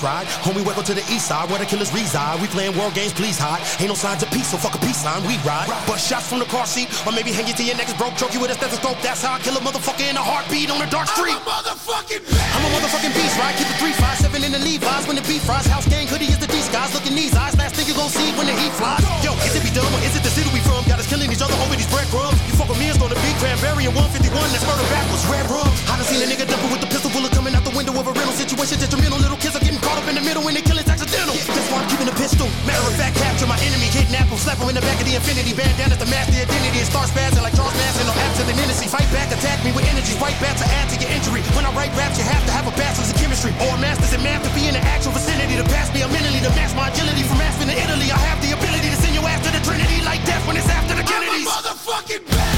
[0.00, 0.26] Beast ride.
[0.44, 2.40] Homie, welcome to the east side where the killers reside.
[2.40, 3.60] We playing world games, please hide.
[3.80, 5.20] Ain't no signs of peace, so fuck a peace sign.
[5.26, 5.68] We ride.
[5.86, 8.16] Bust shots from the car seat, or maybe hang you to your neck is broke,
[8.16, 9.00] choke you with a stethoscope.
[9.02, 11.36] That's how I kill a motherfucker in a heartbeat on a dark street.
[11.36, 12.54] I'm a motherfucking beast.
[12.56, 13.54] I'm a motherfucking beast, right?
[13.56, 15.66] Keep the 357 in the Levi's when the beef fries.
[15.66, 16.92] House gang hoodie is the disguise.
[16.94, 19.04] Look in these eyes, last thing you gon' see when the heat flies.
[19.24, 20.89] Yo, is it be dumb or is it the city we from?
[21.10, 22.38] Killing each other over these breadcrumbs.
[22.46, 24.30] You fuck with me, it's gonna be cranberry and 151.
[24.54, 25.66] That's murder backwards, red rum.
[25.90, 28.06] I done seen a nigga double with the pistol bullet coming out the window of
[28.06, 28.78] a rental situation.
[28.78, 31.34] Detrimental little kids are getting caught up in the middle when they kill it's accidental.
[31.34, 32.46] That's why I'm keeping a pistol.
[32.62, 35.18] Matter of fact, capture my enemy, kidnap him, slap him in the back of the
[35.18, 35.50] infinity.
[35.50, 38.06] Bandana to mask the identity and start spazzing like Charles Manson.
[38.06, 38.86] No absent intimacy.
[38.86, 40.14] Fight back, attack me with energy.
[40.22, 41.42] Right back to add to your injury.
[41.58, 44.14] When I write raps, you have to have a bachelor's in chemistry or a master's
[44.14, 45.58] in math to be in the actual vicinity.
[45.58, 48.14] To pass me a mentally to match my agility from Aspen to Italy.
[48.14, 50.94] I have the ability to send ass to the Trinity like death when it's after
[50.94, 52.49] the I'm a motherfucking beast.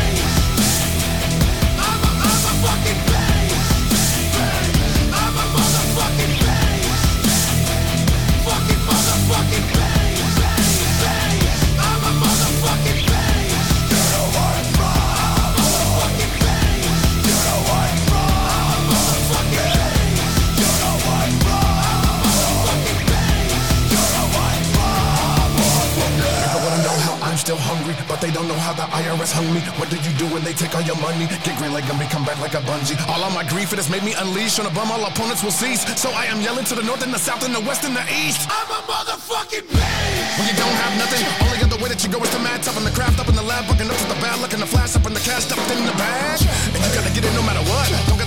[27.93, 29.61] Hungry, but they don't know how the IRS hung me.
[29.79, 31.27] What do you do when they take all your money?
[31.45, 32.97] Get green like Gumby, come back like a bungee.
[33.09, 35.55] All of my grief, it has made me unleash on a bum, all opponents will
[35.55, 35.85] cease.
[36.01, 38.05] So I am yelling to the north and the south and the west and the
[38.09, 38.49] east.
[38.49, 40.39] I'm a motherfucking beast.
[40.39, 42.77] When you don't have nothing, only other way that you go is to mad top
[42.77, 44.97] in the craft up in the lab, bugging up to the bad, looking the flash
[44.97, 46.41] up in the cash stuffed in the bag.
[46.73, 47.87] And you gotta get it no matter what.
[48.09, 48.22] Don't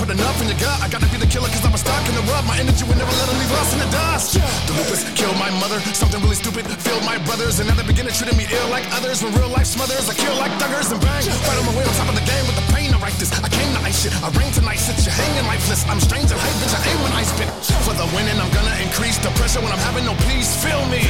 [0.00, 0.80] put enough in your gut.
[0.80, 2.48] I gotta be the killer cause I'm a stock in the rub.
[2.48, 4.40] My energy will never let them leave us in the dust.
[4.64, 7.60] The lupus killed my mother, something really stupid filled my brothers.
[7.60, 9.20] And at the beginning treated me ill like others.
[9.22, 11.22] When real life smothers, I kill like thuggers and bang.
[11.44, 12.79] Fight on my way on top of the game with the pain.
[13.10, 13.32] I this.
[13.42, 14.14] I came to ice shit.
[14.22, 15.82] I rain tonight, sit you hanging lifeless.
[15.88, 16.74] I'm strange and hype, bitch.
[16.74, 17.50] I aim when I spit.
[17.82, 20.54] For the winning, I'm gonna increase the pressure when I'm having no peace.
[20.62, 21.02] Feel me,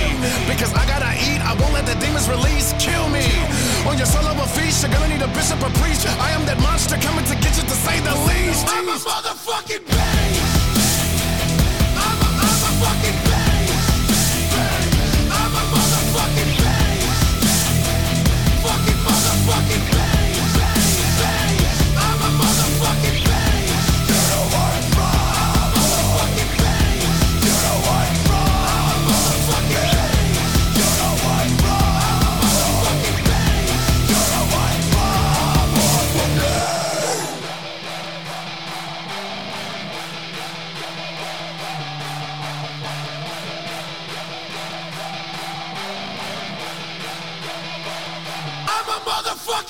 [0.48, 1.40] because I gotta eat.
[1.44, 2.72] I won't let the demons release.
[2.81, 3.24] Kill me.
[3.85, 6.09] On your solo of feast, you're gonna need a bishop or priest.
[6.09, 8.64] I am that monster coming to get you to say the least.
[8.68, 10.49] I'm a motherfucking beast.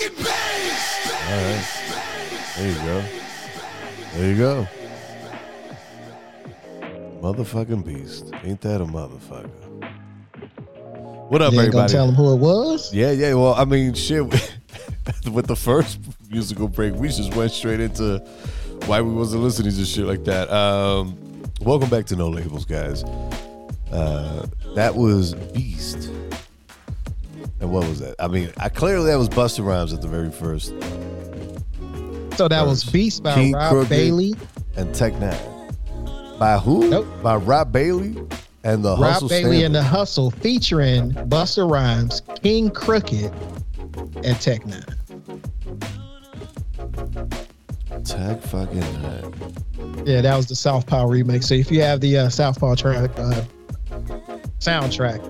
[0.01, 1.13] Motherfucking bass.
[1.29, 2.55] All right.
[2.57, 3.05] There you go.
[4.15, 4.67] There you go.
[7.21, 8.31] Motherfucking beast.
[8.45, 9.51] Ain't that a motherfucker?
[11.29, 11.93] What up, You ain't gonna everybody?
[11.93, 12.93] tell them who it was.
[12.93, 13.35] Yeah, yeah.
[13.35, 14.25] Well, I mean, shit.
[15.33, 15.99] With the first
[16.31, 18.19] musical break, we just went straight into
[18.87, 20.51] why we wasn't listening to shit like that.
[20.51, 21.17] Um,
[21.61, 23.03] welcome back to Know Labels, guys.
[23.93, 26.11] Uh, that was Beast.
[27.61, 28.15] And what was that?
[28.19, 30.69] I mean, I clearly that was Busta Rhymes at the very first.
[32.37, 34.35] So that was Beast by King Rob Crooked Bailey.
[34.77, 36.39] and Tech N9ne.
[36.39, 36.89] By who?
[36.89, 37.07] Nope.
[37.23, 38.17] By Rob Bailey
[38.65, 43.31] and the Rob Hustle Bailey and the Hustle featuring Busta Rhymes, King Crooked,
[44.25, 44.97] and Tech N9ne.
[48.05, 49.35] Tech fucking Nine.
[50.07, 51.45] Yeah, that was the Southpaw remix.
[51.45, 53.43] So if you have the uh, Southpaw track uh,
[54.61, 55.21] soundtrack,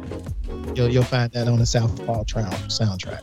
[0.74, 3.22] you'll you'll find that on the Southpaw tra- soundtrack.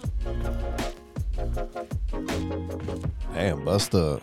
[3.34, 4.22] Damn, Busta.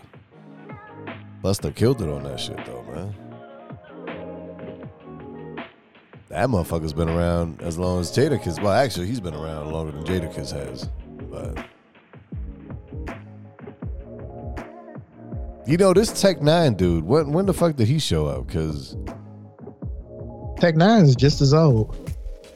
[1.43, 3.15] Busta killed it on that shit though, man.
[6.29, 8.61] That motherfucker's been around as long as Jadakiss.
[8.61, 10.89] Well, actually, he's been around longer than Jadakiss has.
[11.29, 11.65] But
[15.65, 17.03] you know, this Tech N9ne dude.
[17.05, 18.47] When when the fuck did he show up?
[18.47, 18.97] Because
[20.59, 22.04] Tech N9ne is just as old.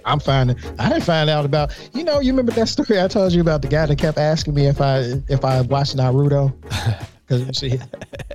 [0.05, 0.57] I'm finding.
[0.77, 1.77] I didn't find out about.
[1.93, 4.53] You know, you remember that story I told you about the guy that kept asking
[4.53, 6.53] me if I if I watched Naruto
[7.27, 7.61] because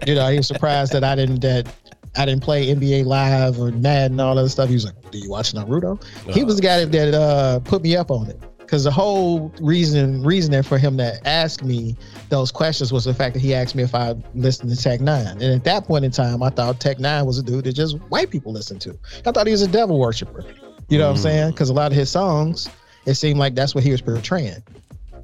[0.07, 1.73] you know he was surprised that I didn't that
[2.16, 4.69] I didn't play NBA Live or Madden and all that stuff.
[4.69, 7.82] He was like, "Do you watch Naruto?" he was the guy that, that uh, put
[7.82, 11.97] me up on it because the whole reason reasoning for him to ask me
[12.28, 15.32] those questions was the fact that he asked me if I listened to Tech N9ne,
[15.32, 17.97] and at that point in time, I thought Tech N9ne was a dude that just
[18.09, 18.99] white people listen to.
[19.27, 20.45] I thought he was a devil worshiper.
[20.89, 21.51] You know what I'm saying?
[21.51, 22.69] Because a lot of his songs,
[23.06, 24.62] it seemed like that's what he was portraying.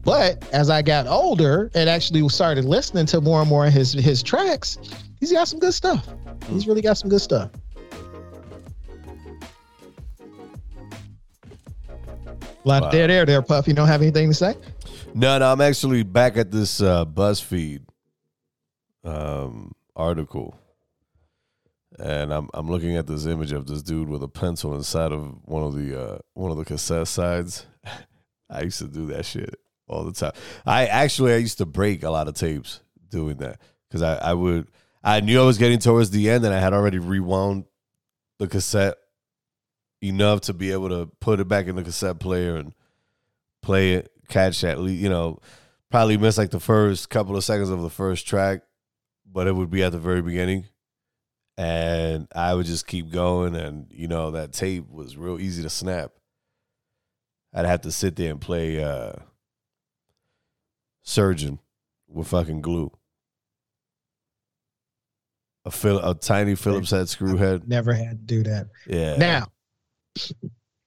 [0.03, 3.93] But as I got older and actually started listening to more and more of his
[3.93, 4.79] his tracks,
[5.21, 6.09] he's got some good stuff.
[6.49, 7.51] He's really got some good stuff.
[12.65, 12.91] A lot Wow.
[12.91, 13.67] there, there, there, Puff.
[13.69, 14.55] You don't have anything to say?
[15.15, 17.81] no, no, I'm actually back at this uh, BuzzFeed
[19.05, 20.59] um, article,
[22.01, 25.37] and I'm I'm looking at this image of this dude with a pencil inside of
[25.45, 27.67] one of the uh, one of the cassette sides.
[28.51, 29.55] I used to do that shit
[29.87, 30.33] all the time.
[30.67, 34.35] I actually I used to break a lot of tapes doing that because I, I
[34.35, 34.69] would
[35.03, 37.65] I knew I was getting towards the end and I had already rewound
[38.39, 38.97] the cassette
[40.01, 42.73] enough to be able to put it back in the cassette player and
[43.63, 45.39] play it, catch at least you know
[45.91, 48.63] probably miss like the first couple of seconds of the first track,
[49.31, 50.67] but it would be at the very beginning.
[51.61, 55.69] And I would just keep going, and you know that tape was real easy to
[55.69, 56.11] snap.
[57.53, 59.13] I'd have to sit there and play uh,
[61.03, 61.59] surgeon
[62.09, 62.91] with fucking glue.
[65.67, 67.69] A Phil, a tiny Phillips head screw head.
[67.69, 68.69] Never had to do that.
[68.87, 69.17] Yeah.
[69.19, 69.49] Now,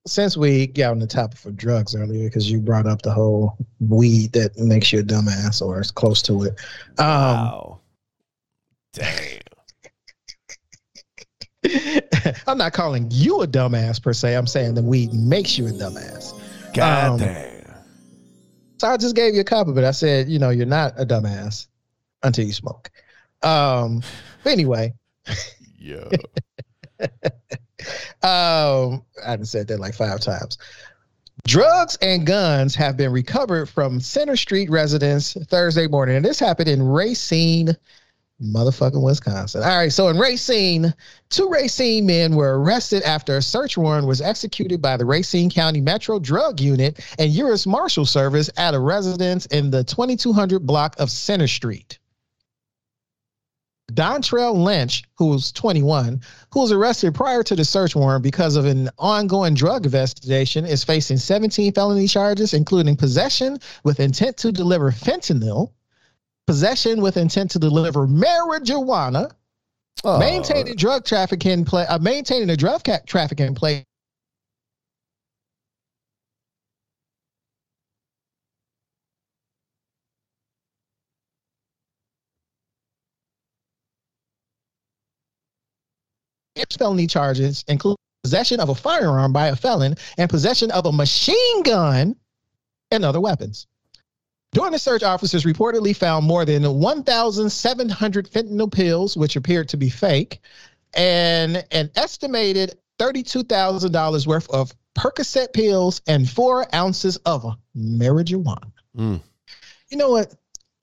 [0.07, 3.55] since we got on the topic for drugs earlier, because you brought up the whole
[3.79, 6.59] weed that makes you a dumbass or is close to it.
[6.97, 7.79] Um, wow.
[8.93, 9.42] Damn.
[12.47, 14.35] I'm not calling you a dumbass per se.
[14.35, 16.33] I'm saying the weed makes you a dumbass.
[16.73, 17.63] God Um, damn.
[18.79, 21.05] So I just gave you a copy, but I said, you know, you're not a
[21.05, 21.67] dumbass
[22.23, 22.91] until you smoke.
[23.41, 24.01] Um,
[24.43, 24.93] but anyway,
[25.79, 26.05] Yeah.
[28.23, 30.57] um, I done said that like five times.
[31.45, 36.69] Drugs and guns have been recovered from Center Street residents Thursday morning, and this happened
[36.69, 37.75] in Racine,
[38.43, 39.63] motherfucking Wisconsin.
[39.63, 40.93] All right, so in Racine,
[41.29, 45.81] two Racine men were arrested after a search warrant was executed by the Racine County
[45.81, 47.65] Metro Drug Unit and U.S.
[47.65, 51.99] Marshal Service at a residence in the 2200 block of Center Street.
[53.91, 56.21] Dontrell Lynch, who was 21,
[56.51, 60.83] who was arrested prior to the search warrant because of an ongoing drug investigation, is
[60.83, 65.71] facing 17 felony charges, including possession with intent to deliver fentanyl,
[66.47, 69.31] possession with intent to deliver marijuana,
[70.05, 73.85] Oh, maintaining drug trafficking play, uh, maintaining a drug ca- trafficking play.
[86.77, 91.63] felony charges include possession of a firearm by a felon and possession of a machine
[91.63, 92.15] gun
[92.91, 93.67] and other weapons.
[94.53, 99.89] During the search, officers reportedly found more than 1,700 fentanyl pills, which appeared to be
[99.89, 100.39] fake,
[100.93, 107.43] and an estimated $32,000 worth of Percocet pills and four ounces of
[107.75, 108.71] marijuana.
[108.95, 109.21] Mm.
[109.89, 110.35] you know what?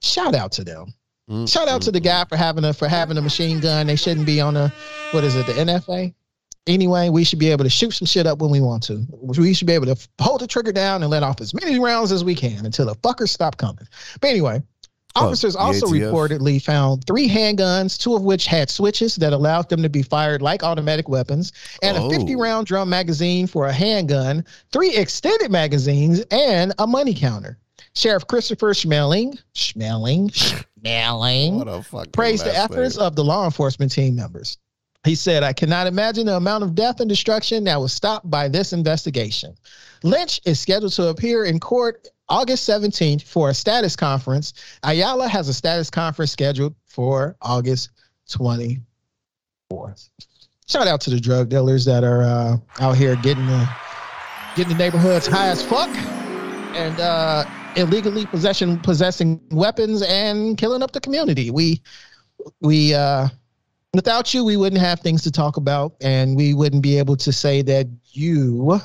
[0.02, 0.92] Shout out to them.
[1.30, 3.86] Mm, Shout out to the guy for having a for having a machine gun.
[3.86, 4.72] They shouldn't be on a
[5.12, 6.12] what is it, the NFA?
[6.66, 9.04] Anyway, we should be able to shoot some shit up when we want to.
[9.10, 12.12] We should be able to hold the trigger down and let off as many rounds
[12.12, 13.86] as we can until the fuckers stop coming.
[14.20, 14.62] But anyway,
[15.16, 16.12] officers also ATF.
[16.12, 20.42] reportedly found three handguns, two of which had switches that allowed them to be fired
[20.42, 22.06] like automatic weapons, and Oh.
[22.06, 27.58] a 50 round drum magazine for a handgun, three extended magazines, and a money counter.
[27.94, 31.64] Sheriff Christopher Schmaling, Schmaling, Schmaling
[32.12, 33.06] praised the efforts name.
[33.06, 34.58] of the law enforcement team members.
[35.04, 38.48] He said, I cannot imagine the amount of death and destruction that was stopped by
[38.48, 39.54] this investigation.
[40.02, 44.52] Lynch is scheduled to appear in court August 17th for a status conference.
[44.82, 47.90] Ayala has a status conference scheduled for August
[48.28, 48.80] 24th.
[50.68, 53.68] Shout out to the drug dealers that are uh, out here getting the
[54.54, 55.88] getting the neighborhoods high as fuck
[56.76, 57.44] and uh,
[57.74, 61.50] illegally possession possessing weapons and killing up the community.
[61.50, 61.82] We
[62.60, 63.28] we uh
[63.94, 67.32] without you we wouldn't have things to talk about and we wouldn't be able to
[67.32, 68.78] say that you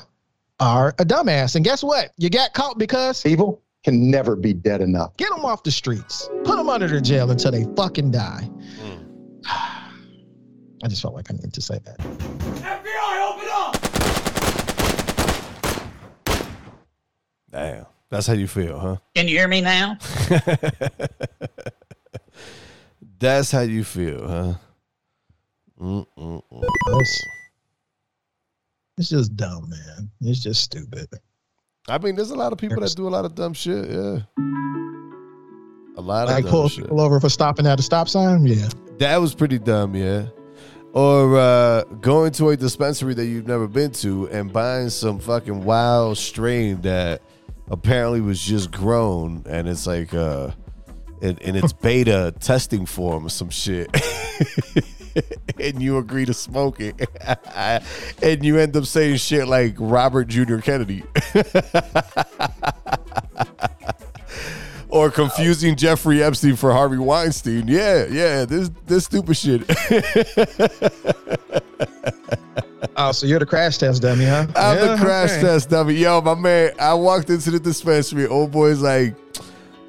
[0.60, 1.54] are a dumbass.
[1.56, 2.12] And guess what?
[2.16, 5.16] You got caught because People can never be dead enough.
[5.16, 6.28] get them off the streets.
[6.44, 8.50] Put them under the jail until they fucking die.
[9.46, 11.98] I just felt like I needed to say that.
[11.98, 13.76] FBI, open up!
[17.50, 17.86] Damn.
[18.08, 18.96] That's how you feel, huh?
[19.16, 19.98] Can you hear me now?
[23.18, 24.54] That's how you feel, huh?
[25.80, 26.42] Mm-mm-mm.
[27.00, 27.24] It's,
[28.98, 30.10] it's just dumb, man.
[30.22, 31.08] It's just stupid.
[31.88, 33.88] I mean, there's a lot of people that do a lot of dumb shit.
[33.90, 34.18] Yeah,
[35.96, 36.84] a lot of Like dumb pull shit.
[36.84, 38.46] people over for stopping at a stop sign.
[38.46, 38.68] Yeah.
[38.98, 40.26] That was pretty dumb, yeah.
[40.92, 45.64] Or uh, going to a dispensary that you've never been to and buying some fucking
[45.64, 47.20] wild strain that
[47.70, 50.50] apparently was just grown and it's like uh,
[51.20, 53.90] in, in its beta testing form or some shit.
[55.60, 57.08] and you agree to smoke it.
[58.22, 60.58] and you end up saying shit like Robert Jr.
[60.58, 61.04] Kennedy.
[64.88, 67.68] or confusing Jeffrey Epstein for Harvey Weinstein.
[67.68, 69.62] Yeah, yeah, this this stupid shit.
[72.98, 74.46] Oh, so you're the crash test dummy, huh?
[74.56, 75.42] I'm Yeah, the crash okay.
[75.42, 75.94] test dummy.
[75.94, 78.26] Yo, my man, I walked into the dispensary.
[78.26, 79.14] Old boy's like,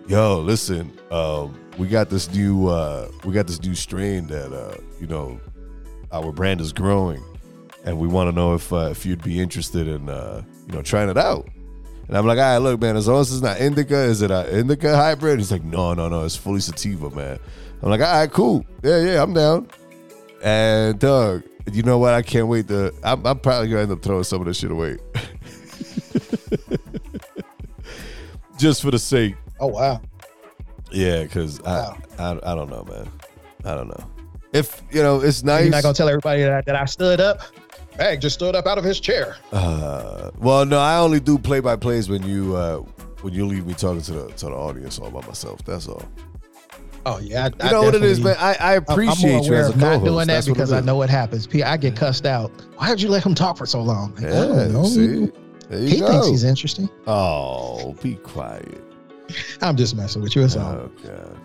[0.08, 4.78] yo, listen, um, we got this new uh we got this new strain that uh,
[5.00, 5.40] you know,
[6.12, 7.24] our brand is growing.
[7.86, 10.82] And we want to know if uh, if you'd be interested in uh, you know,
[10.82, 11.48] trying it out.
[12.08, 14.32] And I'm like, all right, look, man, as long as it's not indica, is it
[14.32, 15.40] an indica hybrid?
[15.40, 17.38] He's like, no, no, no, it's fully sativa, man.
[17.82, 18.66] I'm like, all right, cool.
[18.84, 19.68] Yeah, yeah, I'm down.
[20.44, 22.14] And Doug, you know what?
[22.14, 22.94] I can't wait to.
[23.04, 24.98] I'm, I'm probably gonna end up throwing some of this shit away,
[28.58, 29.36] just for the sake.
[29.60, 30.02] Oh wow.
[30.92, 31.98] Yeah, because Wow.
[32.18, 33.10] I, I I don't know, man.
[33.66, 34.04] I don't know.
[34.54, 35.64] If you know, it's nice.
[35.64, 37.42] You're not gonna tell everybody that, that I stood up.
[37.98, 39.38] Bag just stood up out of his chair.
[39.52, 42.78] Uh, well, no, I only do play by plays when you uh,
[43.22, 45.64] when you leave me talking to the to the audience all by myself.
[45.66, 46.04] That's all.
[47.06, 47.50] Oh yeah.
[47.60, 48.36] I, You know what it is, man.
[48.38, 50.06] I, I appreciate I'm more you as a not co-host.
[50.06, 51.48] doing that That's because I know what happens.
[51.48, 52.52] P- I get cussed out.
[52.76, 54.14] Why did you let him talk for so long?
[54.16, 55.32] Like, I Yeah, see,
[55.72, 56.08] He go.
[56.08, 56.90] thinks he's interesting.
[57.08, 58.84] Oh, be quiet.
[59.62, 60.44] I'm just messing with you.
[60.44, 60.74] It's all.
[60.74, 61.38] Oh god.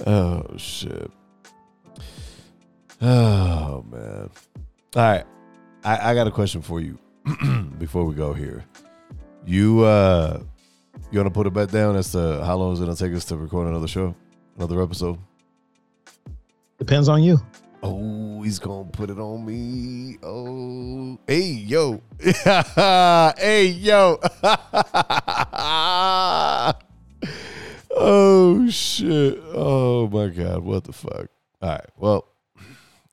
[0.05, 1.11] Oh shit.
[3.01, 4.29] Oh man.
[4.95, 5.25] All right.
[5.83, 6.97] I, I got a question for you
[7.77, 8.63] before we go here.
[9.45, 10.41] You uh
[11.11, 13.25] you wanna put a bet down as to how long is it gonna take us
[13.25, 14.15] to record another show?
[14.57, 15.17] Another episode?
[16.77, 17.39] Depends on you.
[17.81, 20.17] Oh, he's gonna put it on me.
[20.21, 24.19] Oh, hey yo, hey yo.
[27.95, 29.39] oh shit.
[29.53, 30.59] Oh my god.
[30.63, 31.27] What the fuck?
[31.61, 31.85] All right.
[31.97, 32.25] Well,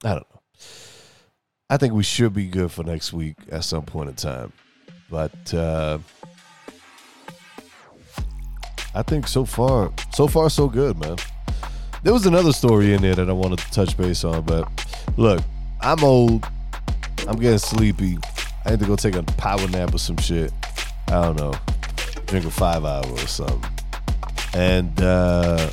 [0.05, 0.41] I don't know.
[1.71, 4.53] I think we should be good for next week at some point in time,
[5.11, 5.99] but uh
[8.95, 11.19] I think so far, so far, so good, man.
[12.07, 14.69] There was another story in there that I wanted to touch base on, but
[15.17, 15.43] look,
[15.81, 16.47] I'm old.
[17.27, 18.17] I'm getting sleepy.
[18.65, 20.53] I need to go take a power nap or some shit.
[21.09, 21.53] I don't know.
[22.27, 23.61] Drink a five hour or something.
[24.55, 25.69] And uh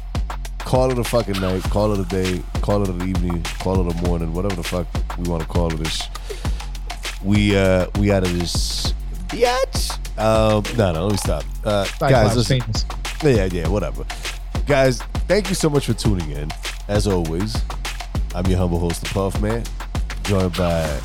[0.58, 3.96] call it a fucking night, call it a day, call it an evening, call it
[3.96, 4.88] a morning, whatever the fuck
[5.20, 5.78] we want to call it.
[5.78, 6.02] This
[7.24, 8.92] we uh we out of this
[9.28, 10.18] biatch.
[10.18, 11.44] Um no no let me stop.
[11.64, 12.60] Uh guys listen.
[13.24, 14.04] Yeah, yeah, whatever.
[14.68, 16.50] Guys, thank you so much for tuning in.
[16.88, 17.56] As always,
[18.34, 19.64] I'm your humble host, the Puff Man,
[20.24, 21.00] joined by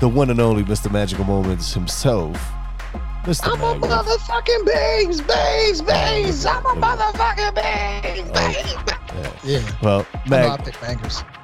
[0.00, 0.90] the one and only Mr.
[0.90, 2.36] Magical Moments himself,
[3.24, 3.52] Mr.
[3.52, 6.44] I'm a motherfucking bangs, oh, bangs, bangs.
[6.46, 8.74] I'm a motherfucking bangs, bangs.
[9.44, 9.62] Yeah.
[9.82, 10.60] Well, I Mag,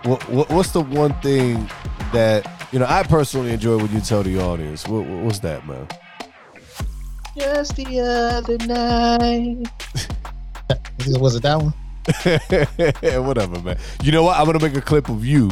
[0.05, 1.69] what, what, what's the one thing
[2.13, 4.89] that you know I personally enjoy when you tell the audience?
[4.89, 5.87] What, what- what's that, man?
[7.37, 9.69] Just the other night.
[11.21, 11.75] Was it that one?
[13.27, 13.79] Whatever, man.
[14.03, 14.39] You know what?
[14.39, 15.49] I'm gonna make a clip of you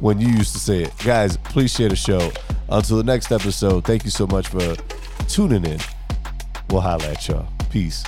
[0.00, 1.36] when you used to say it, guys.
[1.38, 2.30] Please share the show.
[2.70, 3.84] Until the next episode.
[3.84, 4.76] Thank you so much for
[5.28, 5.80] tuning in.
[6.70, 7.48] We'll holla at y'all.
[7.70, 8.04] Peace.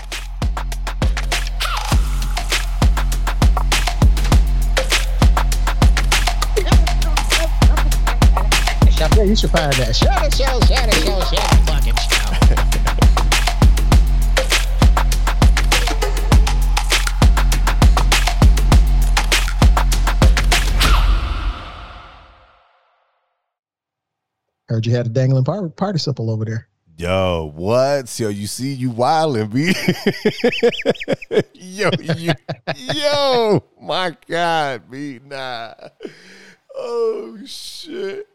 [9.21, 9.95] Yeah, you should find that.
[9.95, 11.70] Shut it, show, shut it, show, shut
[24.71, 26.69] Heard you had a dangling par- participle over there.
[26.97, 28.21] Yo, what?
[28.21, 29.75] Yo, you see you wildin', B.
[31.55, 32.33] yo, you,
[32.95, 35.19] yo, my God, B.
[35.27, 35.75] Nah.
[36.77, 38.29] Oh shit.